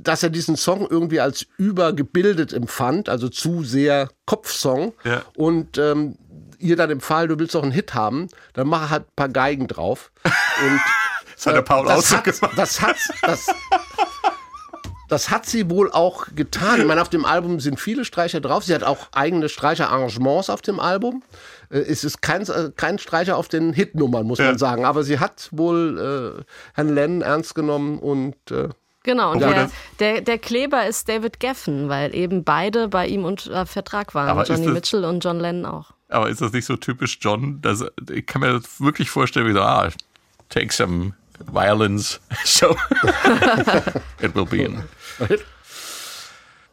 dass 0.04 0.22
er 0.22 0.30
diesen 0.30 0.58
Song 0.58 0.86
irgendwie 0.90 1.22
als 1.22 1.46
übergebildet 1.56 2.52
empfand, 2.52 3.08
also 3.08 3.30
zu 3.30 3.64
sehr 3.64 4.10
Kopfsong. 4.26 4.92
Ja. 5.06 5.22
Und 5.38 5.78
ähm, 5.78 6.18
ihr 6.60 6.76
dann 6.76 6.90
empfahl, 6.90 7.30
du 7.30 7.40
willst 7.40 7.56
doch 7.56 7.64
einen 7.64 7.72
Hit 7.72 7.94
haben, 7.94 8.28
dann 8.52 8.68
mach 8.68 8.90
halt 8.90 9.04
ein 9.04 9.16
paar 9.16 9.30
Geigen 9.30 9.70
drauf. 9.70 10.12
Und 10.26 10.82
Das 11.42 11.48
hat 11.48 11.56
der 11.56 11.62
Paul 11.64 11.88
auch 11.88 11.96
das 11.96 12.16
hat, 12.16 12.24
gemacht. 12.24 12.54
das 12.56 12.82
hat, 12.82 12.98
das, 13.24 13.48
das 15.10 15.32
hat 15.32 15.48
sie 15.48 15.72
wohl 15.72 15.92
auch 15.92 16.28
getan. 16.36 16.80
Ich 16.82 16.86
meine, 16.86 17.02
auf 17.02 17.10
dem 17.10 17.26
Album 17.26 17.60
sind 17.60 17.80
viele 17.80 18.06
Streicher 18.06 18.42
drauf. 18.42 18.64
Sie 18.64 18.76
hat 18.76 18.84
auch 18.84 19.08
eigene 19.12 19.50
Streicherarrangements 19.50 20.52
auf 20.52 20.62
dem 20.62 20.80
Album. 20.80 21.24
Äh, 21.72 21.80
Es 21.80 22.04
ist 22.04 22.22
kein, 22.22 22.42
äh, 22.44 22.72
kein 22.76 23.00
Streicher 23.00 23.38
auf 23.38 23.48
den 23.48 23.74
Hitnummern, 23.74 24.26
muss 24.28 24.40
Ja. 24.40 24.46
man 24.46 24.58
sagen. 24.58 24.86
Aber 24.86 25.04
sie 25.04 25.20
hat 25.20 25.50
wohl 25.52 26.38
äh, 26.40 26.44
Herrn 26.76 26.94
Lennon 26.94 27.22
ernst 27.22 27.56
genommen 27.56 28.00
und 28.00 28.36
äh, 28.52 28.70
Genau, 29.04 29.32
und 29.32 29.40
der, 29.40 29.54
das- 29.54 29.72
der, 30.00 30.22
der 30.22 30.38
Kleber 30.38 30.86
ist 30.86 31.10
David 31.10 31.40
Geffen, 31.40 31.90
weil 31.90 32.14
eben 32.14 32.44
beide 32.44 32.88
bei 32.88 33.08
ihm 33.08 33.26
unter 33.26 33.66
Vertrag 33.66 34.14
waren. 34.14 34.30
Aber 34.30 34.44
Johnny 34.44 34.66
das- 34.66 34.74
Mitchell 34.76 35.06
und 35.06 35.24
John 35.24 35.40
Lennon 35.40 35.66
auch. 35.66 35.92
Aber 36.10 36.30
ist 36.30 36.42
das 36.42 36.52
nicht 36.52 36.66
so 36.66 36.76
typisch 36.76 37.18
John? 37.22 37.62
Dass, 37.62 37.84
ich 38.12 38.26
kann 38.28 38.42
mir 38.42 38.60
das 38.60 38.80
wirklich 38.80 39.10
vorstellen, 39.10 39.48
wie 39.48 39.54
so, 39.54 39.62
ah, 39.62 39.90
take 40.50 40.72
some 40.72 41.14
violence. 41.52 42.20
So, 42.46 42.76
it 44.22 44.36
will 44.36 44.46
be 44.46 44.64
in. 44.64 44.84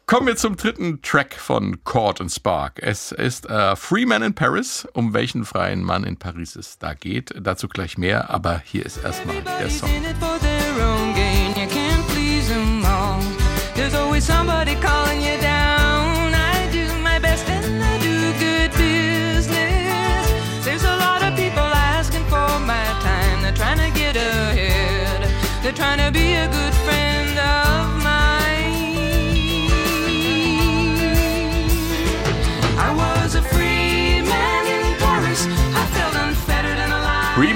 Kommen 0.09 0.25
wir 0.25 0.37
zum 0.37 0.57
dritten 0.57 1.03
Track 1.03 1.35
von 1.35 1.83
Cord 1.83 2.19
and 2.19 2.31
Spark. 2.31 2.79
Es 2.81 3.11
ist 3.11 3.47
äh, 3.47 3.75
Free 3.75 4.07
Man 4.07 4.23
in 4.23 4.33
Paris. 4.33 4.87
Um 4.93 5.13
welchen 5.13 5.45
freien 5.45 5.83
Mann 5.83 6.03
in 6.03 6.17
Paris 6.17 6.55
es 6.55 6.79
da 6.79 6.95
geht, 6.95 7.31
dazu 7.39 7.67
gleich 7.67 7.95
mehr. 7.95 8.31
Aber 8.31 8.59
hier 8.65 8.87
ist 8.87 9.03
erstmal 9.03 9.39
der 9.43 9.69
Song. 9.69 9.87
in 9.95 10.05
it 10.05 10.17
for 10.17 10.39
their 10.39 10.83
own 10.83 11.13
gain. 11.13 11.53
You 11.55 11.67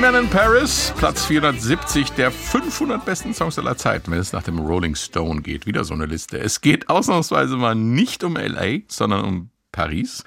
Man 0.03 0.15
in 0.15 0.29
Paris, 0.29 0.93
Platz 0.97 1.27
470 1.27 2.11
der 2.11 2.29
500 2.29 3.05
besten 3.05 3.33
Songs 3.33 3.57
aller 3.57 3.77
Zeiten, 3.77 4.11
wenn 4.11 4.19
es 4.19 4.33
nach 4.33 4.43
dem 4.43 4.59
Rolling 4.59 4.95
Stone 4.95 5.41
geht. 5.41 5.65
Wieder 5.65 5.85
so 5.85 5.93
eine 5.93 6.07
Liste. 6.07 6.37
Es 6.37 6.59
geht 6.59 6.89
ausnahmsweise 6.89 7.55
mal 7.55 7.73
nicht 7.73 8.25
um 8.25 8.35
LA, 8.35 8.79
sondern 8.89 9.23
um 9.23 9.49
Paris. 9.71 10.25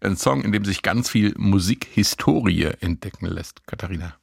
Ein 0.00 0.16
Song, 0.16 0.44
in 0.44 0.52
dem 0.52 0.64
sich 0.64 0.82
ganz 0.82 1.10
viel 1.10 1.34
Musikhistorie 1.38 2.70
entdecken 2.78 3.26
lässt. 3.26 3.66
Katharina. 3.66 4.14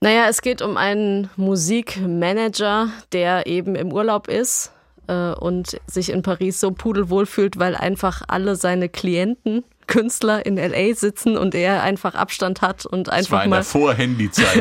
Naja, 0.00 0.26
es 0.30 0.40
geht 0.40 0.62
um 0.62 0.78
einen 0.78 1.28
Musikmanager, 1.36 2.88
der 3.12 3.46
eben 3.46 3.74
im 3.74 3.92
Urlaub 3.92 4.28
ist 4.28 4.72
äh, 5.06 5.32
und 5.32 5.78
sich 5.86 6.08
in 6.08 6.22
Paris 6.22 6.60
so 6.60 6.70
pudelwohl 6.70 7.26
fühlt, 7.26 7.58
weil 7.58 7.76
einfach 7.76 8.22
alle 8.26 8.56
seine 8.56 8.88
Klienten, 8.88 9.64
Künstler 9.86 10.44
in 10.46 10.56
LA 10.56 10.94
sitzen 10.94 11.36
und 11.36 11.54
er 11.54 11.82
einfach 11.82 12.14
Abstand 12.14 12.62
hat 12.62 12.86
und 12.86 13.08
einfach 13.08 13.38
mal. 13.50 13.62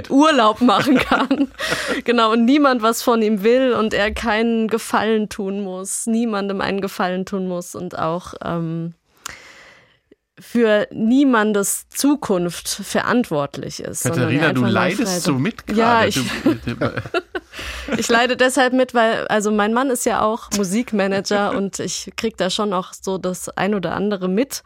Urlaub 0.11 0.61
machen 0.61 0.97
kann. 0.99 1.51
genau, 2.03 2.31
und 2.31 2.45
niemand 2.45 2.81
was 2.81 3.01
von 3.01 3.21
ihm 3.21 3.43
will 3.43 3.73
und 3.73 3.93
er 3.93 4.13
keinen 4.13 4.67
Gefallen 4.67 5.29
tun 5.29 5.61
muss, 5.61 6.05
niemandem 6.07 6.61
einen 6.61 6.81
Gefallen 6.81 7.25
tun 7.25 7.47
muss 7.47 7.75
und 7.75 7.97
auch 7.97 8.33
ähm, 8.43 8.93
für 10.39 10.87
niemandes 10.91 11.87
Zukunft 11.89 12.67
verantwortlich 12.67 13.79
ist. 13.79 14.03
Katharina, 14.03 14.51
du 14.53 14.61
leidest 14.73 15.23
so 15.23 15.33
mit 15.35 15.67
gerade. 15.67 15.79
Ja, 15.79 16.05
ich, 16.05 16.15
du- 16.15 16.57
ich 17.97 18.09
leide 18.09 18.35
deshalb 18.35 18.73
mit, 18.73 18.93
weil, 18.95 19.27
also 19.27 19.51
mein 19.51 19.73
Mann 19.73 19.91
ist 19.91 20.05
ja 20.05 20.21
auch 20.21 20.49
Musikmanager 20.57 21.51
und 21.55 21.79
ich 21.79 22.11
krieg 22.17 22.35
da 22.37 22.49
schon 22.49 22.73
auch 22.73 22.93
so 22.99 23.19
das 23.19 23.47
ein 23.49 23.75
oder 23.75 23.93
andere 23.95 24.27
mit, 24.27 24.63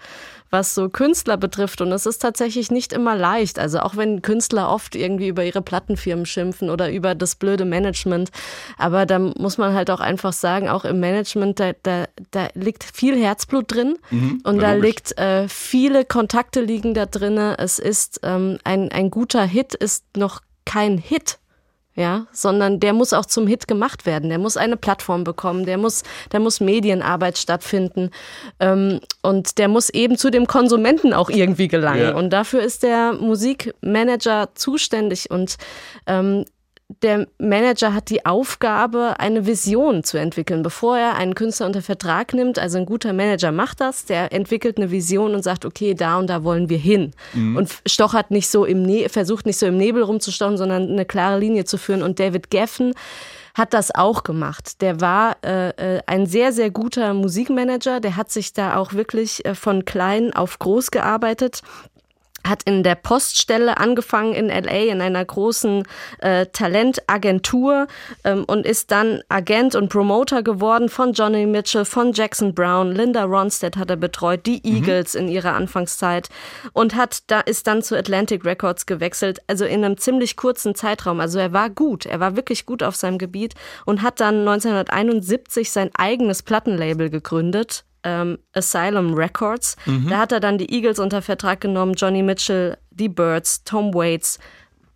was 0.49 0.73
so 0.75 0.89
Künstler 0.89 1.37
betrifft. 1.37 1.81
Und 1.81 1.91
es 1.91 2.05
ist 2.05 2.19
tatsächlich 2.19 2.71
nicht 2.71 2.93
immer 2.93 3.15
leicht. 3.15 3.59
Also 3.59 3.79
auch 3.79 3.95
wenn 3.97 4.21
Künstler 4.21 4.69
oft 4.69 4.95
irgendwie 4.95 5.27
über 5.27 5.43
ihre 5.43 5.61
Plattenfirmen 5.61 6.25
schimpfen 6.25 6.69
oder 6.69 6.91
über 6.91 7.15
das 7.15 7.35
blöde 7.35 7.65
Management. 7.65 8.29
Aber 8.77 9.05
da 9.05 9.19
muss 9.19 9.57
man 9.57 9.73
halt 9.73 9.89
auch 9.89 9.99
einfach 9.99 10.33
sagen, 10.33 10.69
auch 10.69 10.85
im 10.85 10.99
Management, 10.99 11.59
da, 11.59 11.71
da, 11.83 12.05
da 12.31 12.47
liegt 12.53 12.83
viel 12.83 13.15
Herzblut 13.17 13.73
drin 13.73 13.95
Mhm, 14.09 14.41
und 14.43 14.59
da 14.59 14.73
logisch. 14.73 14.85
liegt 14.87 15.17
äh, 15.17 15.47
viele 15.47 16.05
Kontakte 16.05 16.61
liegen 16.61 16.93
da 16.93 17.05
drinne. 17.05 17.55
Es 17.57 17.79
ist 17.79 18.19
ähm, 18.23 18.57
ein, 18.63 18.91
ein 18.91 19.09
guter 19.11 19.43
Hit 19.43 19.73
ist 19.73 20.05
noch 20.15 20.41
kein 20.65 20.97
Hit 20.97 21.39
ja, 21.97 22.27
sondern 22.31 22.79
der 22.79 22.93
muss 22.93 23.11
auch 23.11 23.25
zum 23.25 23.47
Hit 23.47 23.67
gemacht 23.67 24.05
werden. 24.05 24.29
Der 24.29 24.37
muss 24.37 24.55
eine 24.55 24.77
Plattform 24.77 25.23
bekommen, 25.23 25.65
der 25.65 25.79
muss, 25.79 26.03
da 26.29 26.37
muss 26.39 26.59
Medienarbeit 26.59 27.39
stattfinden 27.39 28.11
ähm, 28.59 28.99
und 29.23 29.57
der 29.57 29.67
muss 29.67 29.89
eben 29.89 30.15
zu 30.15 30.29
dem 30.29 30.45
Konsumenten 30.45 31.11
auch 31.11 31.31
irgendwie 31.31 31.67
gelangen. 31.67 32.01
Ja. 32.01 32.15
Und 32.15 32.29
dafür 32.29 32.61
ist 32.61 32.83
der 32.83 33.13
Musikmanager 33.13 34.49
zuständig 34.53 35.31
und 35.31 35.57
ähm, 36.05 36.45
der 36.89 37.27
Manager 37.37 37.93
hat 37.93 38.09
die 38.09 38.25
Aufgabe, 38.25 39.19
eine 39.19 39.45
Vision 39.45 40.05
zu 40.05 40.17
entwickeln, 40.17 40.63
bevor 40.63 40.97
er 40.97 41.15
einen 41.15 41.35
Künstler 41.35 41.65
unter 41.65 41.81
Vertrag 41.81 42.33
nimmt. 42.33 42.59
Also 42.59 42.77
ein 42.77 42.85
guter 42.85 43.11
Manager 43.11 43.51
macht 43.51 43.81
das, 43.81 44.05
der 44.05 44.31
entwickelt 44.31 44.77
eine 44.77 44.89
Vision 44.89 45.35
und 45.35 45.43
sagt, 45.43 45.65
okay, 45.65 45.93
da 45.93 46.17
und 46.17 46.27
da 46.27 46.45
wollen 46.45 46.69
wir 46.69 46.77
hin. 46.77 47.11
Und 47.57 47.69
stochert 47.85 48.31
nicht 48.31 48.47
so 48.47 48.63
im 48.63 48.83
ne 48.83 49.09
versucht 49.09 49.45
nicht 49.45 49.59
so 49.59 49.65
im 49.65 49.77
Nebel 49.77 50.01
rumzustochen, 50.01 50.57
sondern 50.57 50.89
eine 50.89 51.05
klare 51.05 51.39
Linie 51.39 51.65
zu 51.65 51.77
führen. 51.77 52.01
Und 52.01 52.19
David 52.19 52.49
Geffen 52.51 52.93
hat 53.53 53.73
das 53.73 53.93
auch 53.93 54.23
gemacht. 54.23 54.81
Der 54.81 55.01
war 55.01 55.35
äh, 55.43 55.69
äh, 55.97 56.01
ein 56.05 56.25
sehr, 56.25 56.53
sehr 56.53 56.69
guter 56.69 57.13
Musikmanager. 57.13 57.99
Der 57.99 58.15
hat 58.15 58.31
sich 58.31 58.53
da 58.53 58.77
auch 58.77 58.93
wirklich 58.93 59.45
äh, 59.45 59.55
von 59.55 59.83
klein 59.83 60.33
auf 60.33 60.57
groß 60.59 60.91
gearbeitet 60.91 61.61
hat 62.47 62.63
in 62.63 62.83
der 62.83 62.95
Poststelle 62.95 63.77
angefangen 63.77 64.33
in 64.33 64.47
LA 64.47 64.91
in 64.91 65.01
einer 65.01 65.23
großen 65.23 65.83
äh, 66.19 66.45
Talentagentur 66.47 67.87
ähm, 68.23 68.43
und 68.45 68.65
ist 68.65 68.91
dann 68.91 69.21
Agent 69.29 69.75
und 69.75 69.89
Promoter 69.89 70.43
geworden 70.43 70.89
von 70.89 71.13
Johnny 71.13 71.45
Mitchell, 71.45 71.85
von 71.85 72.13
Jackson 72.13 72.53
Brown, 72.53 72.91
Linda 72.91 73.23
Ronstadt 73.23 73.77
hat 73.77 73.89
er 73.89 73.95
betreut, 73.95 74.45
die 74.45 74.65
Eagles 74.65 75.15
in 75.15 75.27
ihrer 75.27 75.53
Anfangszeit 75.53 76.29
und 76.73 76.95
hat 76.95 77.23
da 77.27 77.39
ist 77.39 77.67
dann 77.67 77.81
zu 77.81 77.97
Atlantic 77.97 78.45
Records 78.45 78.85
gewechselt, 78.85 79.39
also 79.47 79.65
in 79.65 79.83
einem 79.83 79.97
ziemlich 79.97 80.35
kurzen 80.35 80.75
Zeitraum. 80.75 81.19
Also 81.19 81.39
er 81.39 81.53
war 81.53 81.69
gut, 81.69 82.05
er 82.05 82.19
war 82.19 82.35
wirklich 82.35 82.65
gut 82.65 82.83
auf 82.83 82.95
seinem 82.95 83.17
Gebiet 83.17 83.55
und 83.85 84.01
hat 84.01 84.19
dann 84.19 84.39
1971 84.39 85.71
sein 85.71 85.89
eigenes 85.95 86.43
Plattenlabel 86.43 87.09
gegründet 87.09 87.83
ähm, 88.07 88.37
Asylum 88.53 89.13
Records. 89.13 89.75
Da 90.09 90.17
hat 90.17 90.31
er 90.31 90.39
dann 90.39 90.57
die 90.57 90.73
Eagles 90.73 90.97
unter 90.99 91.21
Vertrag 91.21 91.59
genommen, 91.59 91.93
Johnny 91.93 92.23
Mitchell, 92.23 92.77
die 92.91 93.09
Birds, 93.09 93.63
Tom 93.65 93.93
Waits, 93.93 94.39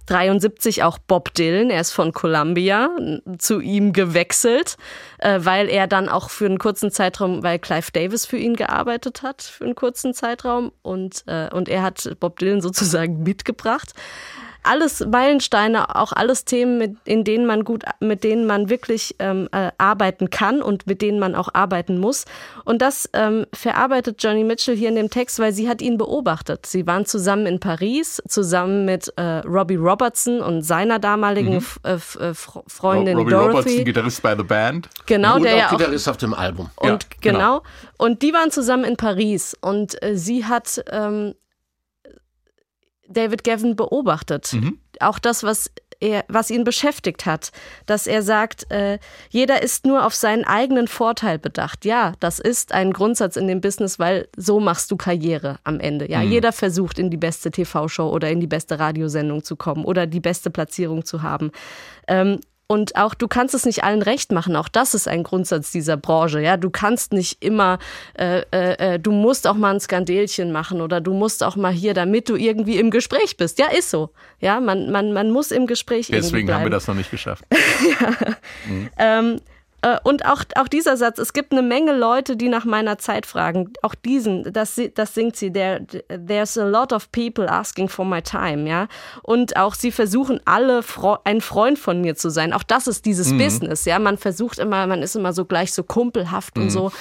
73 0.07 0.83
auch 0.83 0.97
Bob 0.97 1.33
Dylan, 1.33 1.69
er 1.69 1.81
ist 1.81 1.91
von 1.91 2.11
Columbia 2.11 2.89
zu 3.37 3.59
ihm 3.61 3.93
gewechselt, 3.93 4.77
äh, 5.19 5.39
weil 5.41 5.69
er 5.69 5.87
dann 5.87 6.09
auch 6.09 6.29
für 6.29 6.45
einen 6.45 6.57
kurzen 6.57 6.91
Zeitraum, 6.91 7.43
weil 7.43 7.59
Clive 7.59 7.91
Davis 7.93 8.25
für 8.25 8.37
ihn 8.37 8.55
gearbeitet 8.55 9.21
hat, 9.21 9.41
für 9.41 9.63
einen 9.63 9.75
kurzen 9.75 10.13
Zeitraum 10.13 10.71
und, 10.81 11.23
äh, 11.27 11.49
und 11.53 11.69
er 11.69 11.83
hat 11.83 12.17
Bob 12.19 12.39
Dylan 12.39 12.61
sozusagen 12.61 13.23
mitgebracht. 13.23 13.93
Alles 14.63 15.05
Meilensteine, 15.05 15.95
auch 15.95 16.11
alles 16.13 16.45
Themen, 16.45 16.77
mit, 16.77 16.97
in 17.05 17.23
denen 17.23 17.45
man 17.45 17.63
gut, 17.63 17.83
mit 17.99 18.23
denen 18.23 18.45
man 18.45 18.69
wirklich 18.69 19.15
ähm, 19.19 19.49
äh, 19.51 19.71
arbeiten 19.77 20.29
kann 20.29 20.61
und 20.61 20.87
mit 20.87 21.01
denen 21.01 21.19
man 21.19 21.35
auch 21.35 21.49
arbeiten 21.53 21.97
muss. 21.97 22.25
Und 22.65 22.81
das 22.81 23.09
ähm, 23.13 23.45
verarbeitet 23.53 24.21
Johnny 24.23 24.43
Mitchell 24.43 24.75
hier 24.75 24.89
in 24.89 24.95
dem 24.95 25.09
Text, 25.09 25.39
weil 25.39 25.53
sie 25.53 25.67
hat 25.67 25.81
ihn 25.81 25.97
beobachtet. 25.97 26.65
Sie 26.65 26.85
waren 26.87 27.05
zusammen 27.05 27.45
in 27.45 27.59
Paris, 27.59 28.21
zusammen 28.27 28.85
mit 28.85 29.11
äh, 29.17 29.39
Robbie 29.45 29.75
Robertson 29.75 30.41
und 30.41 30.61
seiner 30.61 30.99
damaligen 30.99 31.55
mhm. 31.55 31.65
äh, 31.83 31.93
äh 31.95 32.33
Freundin 32.33 33.17
Robbie 33.17 33.31
Dorothy. 33.31 33.57
Robertson, 33.57 33.85
Gitarrist 33.85 34.21
bei 34.21 34.35
The 34.35 34.43
Band. 34.43 34.89
Genau, 35.05 35.35
und 35.35 35.43
der 35.43 35.53
auch 35.53 35.57
ja 35.57 35.67
auch 35.67 35.77
Gitarrist 35.77 36.09
auf 36.09 36.17
dem 36.17 36.33
Album. 36.33 36.69
und 36.75 36.89
Ja, 36.89 36.97
genau. 37.21 37.39
genau. 37.39 37.63
Und 37.97 38.21
die 38.21 38.33
waren 38.33 38.51
zusammen 38.51 38.83
in 38.83 38.97
Paris 38.97 39.55
und 39.61 40.01
äh, 40.01 40.15
sie 40.17 40.45
hat 40.45 40.83
ähm, 40.91 41.35
David 43.13 43.43
Gavin 43.43 43.75
beobachtet. 43.75 44.53
Mhm. 44.53 44.77
Auch 44.99 45.19
das, 45.19 45.43
was 45.43 45.71
er, 45.99 46.25
was 46.27 46.49
ihn 46.49 46.63
beschäftigt 46.63 47.27
hat, 47.27 47.51
dass 47.85 48.07
er 48.07 48.23
sagt, 48.23 48.71
äh, 48.71 48.97
jeder 49.29 49.61
ist 49.61 49.85
nur 49.85 50.03
auf 50.03 50.15
seinen 50.15 50.43
eigenen 50.45 50.87
Vorteil 50.87 51.37
bedacht. 51.37 51.85
Ja, 51.85 52.13
das 52.19 52.39
ist 52.39 52.71
ein 52.73 52.91
Grundsatz 52.91 53.35
in 53.35 53.47
dem 53.47 53.61
Business, 53.61 53.99
weil 53.99 54.27
so 54.35 54.59
machst 54.59 54.89
du 54.89 54.97
Karriere 54.97 55.59
am 55.63 55.79
Ende. 55.79 56.09
Ja, 56.09 56.21
Mhm. 56.23 56.31
jeder 56.31 56.51
versucht 56.53 56.97
in 56.97 57.11
die 57.11 57.17
beste 57.17 57.51
TV-Show 57.51 58.09
oder 58.09 58.31
in 58.31 58.39
die 58.39 58.47
beste 58.47 58.79
Radiosendung 58.79 59.43
zu 59.43 59.55
kommen 59.55 59.85
oder 59.85 60.07
die 60.07 60.19
beste 60.19 60.49
Platzierung 60.49 61.05
zu 61.05 61.21
haben. 61.21 61.51
Ähm, 62.07 62.39
und 62.71 62.95
auch 62.95 63.13
du 63.15 63.27
kannst 63.27 63.53
es 63.53 63.65
nicht 63.65 63.83
allen 63.83 64.01
recht 64.01 64.31
machen. 64.31 64.55
Auch 64.55 64.69
das 64.69 64.93
ist 64.93 65.05
ein 65.05 65.23
Grundsatz 65.23 65.73
dieser 65.73 65.97
Branche. 65.97 66.39
Ja, 66.39 66.55
du 66.55 66.69
kannst 66.69 67.11
nicht 67.11 67.43
immer, 67.43 67.79
äh, 68.17 68.43
äh, 68.53 68.93
äh, 68.93 68.97
du 68.97 69.11
musst 69.11 69.45
auch 69.45 69.55
mal 69.55 69.73
ein 69.73 69.81
Skandelchen 69.81 70.53
machen 70.53 70.79
oder 70.79 71.01
du 71.01 71.13
musst 71.13 71.43
auch 71.43 71.57
mal 71.57 71.73
hier, 71.73 71.93
damit 71.93 72.29
du 72.29 72.37
irgendwie 72.37 72.77
im 72.77 72.89
Gespräch 72.89 73.35
bist. 73.35 73.59
Ja, 73.59 73.65
ist 73.67 73.89
so. 73.89 74.11
Ja, 74.39 74.61
man, 74.61 74.89
man, 74.89 75.11
man 75.11 75.31
muss 75.31 75.51
im 75.51 75.67
Gespräch 75.67 76.11
irgendwie 76.11 76.21
Deswegen 76.21 76.53
haben 76.53 76.63
wir 76.63 76.69
das 76.69 76.87
noch 76.87 76.95
nicht 76.95 77.11
geschafft. 77.11 77.43
Ähm, 78.97 79.35
äh, 79.35 79.50
und 80.03 80.25
auch, 80.25 80.43
auch 80.55 80.67
dieser 80.67 80.95
Satz, 80.95 81.17
es 81.17 81.33
gibt 81.33 81.51
eine 81.51 81.63
Menge 81.63 81.97
Leute, 81.97 82.37
die 82.37 82.49
nach 82.49 82.65
meiner 82.65 82.99
Zeit 82.99 83.25
fragen. 83.25 83.73
Auch 83.81 83.95
diesen, 83.95 84.53
das, 84.53 84.79
das 84.93 85.15
singt 85.15 85.35
sie, 85.35 85.51
there, 85.51 85.85
there's 86.07 86.55
a 86.57 86.65
lot 86.65 86.93
of 86.93 87.11
people 87.11 87.49
asking 87.49 87.89
for 87.89 88.05
my 88.05 88.21
time, 88.21 88.69
ja. 88.69 88.87
Und 89.23 89.57
auch 89.57 89.73
sie 89.73 89.91
versuchen 89.91 90.39
alle 90.45 90.83
ein 91.23 91.41
Freund 91.41 91.79
von 91.79 91.99
mir 92.01 92.15
zu 92.15 92.29
sein. 92.29 92.53
Auch 92.53 92.61
das 92.61 92.87
ist 92.87 93.05
dieses 93.05 93.35
Business, 93.35 93.85
ja. 93.85 93.97
Man 93.97 94.17
versucht 94.17 94.59
immer, 94.59 94.85
man 94.85 95.01
ist 95.01 95.15
immer 95.15 95.33
so 95.33 95.45
gleich 95.45 95.73
so 95.73 95.83
kumpelhaft 95.83 96.57
und 96.59 96.69
so 96.69 96.91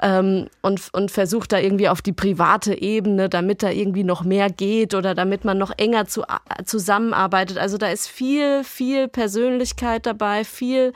ähm, 0.00 0.48
und, 0.62 0.88
und 0.92 1.10
versucht 1.10 1.52
da 1.52 1.58
irgendwie 1.58 1.90
auf 1.90 2.00
die 2.00 2.12
private 2.12 2.80
Ebene, 2.80 3.28
damit 3.28 3.62
da 3.62 3.68
irgendwie 3.68 4.04
noch 4.04 4.24
mehr 4.24 4.48
geht 4.48 4.94
oder 4.94 5.14
damit 5.14 5.44
man 5.44 5.58
noch 5.58 5.72
enger 5.76 6.06
zu, 6.06 6.22
zusammenarbeitet. 6.64 7.58
Also 7.58 7.76
da 7.76 7.88
ist 7.88 8.08
viel, 8.08 8.64
viel 8.64 9.08
Persönlichkeit 9.08 10.06
dabei, 10.06 10.44
viel 10.44 10.94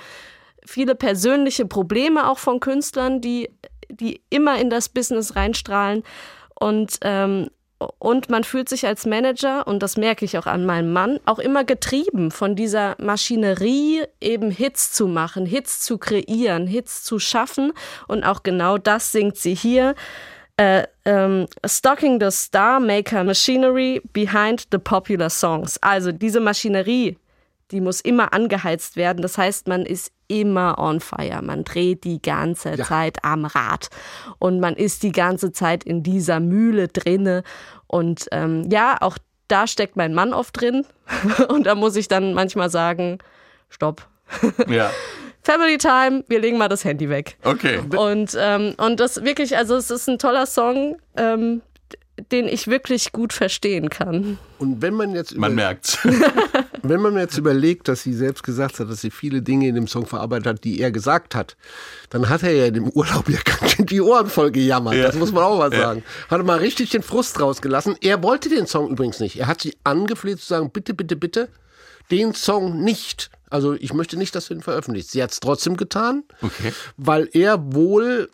viele 0.66 0.94
persönliche 0.94 1.66
Probleme 1.66 2.28
auch 2.28 2.38
von 2.38 2.60
Künstlern, 2.60 3.20
die, 3.20 3.50
die 3.88 4.20
immer 4.30 4.58
in 4.58 4.70
das 4.70 4.88
Business 4.88 5.36
reinstrahlen. 5.36 6.02
Und, 6.54 6.98
ähm, 7.02 7.50
und 7.98 8.30
man 8.30 8.44
fühlt 8.44 8.68
sich 8.68 8.86
als 8.86 9.04
Manager, 9.04 9.66
und 9.66 9.82
das 9.82 9.96
merke 9.96 10.24
ich 10.24 10.38
auch 10.38 10.46
an 10.46 10.64
meinem 10.64 10.92
Mann, 10.92 11.20
auch 11.26 11.38
immer 11.38 11.64
getrieben 11.64 12.30
von 12.30 12.56
dieser 12.56 12.96
Maschinerie, 12.98 14.04
eben 14.20 14.50
Hits 14.50 14.92
zu 14.92 15.06
machen, 15.06 15.44
Hits 15.44 15.80
zu 15.80 15.98
kreieren, 15.98 16.66
Hits 16.66 17.04
zu 17.04 17.18
schaffen. 17.18 17.72
Und 18.08 18.24
auch 18.24 18.42
genau 18.42 18.78
das 18.78 19.12
singt 19.12 19.36
sie 19.36 19.54
hier. 19.54 19.94
Äh, 20.56 20.84
ähm, 21.04 21.46
Stocking 21.66 22.18
the 22.18 22.30
Star 22.30 22.80
Maker 22.80 23.24
Machinery 23.24 24.00
behind 24.14 24.66
the 24.72 24.78
popular 24.78 25.28
songs. 25.28 25.76
Also 25.82 26.12
diese 26.12 26.40
Maschinerie, 26.40 27.18
die 27.70 27.80
muss 27.80 28.00
immer 28.00 28.32
angeheizt 28.32 28.96
werden. 28.96 29.22
Das 29.22 29.38
heißt, 29.38 29.68
man 29.68 29.84
ist 29.84 30.12
immer 30.28 30.78
on 30.78 31.00
fire. 31.00 31.40
Man 31.42 31.64
dreht 31.64 32.04
die 32.04 32.20
ganze 32.20 32.76
Zeit 32.76 33.18
am 33.24 33.44
Rad 33.44 33.88
und 34.38 34.60
man 34.60 34.74
ist 34.74 35.02
die 35.02 35.12
ganze 35.12 35.52
Zeit 35.52 35.84
in 35.84 36.02
dieser 36.02 36.40
Mühle 36.40 36.88
drinne. 36.88 37.42
Und 37.86 38.26
ähm, 38.32 38.68
ja, 38.70 38.96
auch 39.00 39.18
da 39.48 39.66
steckt 39.66 39.96
mein 39.96 40.14
Mann 40.14 40.32
oft 40.32 40.60
drin. 40.60 40.84
Und 41.48 41.66
da 41.66 41.76
muss 41.76 41.94
ich 41.94 42.08
dann 42.08 42.34
manchmal 42.34 42.68
sagen, 42.70 43.18
stopp. 43.68 44.08
Ja, 44.68 44.90
Family 45.46 45.78
Time, 45.78 46.24
wir 46.26 46.40
legen 46.40 46.58
mal 46.58 46.66
das 46.66 46.84
Handy 46.84 47.08
weg. 47.08 47.36
okay. 47.44 47.78
Und, 47.96 48.36
ähm, 48.36 48.74
und 48.78 48.98
das 48.98 49.22
wirklich, 49.22 49.56
also 49.56 49.76
es 49.76 49.92
ist 49.92 50.08
ein 50.08 50.18
toller 50.18 50.44
Song, 50.44 50.96
ähm, 51.16 51.62
den 52.32 52.48
ich 52.48 52.66
wirklich 52.66 53.12
gut 53.12 53.32
verstehen 53.32 53.90
kann. 53.90 54.38
Und 54.58 54.80
wenn 54.82 54.94
man 54.94 55.14
jetzt 55.14 55.36
Man 55.36 55.54
merkt's. 55.54 55.98
Wenn 56.82 57.00
man 57.00 57.16
jetzt 57.16 57.36
überlegt, 57.36 57.88
dass 57.88 58.04
sie 58.04 58.14
selbst 58.14 58.44
gesagt 58.44 58.78
hat, 58.78 58.88
dass 58.88 59.00
sie 59.00 59.10
viele 59.10 59.42
Dinge 59.42 59.66
in 59.66 59.74
dem 59.74 59.88
Song 59.88 60.06
verarbeitet 60.06 60.46
hat, 60.46 60.62
die 60.64 60.78
er 60.80 60.92
gesagt 60.92 61.34
hat, 61.34 61.56
dann 62.10 62.28
hat 62.28 62.44
er 62.44 62.52
ja 62.52 62.66
in 62.66 62.74
dem 62.74 62.88
Urlaub 62.90 63.28
ja 63.28 63.38
ganz 63.44 63.72
schön 63.72 63.86
die 63.86 64.00
Ohren 64.00 64.28
voll 64.28 64.52
gejammert. 64.52 64.94
Ja. 64.94 65.02
Das 65.06 65.16
muss 65.16 65.32
man 65.32 65.42
auch 65.42 65.58
mal 65.58 65.72
Ja. 65.72 65.80
sagen. 65.80 66.04
Hat 66.30 66.44
mal 66.44 66.58
richtig 66.58 66.90
den 66.90 67.02
Frust 67.02 67.40
rausgelassen. 67.40 67.96
Er 68.02 68.22
wollte 68.22 68.48
den 68.48 68.68
Song 68.68 68.88
übrigens 68.88 69.18
nicht. 69.18 69.36
Er 69.40 69.48
hat 69.48 69.62
sie 69.62 69.74
angefleht 69.82 70.38
zu 70.38 70.46
sagen, 70.46 70.70
bitte, 70.70 70.94
bitte, 70.94 71.16
bitte, 71.16 71.48
den 72.12 72.34
Song 72.34 72.84
nicht. 72.84 73.30
Also 73.50 73.74
ich 73.74 73.92
möchte 73.92 74.16
nicht, 74.16 74.36
dass 74.36 74.46
du 74.46 74.54
ihn 74.54 74.62
veröffentlichst. 74.62 75.10
Sie 75.10 75.22
hat 75.22 75.32
es 75.32 75.40
trotzdem 75.40 75.76
getan, 75.76 76.22
Okay. 76.40 76.72
weil 76.96 77.28
er 77.32 77.74
wohl 77.74 78.30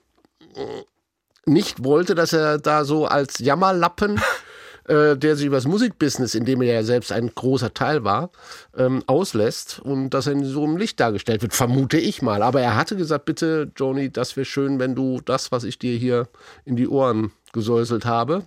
nicht 1.46 1.84
wollte, 1.84 2.14
dass 2.14 2.32
er 2.32 2.58
da 2.58 2.84
so 2.84 3.06
als 3.06 3.38
Jammerlappen, 3.38 4.20
äh, 4.88 5.16
der 5.16 5.36
sich 5.36 5.46
über 5.46 5.56
das 5.56 5.66
Musikbusiness, 5.66 6.34
in 6.34 6.44
dem 6.44 6.62
er 6.62 6.74
ja 6.74 6.82
selbst 6.82 7.12
ein 7.12 7.30
großer 7.34 7.72
Teil 7.74 8.04
war, 8.04 8.30
ähm, 8.76 9.02
auslässt 9.06 9.80
und 9.80 10.10
dass 10.10 10.26
er 10.26 10.32
in 10.34 10.44
so 10.44 10.64
einem 10.64 10.76
Licht 10.76 10.98
dargestellt 11.00 11.42
wird, 11.42 11.54
vermute 11.54 11.98
ich 11.98 12.22
mal. 12.22 12.42
Aber 12.42 12.60
er 12.60 12.76
hatte 12.76 12.96
gesagt, 12.96 13.24
bitte, 13.24 13.70
Joni, 13.76 14.10
das 14.10 14.36
wäre 14.36 14.44
schön, 14.44 14.78
wenn 14.78 14.94
du 14.94 15.20
das, 15.24 15.52
was 15.52 15.64
ich 15.64 15.78
dir 15.78 15.96
hier 15.96 16.28
in 16.64 16.76
die 16.76 16.88
Ohren 16.88 17.32
gesäuselt 17.52 18.04
habe, 18.06 18.42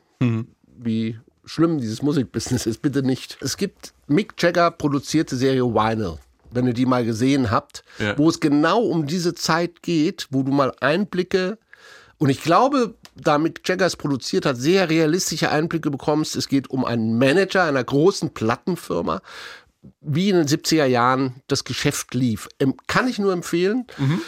wie 0.77 1.17
schlimm 1.45 1.79
dieses 1.79 2.01
Musikbusiness 2.01 2.65
ist, 2.65 2.81
bitte 2.81 3.03
nicht. 3.03 3.37
Es 3.41 3.55
gibt 3.57 3.93
Mick 4.07 4.33
Jagger 4.41 4.71
produzierte 4.71 5.35
Serie 5.35 5.63
Vinyl, 5.63 6.17
wenn 6.51 6.65
ihr 6.65 6.73
die 6.73 6.85
mal 6.87 7.05
gesehen 7.05 7.51
habt, 7.51 7.83
Ja. 7.99 8.17
wo 8.17 8.27
es 8.29 8.39
genau 8.39 8.81
um 8.81 9.05
diese 9.05 9.35
Zeit 9.35 9.83
geht, 9.83 10.27
wo 10.31 10.41
du 10.43 10.51
mal 10.51 10.73
Einblicke 10.79 11.57
und 12.17 12.29
ich 12.29 12.41
glaube, 12.41 12.95
da 13.15 13.37
Mick 13.37 13.67
Jagger 13.67 13.85
es 13.85 13.95
produziert 13.95 14.45
hat, 14.45 14.57
sehr 14.57 14.89
realistische 14.89 15.49
Einblicke 15.51 15.91
bekommst. 15.91 16.35
Es 16.35 16.47
geht 16.47 16.69
um 16.69 16.85
einen 16.85 17.17
Manager 17.17 17.63
einer 17.63 17.83
großen 17.83 18.33
Plattenfirma, 18.33 19.21
wie 20.01 20.29
in 20.29 20.37
den 20.37 20.47
70er 20.47 20.85
Jahren 20.85 21.41
das 21.47 21.63
Geschäft 21.63 22.13
lief. 22.13 22.47
Kann 22.87 23.07
ich 23.07 23.19
nur 23.19 23.33
empfehlen. 23.33 23.85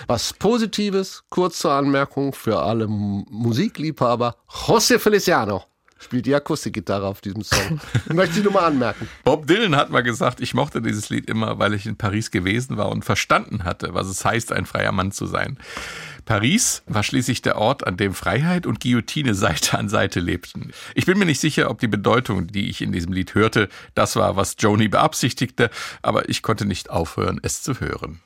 Was 0.08 0.34
Positives, 0.34 1.24
kurz 1.30 1.60
zur 1.60 1.72
Anmerkung 1.72 2.34
für 2.34 2.62
alle 2.62 2.88
Musikliebhaber. 2.88 4.36
José 4.50 5.00
Feliciano 5.00 5.64
spielt 6.00 6.26
die 6.26 6.36
Akustikgitarre 6.36 7.08
auf 7.08 7.22
diesem 7.22 7.44
Song. 7.44 7.80
Möchte 8.14 8.38
ich 8.40 8.44
nur 8.44 8.54
mal 8.54 8.66
anmerken. 8.66 9.08
Bob 9.24 9.48
Dylan 9.48 9.76
hat 9.76 9.90
mal 9.90 10.04
gesagt, 10.04 10.42
ich 10.42 10.54
mochte 10.54 10.82
dieses 10.82 11.10
Lied 11.10 11.30
immer, 11.30 11.60
weil 11.60 11.74
ich 11.74 11.86
in 11.86 11.98
Paris 11.98 12.32
gewesen 12.32 12.78
war 12.78 12.90
und 12.90 13.06
verstanden 13.06 13.64
hatte, 13.64 13.94
was 13.94 14.08
es 14.08 14.24
heißt, 14.24 14.52
ein 14.52 14.66
freier 14.66 14.92
Mann 14.92 15.12
zu 15.12 15.26
sein. 15.26 15.58
Paris 16.26 16.84
war 16.88 17.04
schließlich 17.04 17.42
der 17.42 17.58
Ort, 17.58 17.88
an 17.88 17.96
dem 17.96 18.14
Freiheit 18.14 18.66
und 18.66 18.82
Guillotine 18.82 19.34
Seite 19.34 19.78
an 19.80 19.88
Seite 19.88 20.20
lebten. 20.20 20.72
Ich 20.94 21.06
bin 21.06 21.18
mir 21.18 21.26
nicht 21.26 21.40
sicher, 21.40 21.70
ob 21.70 21.80
die 21.80 21.88
Bedeutung, 21.88 22.48
die 22.48 22.70
ich 22.70 22.82
in 22.82 22.92
diesem 22.92 23.14
Lied 23.14 23.34
hörte, 23.34 23.70
das 23.96 24.18
war, 24.18 24.36
was 24.36 24.58
Joni 24.60 24.90
beabsichtigte, 24.90 25.70
aber 26.02 26.28
ich 26.28 26.42
konnte 26.42 26.66
nicht 26.66 26.90
aufhören, 26.90 27.40
es 27.42 27.64
zu 27.64 27.80
hören. 27.80 28.20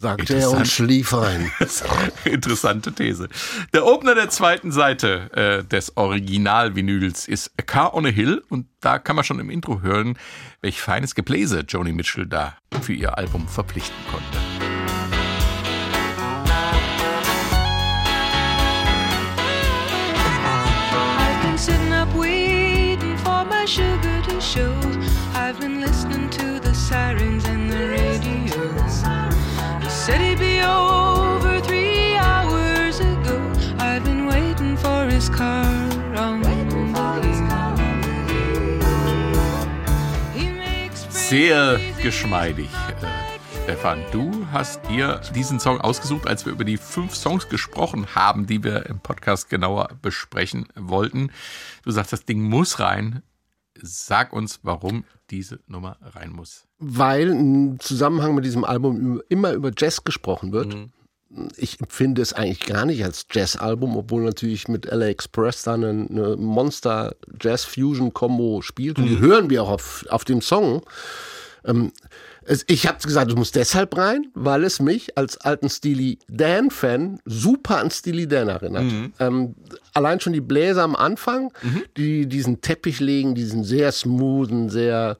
Sagte 0.00 0.36
er 0.36 0.52
und 0.52 0.68
schlief 0.68 1.12
ein. 1.12 1.50
Interessante 2.24 2.92
These. 2.92 3.28
Der 3.74 3.84
Opener 3.84 4.14
der 4.14 4.30
zweiten 4.30 4.70
Seite 4.70 5.28
äh, 5.32 5.64
des 5.64 5.96
Original-Vinyls 5.96 7.26
ist 7.26 7.50
A 7.58 7.62
Car 7.62 7.94
on 7.94 8.06
a 8.06 8.08
Hill 8.08 8.44
und 8.48 8.68
da 8.80 9.00
kann 9.00 9.16
man 9.16 9.24
schon 9.24 9.40
im 9.40 9.50
Intro 9.50 9.80
hören, 9.82 10.16
welch 10.60 10.80
feines 10.80 11.16
Gebläse 11.16 11.64
Joni 11.66 11.92
Mitchell 11.92 12.26
da 12.26 12.56
für 12.80 12.92
ihr 12.92 13.18
Album 13.18 13.48
verpflichten 13.48 13.96
konnte. 14.08 14.38
I've 21.18 21.42
been 21.42 21.58
sitting 21.58 21.92
up 21.92 22.14
waiting 22.14 23.16
for 23.16 23.44
my 23.44 23.66
sugar 23.66 24.22
to 24.28 24.40
show. 24.40 24.72
I've 25.34 25.58
been 25.58 25.80
listening 25.80 26.27
be 30.38 30.62
over 30.62 31.60
three 31.60 32.16
hours 32.16 33.00
ago. 33.00 33.36
I've 33.78 34.04
been 34.04 34.26
waiting 34.26 34.76
for 34.76 35.06
his 35.06 35.28
car 35.28 35.64
on 36.16 36.42
the 36.42 36.48
hill. 36.48 36.68
He 40.34 40.50
makes 40.50 41.06
Sehr 41.10 41.78
geschmeidig. 42.02 42.68
Äh, 43.02 43.28
Stefan, 43.64 44.02
du 44.12 44.46
hast 44.50 44.80
dir 44.88 45.20
diesen 45.34 45.60
Song 45.60 45.80
ausgesucht, 45.80 46.26
als 46.26 46.46
wir 46.46 46.52
über 46.52 46.64
die 46.64 46.78
fünf 46.78 47.14
Songs 47.14 47.50
gesprochen 47.50 48.14
haben, 48.14 48.46
die 48.46 48.64
wir 48.64 48.86
im 48.86 49.00
Podcast 49.00 49.50
genauer 49.50 49.90
besprechen 50.00 50.68
wollten. 50.74 51.30
Du 51.84 51.90
sagst, 51.90 52.12
das 52.14 52.24
Ding 52.24 52.40
muss 52.40 52.80
rein. 52.80 53.22
Sag 53.82 54.32
uns, 54.32 54.60
warum 54.62 55.04
diese 55.30 55.60
Nummer 55.66 55.96
rein 56.00 56.30
muss. 56.30 56.66
Weil 56.78 57.28
im 57.28 57.78
Zusammenhang 57.80 58.34
mit 58.34 58.44
diesem 58.44 58.64
Album 58.64 59.22
immer 59.28 59.52
über 59.52 59.70
Jazz 59.76 60.04
gesprochen 60.04 60.52
wird. 60.52 60.74
Mhm. 60.74 60.90
Ich 61.56 61.80
empfinde 61.80 62.22
es 62.22 62.32
eigentlich 62.32 62.64
gar 62.64 62.86
nicht 62.86 63.04
als 63.04 63.26
Jazz-Album, 63.30 63.98
obwohl 63.98 64.22
natürlich 64.22 64.66
mit 64.68 64.86
LA 64.86 65.08
Express 65.08 65.62
da 65.62 65.74
eine, 65.74 66.36
Monster-Jazz-Fusion-Kombo 66.38 68.62
spielt. 68.62 68.98
Und 68.98 69.04
die 69.06 69.18
hören 69.18 69.50
wir 69.50 69.62
auch 69.62 69.68
auf, 69.68 70.06
auf 70.08 70.24
dem 70.24 70.40
Song. 70.40 70.80
Ähm, 71.66 71.92
ich 72.66 72.86
habe 72.86 72.98
gesagt, 72.98 73.30
es 73.30 73.36
muss 73.36 73.52
deshalb 73.52 73.96
rein, 73.96 74.28
weil 74.34 74.64
es 74.64 74.80
mich 74.80 75.16
als 75.16 75.38
alten 75.38 75.68
Steely 75.68 76.18
Dan-Fan 76.28 77.20
super 77.24 77.78
an 77.78 77.90
Steely 77.90 78.26
Dan 78.26 78.48
erinnert. 78.48 78.84
Mhm. 78.84 79.12
Ähm, 79.18 79.54
allein 79.94 80.20
schon 80.20 80.32
die 80.32 80.40
Bläser 80.40 80.82
am 80.82 80.96
Anfang, 80.96 81.52
die 81.96 82.26
diesen 82.26 82.60
Teppich 82.60 83.00
legen, 83.00 83.34
diesen 83.34 83.64
sehr 83.64 83.92
smoothen, 83.92 84.70
sehr 84.70 85.16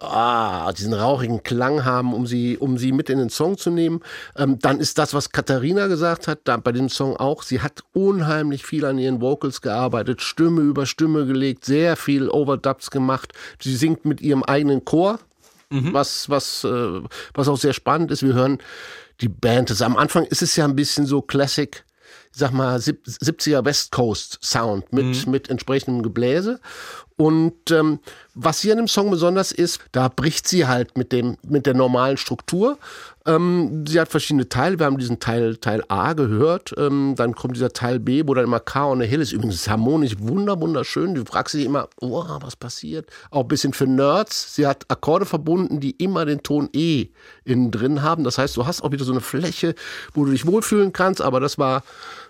ah, 0.00 0.72
diesen 0.72 0.94
rauchigen 0.94 1.42
Klang 1.42 1.84
haben, 1.84 2.14
um 2.14 2.26
sie, 2.26 2.56
um 2.58 2.78
sie 2.78 2.92
mit 2.92 3.10
in 3.10 3.18
den 3.18 3.30
Song 3.30 3.58
zu 3.58 3.70
nehmen. 3.70 4.00
Ähm, 4.36 4.58
dann 4.58 4.80
ist 4.80 4.98
das, 4.98 5.14
was 5.14 5.30
Katharina 5.30 5.86
gesagt 5.86 6.26
hat, 6.26 6.40
da 6.44 6.56
bei 6.56 6.72
dem 6.72 6.88
Song 6.88 7.16
auch. 7.16 7.42
Sie 7.42 7.60
hat 7.60 7.82
unheimlich 7.92 8.64
viel 8.64 8.84
an 8.84 8.98
ihren 8.98 9.20
Vocals 9.20 9.60
gearbeitet, 9.60 10.22
Stimme 10.22 10.62
über 10.62 10.86
Stimme 10.86 11.26
gelegt, 11.26 11.64
sehr 11.64 11.96
viel 11.96 12.28
Overdubs 12.28 12.90
gemacht. 12.90 13.32
Sie 13.60 13.76
singt 13.76 14.04
mit 14.04 14.20
ihrem 14.20 14.42
eigenen 14.42 14.84
Chor, 14.84 15.20
was, 15.70 16.28
was, 16.28 16.64
äh, 16.64 17.00
was 17.34 17.48
auch 17.48 17.56
sehr 17.56 17.72
spannend 17.72 18.10
ist. 18.10 18.22
Wir 18.22 18.34
hören 18.34 18.58
die 19.20 19.28
Band. 19.28 19.70
Das, 19.70 19.82
am 19.82 19.96
Anfang 19.96 20.24
ist 20.24 20.42
es 20.42 20.56
ja 20.56 20.64
ein 20.64 20.74
bisschen 20.76 21.06
so 21.06 21.22
Classic, 21.22 21.84
sag 22.32 22.52
mal, 22.52 22.80
sieb- 22.80 23.06
70er 23.06 23.64
West 23.64 23.92
Coast 23.92 24.38
Sound 24.42 24.92
mit, 24.92 25.26
mit 25.26 25.48
entsprechendem 25.48 26.02
Gebläse. 26.02 26.60
Und 27.16 27.70
ähm, 27.70 28.00
was 28.34 28.60
hier 28.60 28.72
an 28.72 28.78
dem 28.78 28.88
Song 28.88 29.10
besonders 29.10 29.52
ist, 29.52 29.80
da 29.92 30.08
bricht 30.08 30.48
sie 30.48 30.66
halt 30.66 30.96
mit, 30.96 31.12
dem, 31.12 31.36
mit 31.42 31.66
der 31.66 31.74
normalen 31.74 32.16
Struktur. 32.16 32.78
Ähm, 33.26 33.84
sie 33.86 34.00
hat 34.00 34.08
verschiedene 34.08 34.48
Teile. 34.48 34.78
Wir 34.78 34.86
haben 34.86 34.98
diesen 34.98 35.20
Teil, 35.20 35.56
Teil 35.56 35.84
A 35.88 36.14
gehört. 36.14 36.72
Ähm, 36.78 37.14
dann 37.16 37.34
kommt 37.34 37.56
dieser 37.56 37.72
Teil 37.72 38.00
B, 38.00 38.22
wo 38.26 38.34
dann 38.34 38.44
immer 38.44 38.60
K 38.60 38.90
on 38.90 39.00
the 39.00 39.06
Hill 39.06 39.20
ist. 39.20 39.32
Übrigens 39.32 39.68
harmonisch 39.68 40.16
wunder, 40.18 40.60
wunderschön. 40.60 41.14
Du 41.14 41.24
fragst 41.24 41.54
dich 41.54 41.66
immer, 41.66 41.88
oh, 42.00 42.24
was 42.40 42.56
passiert? 42.56 43.10
Auch 43.30 43.42
ein 43.42 43.48
bisschen 43.48 43.72
für 43.74 43.86
Nerds. 43.86 44.54
Sie 44.54 44.66
hat 44.66 44.86
Akkorde 44.88 45.26
verbunden, 45.26 45.80
die 45.80 45.90
immer 45.92 46.24
den 46.24 46.42
Ton 46.42 46.70
E 46.72 47.08
innen 47.44 47.70
drin 47.70 48.02
haben. 48.02 48.24
Das 48.24 48.38
heißt, 48.38 48.56
du 48.56 48.66
hast 48.66 48.82
auch 48.82 48.90
wieder 48.90 49.04
so 49.04 49.12
eine 49.12 49.20
Fläche, 49.20 49.74
wo 50.14 50.24
du 50.24 50.30
dich 50.30 50.46
wohlfühlen 50.46 50.92
kannst. 50.92 51.20
Aber 51.20 51.40
das 51.40 51.58
war 51.58 51.82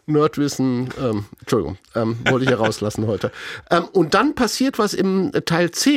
Nerdwissen, 0.06 0.88
ähm, 1.00 1.24
Entschuldigung, 1.40 1.78
ähm, 1.94 2.18
wollte 2.28 2.44
ich 2.44 2.50
herauslassen 2.50 3.06
heute. 3.06 3.30
Ähm, 3.70 3.84
und 3.92 4.14
dann 4.14 4.34
passiert 4.34 4.78
was 4.78 4.94
im 4.94 5.30
Teil 5.44 5.70
C. 5.70 5.89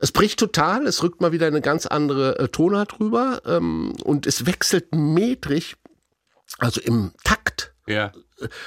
Es 0.00 0.12
bricht 0.12 0.38
total, 0.38 0.86
es 0.86 1.02
rückt 1.02 1.20
mal 1.20 1.32
wieder 1.32 1.46
eine 1.48 1.60
ganz 1.60 1.86
andere 1.86 2.38
äh, 2.38 2.48
Tonart 2.48 2.98
drüber 2.98 3.42
ähm, 3.46 3.94
und 4.04 4.26
es 4.26 4.46
wechselt 4.46 4.94
metrig, 4.94 5.74
also 6.58 6.80
im 6.80 7.12
Takt 7.24 7.72
Ja. 7.86 8.12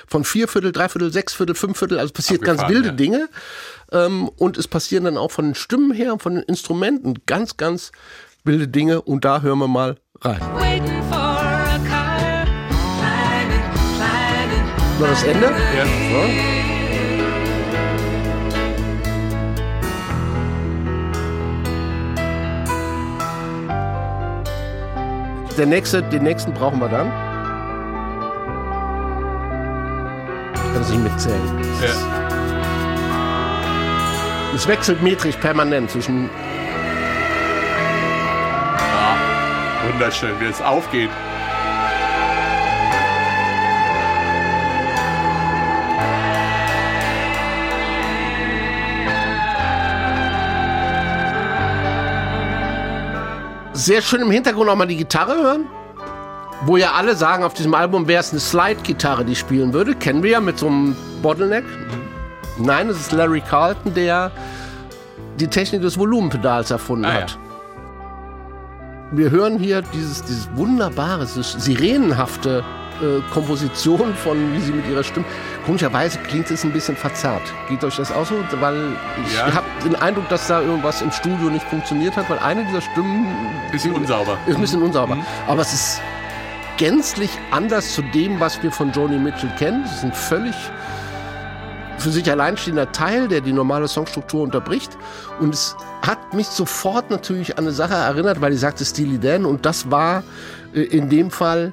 von 0.08 0.26
Vierviertel, 0.26 0.72
Dreiviertel, 0.74 1.12
Sechsviertel, 1.14 1.56
Fünfviertel, 1.56 2.00
also 2.00 2.12
passiert 2.14 2.42
ganz 2.42 2.60
Abgefahren, 2.60 2.84
wilde 2.84 2.90
ja. 2.90 2.96
Dinge. 2.96 3.30
Ähm, 3.94 4.28
und 4.30 4.58
es 4.58 4.68
passieren 4.68 5.06
dann 5.06 5.18
auch 5.18 5.32
von 5.32 5.46
den 5.46 5.56
Stimmen 5.56 5.92
her 5.94 6.12
und 6.14 6.22
von 6.22 6.36
den 6.36 6.44
Instrumenten 6.44 7.22
ganz, 7.26 7.56
ganz 7.58 7.92
wilde 8.44 8.68
Dinge. 8.68 9.02
Und 9.02 9.24
da 9.24 9.42
hören 9.42 9.60
wir 9.60 9.68
mal 9.70 9.96
rein. 10.22 10.42
Waiting 10.56 11.02
for 11.10 11.18
a 11.18 11.80
car. 11.88 12.46
Climbing, 13.08 13.64
climbing. 13.96 15.00
Noch 15.00 15.08
das 15.10 15.24
Ende? 15.24 15.46
Ja. 15.78 15.86
So. 15.86 16.61
Der 25.58 25.66
nächste, 25.66 26.02
den 26.02 26.24
nächsten 26.24 26.54
brauchen 26.54 26.80
wir 26.80 26.88
dann. 26.88 27.12
Kann 30.74 30.84
sich 30.84 30.98
mitzählen. 30.98 31.42
Ja. 31.82 32.22
Es 34.56 34.68
wechselt 34.68 35.02
metrisch 35.02 35.36
permanent 35.38 35.92
zwischen. 35.92 36.30
Wunderschön, 39.92 40.40
wie 40.40 40.46
es 40.46 40.62
aufgeht. 40.62 41.10
Sehr 53.82 54.04
schön 54.04 54.22
im 54.22 54.30
Hintergrund 54.30 54.70
auch 54.70 54.76
mal 54.76 54.86
die 54.86 54.96
Gitarre 54.96 55.34
hören. 55.34 55.66
Wo 56.68 56.78
ja 56.78 56.92
alle 56.92 57.16
sagen, 57.16 57.44
auf 57.44 57.56
diesem 57.56 57.74
Album 57.74 58.08
wäre 58.08 58.20
es 58.20 58.30
eine 58.30 58.40
Slide-Gitarre, 58.40 59.26
die 59.26 59.36
spielen 59.36 59.74
würde. 59.74 59.96
Kennen 59.96 60.22
wir 60.22 60.30
ja 60.30 60.40
mit 60.40 60.60
so 60.60 60.68
einem 60.68 60.96
Bottleneck. 61.24 61.66
Nein, 62.60 62.90
es 62.90 63.00
ist 63.00 63.12
Larry 63.12 63.42
Carlton, 63.42 63.92
der 63.96 64.32
die 65.40 65.48
Technik 65.48 65.82
des 65.82 65.98
Volumenpedals 65.98 66.70
erfunden 66.70 67.06
Ah, 67.06 67.14
ja. 67.16 67.22
hat. 67.22 67.40
Wir 69.14 69.32
hören 69.32 69.58
hier 69.58 69.82
dieses, 69.82 70.22
dieses 70.26 70.48
wunderbare, 70.56 71.22
dieses 71.26 71.54
sirenenhafte 71.54 72.64
äh, 73.02 73.22
Komposition 73.34 74.14
von, 74.16 74.54
wie 74.54 74.60
sie 74.62 74.72
mit 74.72 74.88
ihrer 74.88 75.04
Stimme. 75.04 75.26
Komischerweise 75.66 76.20
klingt 76.20 76.50
es 76.52 76.64
ein 76.64 76.72
bisschen 76.72 76.96
verzerrt. 76.96 77.42
Geht 77.70 77.84
euch 77.84 77.96
das 77.98 78.12
auch 78.12 78.26
so? 78.26 78.36
Weil 78.60 78.76
ich 79.26 79.36
Ja. 79.36 79.54
habe 79.54 79.66
den 79.84 79.96
Eindruck, 79.96 80.28
dass 80.30 80.48
da 80.48 80.62
irgendwas 80.62 81.02
im 81.02 81.12
Studio 81.12 81.50
nicht 81.50 81.66
funktioniert 81.68 82.16
hat, 82.18 82.30
weil 82.30 82.40
eine 82.40 82.64
dieser 82.66 82.82
Stimmen 82.82 83.26
Bisschen 83.72 83.94
unsauber. 83.94 84.38
ist 84.48 84.56
ein 84.56 84.62
bisschen 84.62 84.82
unsauber. 84.82 85.16
Mhm. 85.16 85.26
Aber 85.48 85.62
es 85.62 85.74
ist 85.74 86.02
gänzlich 86.78 87.30
anders 87.52 87.94
zu 87.94 88.02
dem, 88.02 88.40
was 88.40 88.62
wir 88.64 88.72
von 88.72 88.92
Joni 88.92 89.18
Mitchell 89.18 89.52
kennen. 89.58 89.84
Es 89.86 89.98
ist 89.98 90.04
ein 90.04 90.14
völlig 90.14 90.56
für 91.98 92.10
sich 92.10 92.30
alleinstehender 92.32 92.92
Teil, 92.92 93.28
der 93.28 93.42
die 93.42 93.54
normale 93.54 93.88
Songstruktur 93.88 94.42
unterbricht. 94.42 94.98
Und 95.40 95.54
es 95.54 95.76
hat 96.02 96.34
mich 96.34 96.48
sofort 96.48 97.12
natürlich 97.12 97.60
an 97.60 97.66
eine 97.66 97.74
Sache 97.74 97.94
erinnert, 97.94 98.42
weil 98.42 98.54
ich 98.54 98.60
sagte 98.60 98.84
Steely 98.84 99.20
Dan. 99.20 99.46
Und 99.46 99.68
das 99.68 99.92
war 99.92 100.24
äh, 100.74 100.82
in 100.82 101.10
dem 101.10 101.30
Fall 101.30 101.72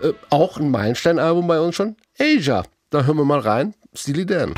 äh, 0.00 0.12
auch 0.30 0.58
ein 0.58 0.70
Meilenstein-Album 0.70 1.46
bei 1.46 1.60
uns 1.60 1.76
schon. 1.76 1.96
Asia. 2.18 2.64
Da 2.90 3.04
hören 3.04 3.18
wir 3.18 3.24
mal 3.24 3.40
rein. 3.40 3.74
Steely 3.94 4.26
Dan. 4.26 4.54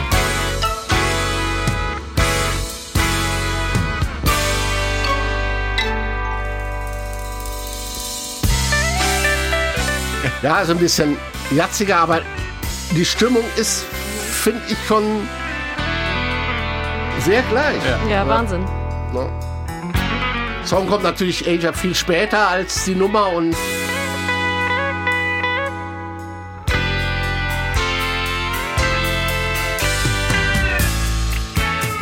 Ja, 10.43 10.65
so 10.65 10.73
ein 10.73 10.79
bisschen 10.79 11.17
jatziger, 11.53 11.99
aber 11.99 12.23
die 12.97 13.05
Stimmung 13.05 13.45
ist, 13.57 13.85
finde 13.85 14.61
ich, 14.69 14.79
schon 14.87 15.29
sehr 17.21 17.43
gleich. 17.43 17.81
Ja, 18.11 18.27
Wahnsinn. 18.27 18.65
Ne? 19.13 19.29
Song 20.65 20.89
kommt 20.89 21.05
natürlich 21.05 21.47
Asia 21.47 21.73
viel 21.73 21.95
später 21.95 22.49
als 22.49 22.85
die 22.85 22.95
Nummer 22.95 23.29
und 23.33 23.55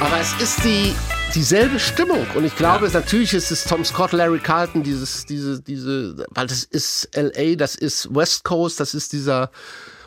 aber 0.01 0.19
es 0.19 0.33
ist 0.41 0.65
die 0.65 0.95
dieselbe 1.35 1.79
Stimmung. 1.79 2.27
Und 2.35 2.45
ich 2.45 2.57
glaube, 2.57 2.89
natürlich 2.89 3.35
ist 3.35 3.51
es 3.51 3.65
Tom 3.65 3.85
Scott, 3.85 4.13
Larry 4.13 4.39
Carlton, 4.39 4.83
dieses, 4.83 5.27
diese, 5.27 5.61
diese, 5.61 6.25
weil 6.31 6.47
das 6.47 6.65
ist 6.65 7.09
LA, 7.15 7.55
das 7.57 7.75
ist 7.75 8.13
West 8.15 8.45
Coast, 8.45 8.81
das 8.81 8.95
ist 8.95 9.13
dieser, 9.13 9.51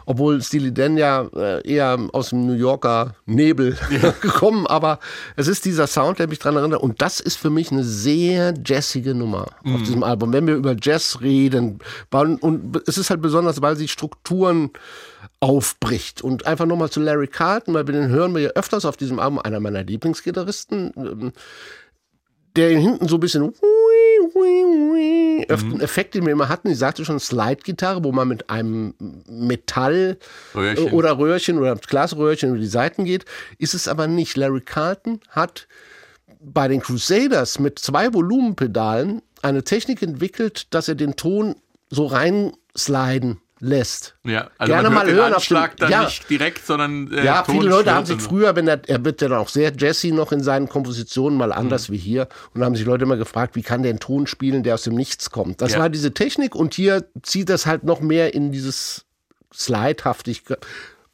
obwohl 0.06 0.42
Steely 0.42 0.74
Dan 0.74 0.98
ja 0.98 1.28
äh, 1.36 1.66
eher 1.68 1.98
aus 2.12 2.30
dem 2.30 2.46
New 2.46 2.54
Yorker 2.54 3.16
Nebel 3.26 3.78
gekommen, 4.22 4.68
aber 4.68 5.00
es 5.36 5.48
ist 5.48 5.64
dieser 5.66 5.88
Sound, 5.88 6.20
der 6.20 6.28
mich 6.28 6.40
dran 6.40 6.58
erinnert. 6.58 6.82
Und 6.82 7.02
das 7.02 7.20
ist 7.20 7.38
für 7.38 7.50
mich 7.50 7.72
eine 7.72 7.84
sehr 7.84 8.54
jazzige 8.66 9.14
Nummer 9.14 9.48
auf 9.64 9.82
diesem 9.84 10.04
Album. 10.04 10.34
Wenn 10.34 10.48
wir 10.48 10.56
über 10.56 10.76
Jazz 10.82 11.20
reden, 11.22 11.80
und 12.12 12.82
es 12.88 12.98
ist 12.98 13.10
halt 13.10 13.22
besonders, 13.22 13.62
weil 13.62 13.78
sie 13.78 13.88
Strukturen 13.88 14.72
aufbricht. 15.44 16.22
Und 16.22 16.48
einfach 16.48 16.66
nochmal 16.66 16.90
zu 16.90 17.02
Larry 17.02 17.28
Carlton, 17.28 17.74
weil 17.74 17.86
wir 17.86 17.94
den 17.94 18.08
hören 18.08 18.34
wir 18.34 18.42
ja 18.42 18.50
öfters 18.52 18.86
auf 18.86 18.96
diesem 18.96 19.20
Album, 19.20 19.40
einer 19.40 19.60
meiner 19.60 19.84
Lieblingsgitarristen, 19.84 20.94
ähm, 20.96 21.34
der 22.56 22.70
hinten 22.70 23.10
so 23.10 23.18
ein 23.18 23.20
bisschen 23.20 23.54
öfter 25.50 25.66
einen 25.68 25.82
Effekt, 25.82 26.16
den 26.16 26.26
wir 26.26 26.32
immer 26.32 26.48
hatten. 26.48 26.70
Ich 26.70 26.78
sagte 26.78 27.04
schon, 27.04 27.20
Slide-Gitarre, 27.20 28.06
wo 28.06 28.14
man 28.14 28.30
mit 28.30 28.50
einem 28.50 28.94
Metall 29.28 30.18
Röhrchen. 30.56 30.88
äh, 30.88 30.92
oder 30.92 31.18
Röhrchen 31.18 31.58
oder 31.58 31.76
Glasröhrchen 31.76 32.52
über 32.52 32.60
die 32.60 32.68
Seiten 32.68 33.04
geht. 33.04 33.26
Ist 33.58 33.74
es 33.74 33.90
aber 33.90 34.08
nicht. 34.08 34.38
Larry 34.38 34.62
Carlton 34.62 35.20
hat 35.28 35.68
bei 36.40 36.70
den 36.70 36.80
Crusaders 36.80 37.60
mit 37.60 37.80
zwei 37.80 38.14
Volumenpedalen 38.14 39.22
eine 39.42 39.66
Technik 39.66 40.02
entwickelt, 40.02 40.74
dass 40.74 40.88
er 40.88 40.96
den 40.96 41.18
Ton 41.18 41.56
so 41.90 42.06
reinsliden 42.06 43.42
lässt. 43.66 44.16
Ja, 44.26 44.50
also 44.58 44.74
Gerne 44.74 44.90
mal 44.90 45.06
den 45.06 45.16
hören 45.16 45.34
auf 45.34 45.46
dem- 45.48 45.56
Anschlag 45.58 45.78
dann 45.78 45.90
ja. 45.90 46.04
nicht 46.04 46.30
direkt, 46.30 46.66
sondern 46.68 47.12
äh, 47.14 47.24
Ja, 47.24 47.44
viele 47.46 47.70
Leute 47.70 47.94
haben 47.96 48.06
sich 48.06 48.22
früher, 48.22 48.56
wenn 48.58 48.68
er, 48.68 48.82
er 48.88 49.04
wird 49.06 49.22
ja 49.22 49.30
dann 49.30 49.38
auch 49.40 49.48
sehr 49.48 49.72
Jazzy 49.76 50.12
noch 50.12 50.32
in 50.34 50.44
seinen 50.44 50.68
Kompositionen, 50.68 51.38
mal 51.38 51.54
anders 51.54 51.88
Mhm. 51.88 51.94
wie 51.94 51.98
hier. 51.98 52.28
Und 52.54 52.60
da 52.60 52.66
haben 52.66 52.76
sich 52.76 52.86
Leute 52.86 53.04
immer 53.06 53.16
gefragt, 53.18 53.56
wie 53.56 53.62
kann 53.64 53.82
der 53.82 53.92
einen 53.92 54.00
Ton 54.02 54.28
spielen, 54.28 54.64
der 54.64 54.74
aus 54.74 54.84
dem 54.84 54.96
Nichts 54.96 55.30
kommt. 55.32 55.62
Das 55.62 55.74
Ja. 55.74 55.80
war 55.80 55.90
diese 55.90 56.14
Technik 56.14 56.56
und 56.56 56.74
hier 56.74 57.06
zieht 57.22 57.48
das 57.50 57.66
halt 57.66 57.86
noch 57.86 58.02
mehr 58.02 58.34
in 58.34 58.52
dieses 58.52 59.06
Slide-haftig. 59.54 60.44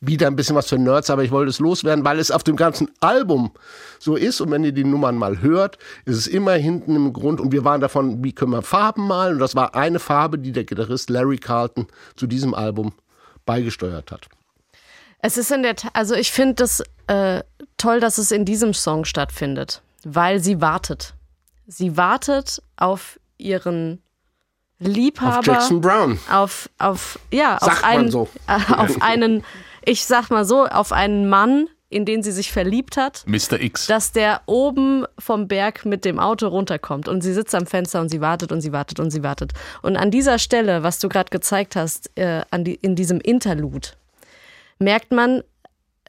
Wieder 0.01 0.27
ein 0.27 0.35
bisschen 0.35 0.55
was 0.55 0.67
für 0.69 0.77
Nerds, 0.79 1.09
aber 1.09 1.23
ich 1.23 1.31
wollte 1.31 1.49
es 1.49 1.59
loswerden, 1.59 2.05
weil 2.05 2.19
es 2.19 2.31
auf 2.31 2.43
dem 2.43 2.55
ganzen 2.55 2.89
Album 3.01 3.51
so 3.99 4.15
ist. 4.15 4.41
Und 4.41 4.51
wenn 4.51 4.63
ihr 4.63 4.71
die 4.71 4.83
Nummern 4.83 5.15
mal 5.15 5.41
hört, 5.41 5.77
ist 6.05 6.17
es 6.17 6.27
immer 6.27 6.53
hinten 6.53 6.95
im 6.95 7.13
Grund. 7.13 7.39
Und 7.39 7.51
wir 7.51 7.63
waren 7.63 7.81
davon, 7.81 8.23
wie 8.23 8.33
können 8.33 8.51
wir 8.51 8.61
Farben 8.61 9.07
malen? 9.07 9.33
Und 9.33 9.39
das 9.39 9.55
war 9.55 9.75
eine 9.75 9.99
Farbe, 9.99 10.39
die 10.39 10.51
der 10.51 10.63
Gitarrist 10.63 11.09
Larry 11.09 11.37
Carlton 11.37 11.87
zu 12.15 12.25
diesem 12.25 12.53
Album 12.53 12.93
beigesteuert 13.45 14.11
hat. 14.11 14.27
Es 15.21 15.37
ist 15.37 15.51
in 15.51 15.63
der 15.63 15.75
Tat, 15.75 15.91
also 15.93 16.15
ich 16.15 16.31
finde 16.31 16.55
das 16.55 16.81
äh, 17.07 17.43
toll, 17.77 17.99
dass 17.99 18.17
es 18.17 18.31
in 18.31 18.45
diesem 18.45 18.73
Song 18.73 19.03
stattfindet, 19.03 19.81
weil 20.03 20.39
sie 20.39 20.61
wartet. 20.61 21.13
Sie 21.67 21.97
wartet 21.97 22.61
auf 22.77 23.19
ihren 23.37 24.01
Liebhaber. 24.79 25.39
Auf 25.39 25.45
Jackson 25.45 25.81
Brown. 25.81 26.19
Auf, 26.31 26.69
auf, 26.77 27.19
ja, 27.31 27.57
Sagt 27.59 27.77
auf 27.77 27.83
einen, 27.83 28.11
so. 28.11 28.29
auf 28.47 29.01
einen, 29.01 29.43
ich 29.83 30.05
sag 30.05 30.29
mal 30.29 30.45
so, 30.45 30.65
auf 30.65 30.93
einen 30.93 31.27
Mann, 31.27 31.67
in 31.89 32.05
den 32.05 32.21
sie 32.21 32.31
sich 32.31 32.51
verliebt 32.51 32.97
hat. 32.97 33.23
Mr. 33.25 33.59
X. 33.59 33.87
dass 33.87 34.11
der 34.11 34.41
oben 34.45 35.05
vom 35.17 35.47
Berg 35.47 35.85
mit 35.85 36.05
dem 36.05 36.19
Auto 36.19 36.47
runterkommt 36.47 37.07
und 37.07 37.21
sie 37.21 37.33
sitzt 37.33 37.55
am 37.55 37.65
Fenster 37.65 37.99
und 37.99 38.09
sie 38.09 38.21
wartet 38.21 38.51
und 38.51 38.61
sie 38.61 38.71
wartet 38.71 38.99
und 38.99 39.09
sie 39.11 39.23
wartet. 39.23 39.53
Und 39.81 39.97
an 39.97 40.11
dieser 40.11 40.37
Stelle, 40.39 40.83
was 40.83 40.99
du 40.99 41.09
gerade 41.09 41.29
gezeigt 41.31 41.75
hast, 41.75 42.15
äh, 42.17 42.43
die, 42.57 42.75
in 42.75 42.95
diesem 42.95 43.19
Interlude, 43.19 43.89
merkt 44.77 45.11
man, 45.11 45.43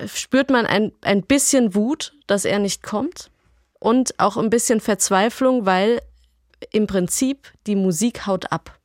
spürt 0.06 0.50
man 0.50 0.66
ein, 0.66 0.92
ein 1.00 1.22
bisschen 1.22 1.74
Wut, 1.74 2.12
dass 2.26 2.44
er 2.44 2.58
nicht 2.58 2.82
kommt 2.82 3.30
und 3.78 4.18
auch 4.18 4.36
ein 4.36 4.50
bisschen 4.50 4.80
Verzweiflung, 4.80 5.64
weil 5.66 6.00
im 6.72 6.86
Prinzip 6.86 7.50
die 7.66 7.76
Musik 7.76 8.26
haut 8.26 8.52
ab. 8.52 8.78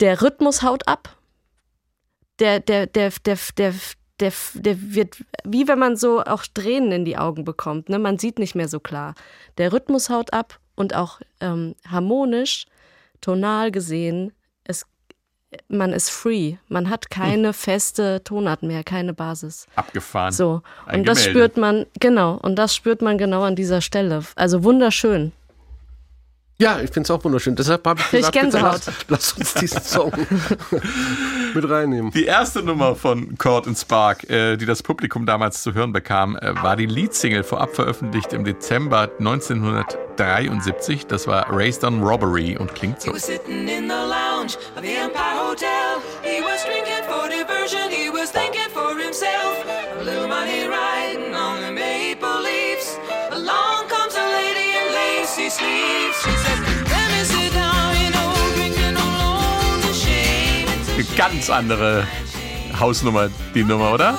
Der 0.00 0.20
Rhythmus 0.20 0.62
haut 0.62 0.86
ab. 0.86 1.16
Der, 2.38 2.60
der, 2.60 2.86
der, 2.86 3.12
der, 3.24 3.38
der, 3.56 3.72
der, 4.20 4.32
der 4.54 4.76
wird, 4.94 5.16
wie 5.44 5.68
wenn 5.68 5.78
man 5.78 5.96
so 5.96 6.22
auch 6.22 6.44
Tränen 6.52 6.92
in 6.92 7.04
die 7.04 7.18
Augen 7.18 7.44
bekommt. 7.44 7.88
Ne? 7.88 7.98
Man 7.98 8.18
sieht 8.18 8.38
nicht 8.38 8.54
mehr 8.54 8.68
so 8.68 8.80
klar. 8.80 9.14
Der 9.58 9.72
Rhythmus 9.72 10.08
haut 10.10 10.32
ab 10.32 10.58
und 10.74 10.94
auch 10.94 11.20
ähm, 11.40 11.74
harmonisch, 11.86 12.66
tonal 13.20 13.70
gesehen, 13.70 14.32
es, 14.64 14.84
man 15.68 15.92
ist 15.92 16.10
free. 16.10 16.56
Man 16.68 16.88
hat 16.90 17.10
keine 17.10 17.52
feste 17.52 18.22
Tonart 18.24 18.62
mehr, 18.62 18.84
keine 18.84 19.12
Basis. 19.14 19.66
Abgefahren. 19.74 20.32
So. 20.32 20.62
Ein 20.86 21.00
Und 21.00 21.08
das 21.08 21.18
Gemälde. 21.18 21.38
spürt 21.38 21.56
man, 21.56 21.86
genau, 22.00 22.38
und 22.42 22.56
das 22.56 22.74
spürt 22.74 23.02
man 23.02 23.18
genau 23.18 23.42
an 23.42 23.54
dieser 23.56 23.80
Stelle. 23.80 24.22
Also 24.34 24.64
wunderschön. 24.64 25.32
Ja, 26.58 26.80
ich 26.80 26.90
finde 26.90 27.02
es 27.06 27.10
auch 27.10 27.22
wunderschön. 27.22 27.54
Deshalb 27.54 27.86
habe 27.86 28.00
ich 28.00 28.06
Krieg 28.10 28.20
ich 28.20 28.26
gesagt, 28.32 28.32
bitte 28.32 28.58
Gänsehaut. 28.58 28.86
lass, 28.86 28.94
lass 29.08 29.32
uns 29.34 29.54
diesen 29.54 29.82
Song 29.82 30.12
mit 31.54 31.68
reinnehmen. 31.68 32.10
Die 32.12 32.24
erste 32.24 32.62
Nummer 32.62 32.94
von 32.94 33.36
Cord 33.38 33.66
and 33.66 33.78
Spark, 33.78 34.28
äh, 34.30 34.56
die 34.56 34.66
das 34.66 34.82
Publikum 34.82 35.26
damals 35.26 35.62
zu 35.62 35.74
hören 35.74 35.92
bekam, 35.92 36.36
äh, 36.36 36.54
war 36.62 36.76
die 36.76 36.86
Leadsingle 36.86 37.44
vorab 37.44 37.74
veröffentlicht 37.74 38.32
im 38.32 38.44
Dezember 38.44 39.10
1973. 39.18 41.06
Das 41.06 41.26
war 41.26 41.46
Raised 41.50 41.84
on 41.84 42.02
Robbery 42.02 42.56
und 42.56 42.74
klingt 42.74 43.00
so. 43.00 43.10
He 43.10 43.14
was 43.16 43.26
sitting 43.26 43.68
in 43.68 43.88
the 43.88 43.94
lounge 43.94 44.56
of 44.76 44.82
the 44.82 44.94
Empire 44.94 45.25
ganz 61.16 61.50
andere 61.50 62.06
Hausnummer, 62.78 63.28
die 63.54 63.64
Nummer, 63.64 63.94
oder? 63.94 64.18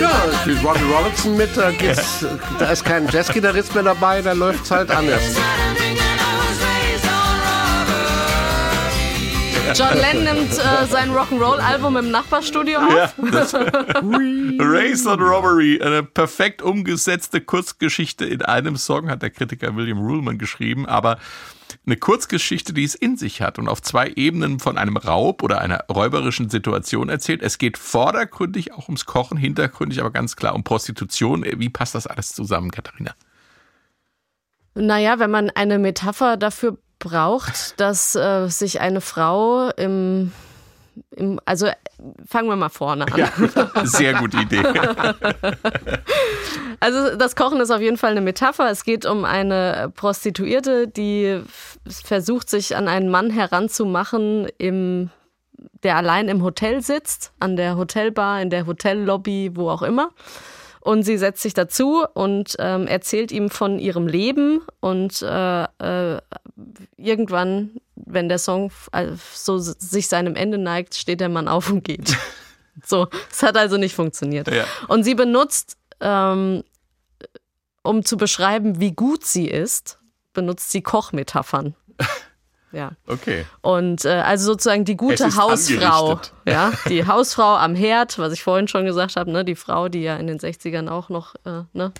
Ja, 0.00 0.10
spielt 0.40 0.64
Robbie 0.64 0.80
Robertson 0.92 1.36
mit. 1.36 1.56
Da, 1.56 1.70
geht's, 1.70 2.24
da 2.58 2.70
ist 2.70 2.84
kein 2.84 3.08
Jazzgitarrist 3.08 3.74
mehr 3.74 3.84
dabei, 3.84 4.22
da 4.22 4.32
läuft's 4.32 4.70
halt 4.70 4.90
anders. 4.90 5.22
John 9.74 9.96
Lennon 9.96 10.24
nimmt 10.24 10.52
äh, 10.52 10.86
sein 10.86 11.10
Rock'n'Roll-Album 11.10 11.96
im 11.96 12.10
Nachbarstudio 12.10 12.78
auf. 12.78 13.14
Raised 13.18 15.06
on 15.06 15.20
Robbery, 15.20 15.80
eine 15.80 16.02
perfekt 16.02 16.60
umgesetzte 16.60 17.40
Kurzgeschichte 17.40 18.26
in 18.26 18.42
einem 18.42 18.76
Song, 18.76 19.08
hat 19.08 19.22
der 19.22 19.30
Kritiker 19.30 19.74
William 19.74 19.98
Ruhlmann 19.98 20.36
geschrieben, 20.36 20.86
aber 20.86 21.18
eine 21.86 21.96
Kurzgeschichte, 21.96 22.74
die 22.74 22.84
es 22.84 22.94
in 22.94 23.16
sich 23.16 23.40
hat 23.40 23.58
und 23.58 23.68
auf 23.68 23.80
zwei 23.80 24.12
Ebenen 24.14 24.60
von 24.60 24.76
einem 24.76 24.96
Raub 24.98 25.42
oder 25.42 25.60
einer 25.60 25.84
räuberischen 25.90 26.50
Situation 26.50 27.08
erzählt. 27.08 27.42
Es 27.42 27.56
geht 27.56 27.78
vordergründig 27.78 28.74
auch 28.74 28.88
ums 28.88 29.06
Kochen, 29.06 29.38
hintergründig 29.38 30.00
aber 30.00 30.10
ganz 30.10 30.36
klar 30.36 30.54
um 30.54 30.64
Prostitution. 30.64 31.44
Wie 31.44 31.70
passt 31.70 31.94
das 31.94 32.06
alles 32.06 32.34
zusammen, 32.34 32.70
Katharina? 32.70 33.14
Naja, 34.74 35.18
wenn 35.18 35.30
man 35.30 35.50
eine 35.50 35.78
Metapher 35.78 36.36
dafür 36.36 36.78
braucht, 37.02 37.78
dass 37.80 38.14
äh, 38.14 38.48
sich 38.48 38.80
eine 38.80 39.00
Frau 39.00 39.70
im, 39.70 40.32
im 41.10 41.40
also 41.44 41.68
fangen 42.26 42.48
wir 42.48 42.56
mal 42.56 42.68
vorne 42.68 43.06
an. 43.06 43.18
Ja, 43.18 43.28
sehr 43.84 44.14
gute 44.14 44.38
Idee. 44.38 44.62
Also 46.82 47.14
das 47.14 47.36
Kochen 47.36 47.60
ist 47.60 47.70
auf 47.70 47.80
jeden 47.80 47.96
Fall 47.96 48.10
eine 48.10 48.20
Metapher. 48.20 48.68
Es 48.68 48.82
geht 48.82 49.06
um 49.06 49.24
eine 49.24 49.92
Prostituierte, 49.94 50.88
die 50.88 51.40
versucht, 51.86 52.50
sich 52.50 52.74
an 52.74 52.88
einen 52.88 53.08
Mann 53.08 53.30
heranzumachen, 53.30 54.48
im, 54.58 55.10
der 55.84 55.96
allein 55.96 56.28
im 56.28 56.42
Hotel 56.42 56.82
sitzt, 56.82 57.30
an 57.38 57.54
der 57.54 57.76
Hotelbar, 57.76 58.42
in 58.42 58.50
der 58.50 58.66
Hotellobby, 58.66 59.52
wo 59.54 59.70
auch 59.70 59.82
immer. 59.82 60.10
Und 60.82 61.04
sie 61.04 61.16
setzt 61.16 61.42
sich 61.42 61.54
dazu 61.54 62.04
und 62.12 62.56
ähm, 62.58 62.88
erzählt 62.88 63.30
ihm 63.30 63.50
von 63.50 63.78
ihrem 63.78 64.08
Leben. 64.08 64.62
Und 64.80 65.22
äh, 65.22 65.62
äh, 65.62 66.20
irgendwann, 66.96 67.80
wenn 67.94 68.28
der 68.28 68.38
Song 68.38 68.72
äh, 68.90 69.12
so 69.32 69.58
sich 69.58 70.08
seinem 70.08 70.34
Ende 70.34 70.58
neigt, 70.58 70.96
steht 70.96 71.20
der 71.20 71.28
Mann 71.28 71.48
auf 71.48 71.70
und 71.70 71.84
geht. 71.84 72.16
So, 72.86 73.08
es 73.30 73.42
hat 73.42 73.58
also 73.58 73.76
nicht 73.76 73.94
funktioniert. 73.94 74.50
Ja. 74.50 74.64
Und 74.88 75.04
sie 75.04 75.14
benutzt, 75.14 75.76
ähm, 76.00 76.64
um 77.82 78.02
zu 78.02 78.16
beschreiben, 78.16 78.80
wie 78.80 78.92
gut 78.92 79.26
sie 79.26 79.46
ist, 79.46 79.98
benutzt 80.32 80.70
sie 80.70 80.80
Kochmetaphern. 80.80 81.74
Ja. 82.72 82.92
Okay. 83.06 83.44
Und 83.60 84.04
äh, 84.04 84.08
also 84.10 84.52
sozusagen 84.52 84.84
die 84.84 84.96
gute 84.96 85.36
Hausfrau. 85.36 86.20
Ja, 86.46 86.72
die 86.88 87.06
Hausfrau 87.06 87.56
am 87.56 87.74
Herd, 87.74 88.18
was 88.18 88.32
ich 88.32 88.42
vorhin 88.42 88.68
schon 88.68 88.84
gesagt 88.84 89.16
habe, 89.16 89.30
ne, 89.30 89.44
die 89.44 89.54
Frau, 89.56 89.88
die 89.88 90.02
ja 90.02 90.16
in 90.16 90.26
den 90.26 90.38
60ern 90.38 90.88
auch 90.88 91.08
noch 91.08 91.34
äh, 91.44 91.62
ne, 91.72 91.92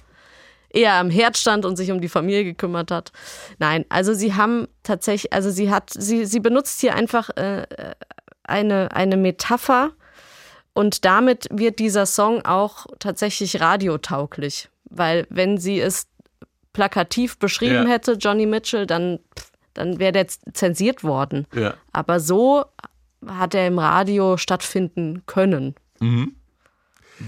eher 0.70 0.94
am 0.94 1.10
Herd 1.10 1.36
stand 1.36 1.64
und 1.66 1.76
sich 1.76 1.90
um 1.92 2.00
die 2.00 2.08
Familie 2.08 2.44
gekümmert 2.44 2.90
hat. 2.90 3.12
Nein, 3.58 3.84
also 3.90 4.14
sie 4.14 4.34
haben 4.34 4.66
tatsächlich, 4.82 5.32
also 5.32 5.50
sie 5.50 5.70
hat, 5.70 5.90
sie, 5.90 6.24
sie 6.24 6.40
benutzt 6.40 6.80
hier 6.80 6.94
einfach 6.94 7.28
äh, 7.36 7.66
eine, 8.44 8.90
eine 8.94 9.16
Metapher 9.16 9.90
und 10.74 11.04
damit 11.04 11.48
wird 11.50 11.78
dieser 11.78 12.06
Song 12.06 12.44
auch 12.46 12.86
tatsächlich 12.98 13.60
radiotauglich. 13.60 14.70
Weil 14.84 15.26
wenn 15.28 15.58
sie 15.58 15.80
es 15.80 16.06
plakativ 16.72 17.38
beschrieben 17.38 17.86
Ja. 17.86 17.92
hätte, 17.92 18.12
Johnny 18.12 18.46
Mitchell, 18.46 18.86
dann, 18.86 19.18
pff, 19.38 19.51
dann 19.74 19.98
wäre 19.98 20.12
der 20.12 20.26
zensiert 20.28 21.04
worden. 21.04 21.46
Ja. 21.54 21.74
Aber 21.92 22.20
so 22.20 22.64
hat 23.26 23.54
er 23.54 23.66
im 23.66 23.78
Radio 23.78 24.36
stattfinden 24.36 25.22
können. 25.26 25.74
Mhm. 26.00 26.34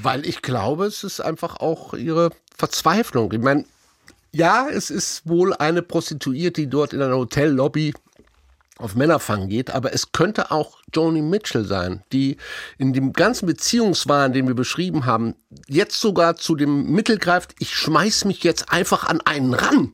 Weil 0.03 0.27
ich 0.27 0.43
glaube, 0.43 0.87
es 0.87 1.05
ist 1.05 1.21
einfach 1.21 1.57
auch 1.61 1.95
ihre 1.95 2.31
Verzweiflung. 2.57 3.33
Ich 3.33 3.41
meine, 3.41 3.65
ja, 4.33 4.69
es 4.69 4.91
ist 4.91 5.29
wohl 5.29 5.55
eine 5.55 5.83
Prostituierte, 5.83 6.63
die 6.63 6.71
dort 6.71 6.93
in 6.93 7.01
einer 7.01 7.17
Hotellobby 7.17 7.95
auf 8.79 8.97
Männerfang 8.97 9.49
geht, 9.49 9.71
aber 9.71 9.93
es 9.93 10.11
könnte 10.11 10.51
auch 10.51 10.79
Joni 10.95 11.23
Mitchell 11.23 11.65
sein, 11.65 12.03
die 12.13 12.37
in 12.79 12.93
dem 12.93 13.13
ganzen 13.13 13.47
Beziehungswahn, 13.47 14.33
den 14.33 14.47
wir 14.47 14.55
beschrieben 14.55 15.07
haben, 15.07 15.35
jetzt 15.69 16.01
sogar 16.01 16.37
zu 16.37 16.55
dem 16.57 16.91
Mittel 16.93 17.19
greift, 17.19 17.55
ich 17.59 17.75
schmeiß 17.75 18.25
mich 18.25 18.43
jetzt 18.43 18.71
einfach 18.73 19.05
an 19.05 19.21
einen 19.21 19.55
ran. 19.55 19.93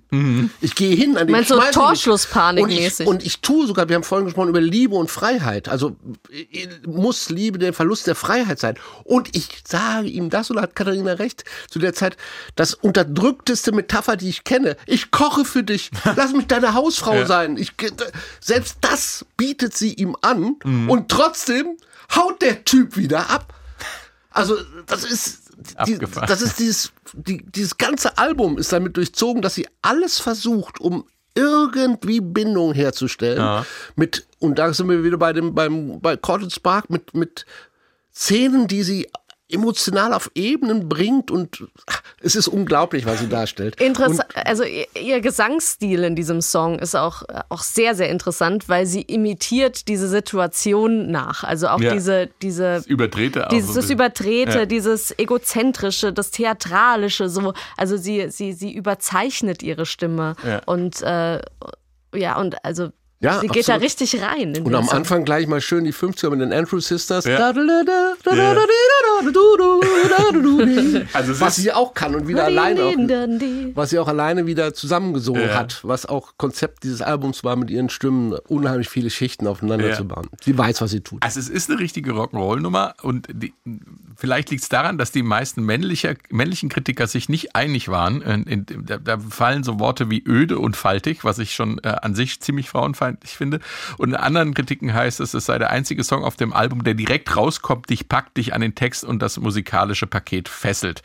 Ich 0.60 0.74
gehe 0.74 0.94
hin 0.96 1.16
an 1.16 1.26
den 1.26 1.32
Meinst 1.32 1.50
du 1.50 1.56
Torschlusspanik-mäßig? 1.56 3.06
Und 3.06 3.22
ich, 3.22 3.22
und 3.22 3.26
ich 3.26 3.40
tue 3.40 3.66
sogar, 3.66 3.88
wir 3.88 3.96
haben 3.96 4.02
vorhin 4.02 4.26
gesprochen 4.26 4.48
über 4.48 4.60
Liebe 4.60 4.94
und 4.96 5.10
Freiheit. 5.10 5.68
Also 5.68 5.96
äh, 6.30 6.66
muss 6.86 7.30
Liebe 7.30 7.58
der 7.58 7.72
Verlust 7.72 8.06
der 8.06 8.14
Freiheit 8.14 8.58
sein. 8.58 8.76
Und 9.04 9.36
ich 9.36 9.48
sage 9.66 10.08
ihm 10.08 10.30
das, 10.30 10.50
oder 10.50 10.62
hat 10.62 10.74
Katharina 10.74 11.12
recht, 11.14 11.44
zu 11.68 11.78
der 11.78 11.94
Zeit, 11.94 12.16
das 12.56 12.74
unterdrückteste 12.74 13.72
Metapher, 13.72 14.16
die 14.16 14.28
ich 14.28 14.44
kenne. 14.44 14.76
Ich 14.86 15.10
koche 15.10 15.44
für 15.44 15.62
dich. 15.62 15.90
Lass 16.16 16.32
mich 16.32 16.46
deine 16.46 16.74
Hausfrau 16.74 17.14
Ja. 17.14 17.26
sein. 17.26 17.56
Ich, 17.56 17.72
selbst 18.40 18.78
das 18.80 19.24
bietet 19.36 19.76
sie 19.76 19.94
ihm 19.94 20.16
an. 20.22 20.56
Mhm. 20.64 20.89
Und 20.90 21.08
trotzdem 21.08 21.76
haut 22.14 22.42
der 22.42 22.64
Typ 22.64 22.96
wieder 22.96 23.30
ab. 23.30 23.54
Also, 24.30 24.56
das 24.86 25.04
ist, 25.04 25.50
die, 25.86 25.98
das 25.98 26.42
ist 26.42 26.58
dieses, 26.58 26.92
die, 27.12 27.44
dieses 27.44 27.76
ganze 27.76 28.16
Album 28.18 28.58
ist 28.58 28.72
damit 28.72 28.96
durchzogen, 28.96 29.42
dass 29.42 29.54
sie 29.54 29.68
alles 29.82 30.18
versucht, 30.18 30.80
um 30.80 31.04
irgendwie 31.34 32.20
Bindung 32.20 32.74
herzustellen. 32.74 33.38
Ja. 33.38 33.66
Mit, 33.96 34.26
und 34.38 34.58
da 34.58 34.72
sind 34.72 34.88
wir 34.88 35.04
wieder 35.04 35.16
bei 35.16 35.32
dem, 35.32 35.54
beim, 35.54 36.00
bei 36.00 36.16
Corton 36.16 36.50
Spark 36.50 36.90
mit, 36.90 37.14
mit 37.14 37.46
Szenen, 38.12 38.66
die 38.66 38.82
sie 38.82 39.08
emotional 39.52 40.12
auf 40.12 40.30
Ebenen 40.34 40.88
bringt 40.88 41.30
und 41.30 41.64
ach, 41.86 42.02
es 42.20 42.36
ist 42.36 42.48
unglaublich, 42.48 43.06
was 43.06 43.20
sie 43.20 43.28
darstellt. 43.28 43.80
Interessant, 43.80 44.26
also 44.34 44.64
ihr, 44.64 44.86
ihr 45.00 45.20
Gesangsstil 45.20 46.04
in 46.04 46.16
diesem 46.16 46.40
Song 46.40 46.78
ist 46.78 46.94
auch, 46.94 47.22
auch 47.48 47.62
sehr, 47.62 47.94
sehr 47.94 48.08
interessant, 48.10 48.68
weil 48.68 48.86
sie 48.86 49.02
imitiert 49.02 49.88
diese 49.88 50.08
Situation 50.08 51.10
nach. 51.10 51.44
Also 51.44 51.68
auch 51.68 51.80
Ja. 51.80 51.92
diese, 51.92 52.28
diese 52.42 52.82
Überdrehte 52.86 53.46
auch. 53.46 53.50
dieses 53.50 53.74
so 53.74 53.80
das. 53.80 53.90
Überdrehte, 53.90 54.58
Ja. 54.60 54.66
dieses 54.66 55.16
Egozentrische, 55.18 56.12
das 56.12 56.30
Theatralische, 56.30 57.28
so. 57.28 57.52
Also 57.76 57.96
sie, 57.96 58.30
sie, 58.30 58.52
sie 58.52 58.72
überzeichnet 58.72 59.62
ihre 59.62 59.86
Stimme. 59.86 60.34
Ja. 60.46 60.60
Und 60.66 61.02
äh, 61.02 61.40
ja, 62.14 62.36
und 62.38 62.64
also 62.64 62.90
Ja, 63.22 63.40
sie 63.40 63.48
geht 63.48 63.68
da 63.68 63.74
absolut. 63.74 63.82
richtig 64.00 64.22
rein. 64.22 64.54
In 64.54 64.64
Und 64.64 64.74
am 64.74 64.84
Song. 64.86 64.94
Anfang 64.96 65.24
gleich 65.26 65.46
mal 65.46 65.60
schön 65.60 65.84
die 65.84 65.92
50er 65.92 66.30
mit 66.30 66.40
den 66.40 66.52
Andrew 66.54 66.80
Sisters. 66.80 67.26
Ja. 67.26 67.52
Also 71.12 71.40
was 71.40 71.56
sie 71.56 71.72
auch 71.72 71.94
kann 71.94 72.14
und 72.14 72.28
wieder 72.28 72.44
alleine 72.44 72.82
auch, 72.84 72.92
Alleine. 72.96 73.72
was 73.74 73.90
sie 73.90 73.98
auch 73.98 74.08
alleine 74.08 74.46
wieder 74.46 74.72
zusammengesungen 74.74 75.42
Ja. 75.48 75.54
hat, 75.58 75.80
was 75.82 76.06
auch 76.06 76.32
Konzept 76.38 76.82
dieses 76.84 77.02
Albums 77.02 77.44
war, 77.44 77.56
mit 77.56 77.70
ihren 77.70 77.88
Stimmen 77.90 78.32
unheimlich 78.48 78.88
viele 78.88 79.10
Schichten 79.10 79.46
aufeinander 79.46 79.88
Ja. 79.90 79.96
zu 79.96 80.04
bauen. 80.06 80.28
Sie 80.42 80.56
weiß, 80.56 80.80
was 80.80 80.90
sie 80.90 81.00
tut. 81.00 81.22
Also 81.22 81.40
es 81.40 81.48
ist 81.48 81.70
eine 81.70 81.78
richtige 81.80 82.12
Rock'n'Roll-Nummer 82.12 82.94
und 83.02 83.26
die, 83.32 83.52
vielleicht 84.20 84.50
liegt 84.50 84.62
es 84.62 84.68
daran, 84.68 84.98
dass 84.98 85.12
die 85.12 85.22
meisten 85.22 85.64
männlicher, 85.64 86.14
männlichen 86.28 86.68
Kritiker 86.68 87.06
sich 87.06 87.28
nicht 87.28 87.56
einig 87.56 87.88
waren. 87.88 88.44
Da, 89.04 89.18
fallen 89.18 89.64
so 89.64 89.80
Worte 89.80 90.10
wie 90.10 90.22
öde 90.24 90.58
und 90.58 90.76
faltig, 90.76 91.24
was 91.24 91.38
ich 91.38 91.54
schon 91.54 91.78
äh, 91.78 91.88
an 91.88 92.14
sich 92.14 92.40
ziemlich 92.40 92.68
frauenfeindlich 92.68 93.32
finde. 93.32 93.60
Und 93.96 94.10
in 94.10 94.16
anderen 94.16 94.54
Kritiken 94.54 94.92
heißt 94.92 95.20
es, 95.20 95.34
es 95.34 95.46
sei 95.46 95.58
der 95.58 95.70
einzige 95.70 96.04
Song 96.04 96.22
auf 96.22 96.36
dem 96.36 96.52
Album, 96.52 96.84
der 96.84 96.94
direkt 96.94 97.34
rauskommt, 97.34 97.88
dich 97.88 98.08
packt, 98.08 98.36
dich 98.36 98.54
an 98.54 98.60
den 98.60 98.74
Text 98.74 99.04
und 99.04 99.20
das 99.22 99.38
musikalische 99.38 100.06
Paket 100.06 100.48
fesselt. 100.48 101.02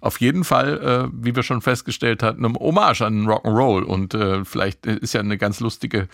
Auf 0.00 0.20
jeden 0.20 0.44
Fall, 0.44 0.80
äh, 0.80 1.08
wie 1.12 1.34
wir 1.34 1.42
schon 1.42 1.62
festgestellt 1.62 2.22
hatten, 2.22 2.44
eine 2.44 2.54
Hommage 2.54 3.00
an 3.00 3.26
Rock'n'Roll. 3.26 3.82
Und 3.82 4.14
äh, 4.14 4.44
vielleicht 4.44 4.86
ist 4.86 5.14
ja 5.14 5.20
eine 5.20 5.38
ganz 5.38 5.60
lustige 5.60 6.08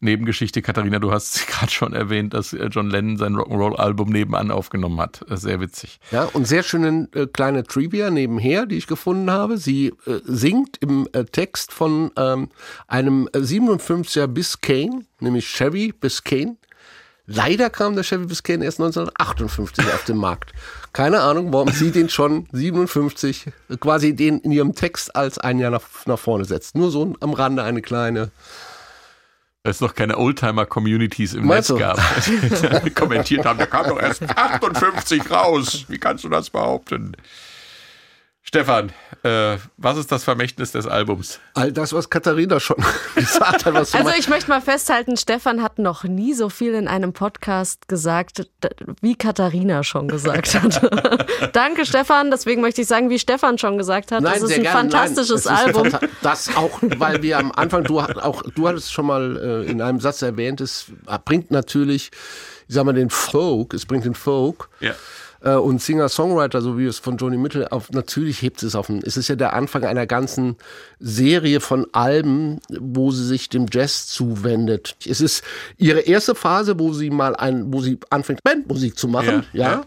Nebengeschichte. 0.00 0.62
Katharina, 0.62 0.98
du 0.98 1.12
hast 1.12 1.36
es 1.36 1.46
gerade 1.46 1.70
schon 1.70 1.92
erwähnt, 1.92 2.34
dass 2.34 2.52
äh, 2.52 2.66
John 2.66 2.90
Lennon 2.90 3.16
sein 3.16 3.36
Rock'n'Roll-Album 3.36 4.10
nebenan 4.10 4.50
aufgenommen 4.50 5.00
hat. 5.00 5.24
Äh, 5.30 5.36
Sehr 5.36 5.60
witzig. 5.60 6.00
Ja, 6.10 6.24
und 6.24 6.46
sehr 6.46 6.62
schöne 6.62 7.08
äh, 7.14 7.26
kleine 7.26 7.64
Trivia 7.64 8.10
nebenher, 8.10 8.66
die 8.66 8.76
ich 8.76 8.86
gefunden 8.86 9.30
habe. 9.30 9.58
Sie 9.58 9.88
äh, 10.06 10.20
singt 10.24 10.78
im 10.80 11.08
äh, 11.12 11.24
Text 11.24 11.72
von 11.72 12.10
ähm, 12.16 12.48
einem 12.88 13.28
äh, 13.32 13.38
57er 13.38 14.26
Biscayne, 14.26 15.04
nämlich 15.20 15.46
Chevy 15.46 15.92
Biscayne. 15.92 16.56
Leider 17.26 17.70
kam 17.70 17.94
der 17.94 18.02
Chevy 18.02 18.26
Biscayne 18.26 18.64
erst 18.64 18.80
1958 18.80 19.84
auf 19.86 20.04
den 20.04 20.16
Markt. 20.16 20.52
Keine 20.92 21.20
Ahnung, 21.20 21.52
warum 21.52 21.68
sie 21.68 21.92
den 21.92 22.08
schon 22.08 22.48
57 22.52 23.46
äh, 23.68 23.76
quasi 23.76 24.16
den 24.16 24.40
in 24.40 24.50
ihrem 24.50 24.74
Text 24.74 25.14
als 25.14 25.38
ein 25.38 25.58
Jahr 25.58 25.70
nach, 25.70 25.82
nach 26.06 26.18
vorne 26.18 26.44
setzt. 26.44 26.74
Nur 26.74 26.90
so 26.90 27.14
am 27.20 27.32
Rande 27.34 27.62
eine 27.62 27.82
kleine. 27.82 28.30
Es 29.62 29.82
noch 29.82 29.94
keine 29.94 30.16
Oldtimer-Communities 30.16 31.34
im 31.34 31.46
Meinst 31.46 31.70
Netz 31.70 31.78
gab, 31.78 31.98
die 32.84 32.90
kommentiert 32.90 33.44
haben, 33.44 33.58
der 33.58 33.66
kam 33.66 33.88
doch 33.88 34.00
erst 34.00 34.22
58 34.22 35.30
raus. 35.30 35.84
Wie 35.88 35.98
kannst 35.98 36.24
du 36.24 36.30
das 36.30 36.48
behaupten? 36.48 37.14
Stefan, 38.42 38.90
äh, 39.22 39.58
was 39.76 39.96
ist 39.98 40.10
das 40.10 40.24
Vermächtnis 40.24 40.72
des 40.72 40.86
Albums? 40.86 41.38
All 41.54 41.70
das, 41.72 41.92
was 41.92 42.10
Katharina 42.10 42.58
schon 42.58 42.78
gesagt 43.14 43.64
hat, 43.66 43.76
Also 43.76 44.10
ich 44.18 44.28
möchte 44.28 44.48
mal 44.48 44.60
festhalten, 44.62 45.16
Stefan 45.16 45.62
hat 45.62 45.78
noch 45.78 46.02
nie 46.04 46.32
so 46.34 46.48
viel 46.48 46.74
in 46.74 46.88
einem 46.88 47.12
Podcast 47.12 47.86
gesagt, 47.86 48.48
wie 49.02 49.14
Katharina 49.14 49.84
schon 49.84 50.08
gesagt 50.08 50.54
hat. 50.54 51.28
Danke, 51.54 51.86
Stefan. 51.86 52.30
Deswegen 52.32 52.60
möchte 52.60 52.80
ich 52.80 52.88
sagen, 52.88 53.08
wie 53.10 53.18
Stefan 53.20 53.56
schon 53.58 53.78
gesagt 53.78 54.10
hat, 54.10 54.24
das 54.24 54.38
ist 54.42 54.48
sehr 54.48 54.56
ein 54.56 54.62
gerne. 54.62 54.78
fantastisches 54.80 55.44
Nein, 55.44 55.56
Album. 55.66 55.86
fanta- 55.88 56.08
Das 56.22 56.56
auch, 56.56 56.78
weil 56.96 57.22
wir 57.22 57.38
am 57.38 57.52
Anfang, 57.52 57.84
du, 57.84 58.00
auch, 58.00 58.42
du 58.42 58.66
hattest 58.66 58.92
schon 58.92 59.06
mal 59.06 59.36
äh, 59.66 59.70
in 59.70 59.80
einem 59.82 60.00
Satz 60.00 60.22
erwähnt, 60.22 60.60
es 60.60 60.86
bringt 61.24 61.50
natürlich, 61.52 62.10
ich 62.66 62.74
sag 62.74 62.84
mal, 62.84 62.94
den 62.94 63.10
Folk, 63.10 63.74
es 63.74 63.86
bringt 63.86 64.06
den 64.06 64.14
Folk. 64.14 64.70
Ja. 64.80 64.92
Äh, 65.42 65.54
und 65.54 65.80
Singer-Songwriter, 65.80 66.60
so 66.60 66.78
wie 66.78 66.86
es 66.86 66.98
von 66.98 67.16
Joni 67.16 67.36
Mitchell 67.36 67.66
auf, 67.68 67.90
natürlich 67.90 68.42
hebt 68.42 68.62
es 68.62 68.74
auf 68.74 68.86
den, 68.88 69.02
es 69.02 69.16
ist 69.16 69.28
ja 69.28 69.36
der 69.36 69.54
Anfang 69.54 69.84
einer 69.84 70.06
ganzen 70.06 70.56
Serie 70.98 71.60
von 71.60 71.86
Alben, 71.92 72.60
wo 72.78 73.10
sie 73.10 73.26
sich 73.26 73.48
dem 73.48 73.66
Jazz 73.70 74.06
zuwendet. 74.08 74.96
Es 75.06 75.20
ist 75.20 75.42
ihre 75.76 76.00
erste 76.00 76.34
Phase, 76.34 76.78
wo 76.78 76.92
sie 76.92 77.10
mal 77.10 77.34
ein, 77.36 77.72
wo 77.72 77.80
sie 77.80 77.98
anfängt, 78.10 78.42
Bandmusik 78.42 78.98
zu 78.98 79.08
machen, 79.08 79.46
Ja, 79.52 79.64
ja. 79.64 79.72
ja. 79.72 79.84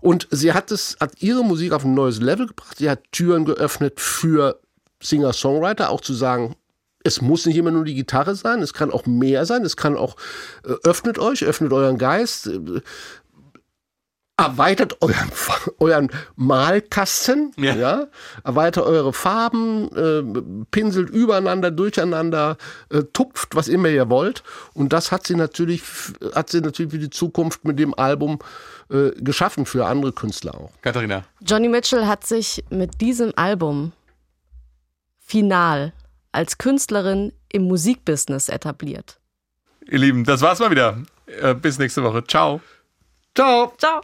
Und 0.00 0.28
sie 0.30 0.52
hat 0.52 0.70
es, 0.70 0.96
hat 1.00 1.22
ihre 1.22 1.44
Musik 1.44 1.72
auf 1.72 1.84
ein 1.84 1.94
neues 1.94 2.20
Level 2.20 2.46
gebracht. 2.48 2.78
Sie 2.78 2.90
hat 2.90 3.00
Türen 3.12 3.44
geöffnet 3.44 4.00
für 4.00 4.58
Singer-Songwriter, 5.02 5.90
auch 5.90 6.00
zu 6.00 6.14
sagen, 6.14 6.56
es 7.06 7.22
muss 7.22 7.46
nicht 7.46 7.56
immer 7.56 7.70
nur 7.70 7.84
die 7.84 7.94
Gitarre 7.94 8.34
sein, 8.34 8.62
es 8.62 8.74
kann 8.74 8.90
auch 8.90 9.06
mehr 9.06 9.46
sein, 9.46 9.64
es 9.64 9.76
kann 9.76 9.96
auch, 9.96 10.16
äh, 10.64 10.72
öffnet 10.82 11.18
euch, 11.18 11.44
öffnet 11.44 11.72
euren 11.72 11.98
Geist, 11.98 12.48
äh, 12.48 12.80
erweitert 14.38 15.00
euren, 15.00 15.30
euren 15.78 16.10
Malkasten, 16.36 17.52
Ja. 17.56 17.74
ja. 17.74 18.06
erweitert 18.44 18.84
eure 18.84 19.12
Farben, 19.12 19.88
äh, 19.96 20.64
pinselt 20.70 21.08
übereinander, 21.10 21.70
durcheinander, 21.70 22.58
äh, 22.90 23.02
tupft, 23.12 23.54
was 23.56 23.68
immer 23.68 23.88
ihr 23.88 24.10
wollt. 24.10 24.42
Und 24.74 24.92
das 24.92 25.10
hat 25.10 25.26
sie 25.26 25.34
natürlich, 25.36 25.82
hat 26.34 26.50
sie 26.50 26.60
natürlich 26.60 26.92
für 26.92 26.98
die 26.98 27.10
Zukunft 27.10 27.64
mit 27.64 27.78
dem 27.78 27.94
Album 27.94 28.38
äh, 28.90 29.10
geschaffen, 29.16 29.64
für 29.64 29.86
andere 29.86 30.12
Künstler 30.12 30.54
auch. 30.54 30.70
Katharina. 30.82 31.24
Johnny 31.40 31.68
Mitchell 31.68 32.06
hat 32.06 32.26
sich 32.26 32.62
mit 32.68 33.00
diesem 33.00 33.32
Album 33.36 33.92
final 35.18 35.92
als 36.32 36.58
Künstlerin 36.58 37.32
im 37.50 37.62
Musikbusiness 37.62 38.48
etabliert. 38.50 39.18
Ihr 39.88 39.98
Lieben, 39.98 40.24
das 40.24 40.42
war's 40.42 40.58
mal 40.58 40.70
wieder. 40.70 41.02
Äh, 41.40 41.54
bis 41.54 41.78
nächste 41.78 42.02
Woche. 42.02 42.22
Ciao. 42.24 42.60
Ciao. 43.34 43.72
Ciao. 43.78 44.02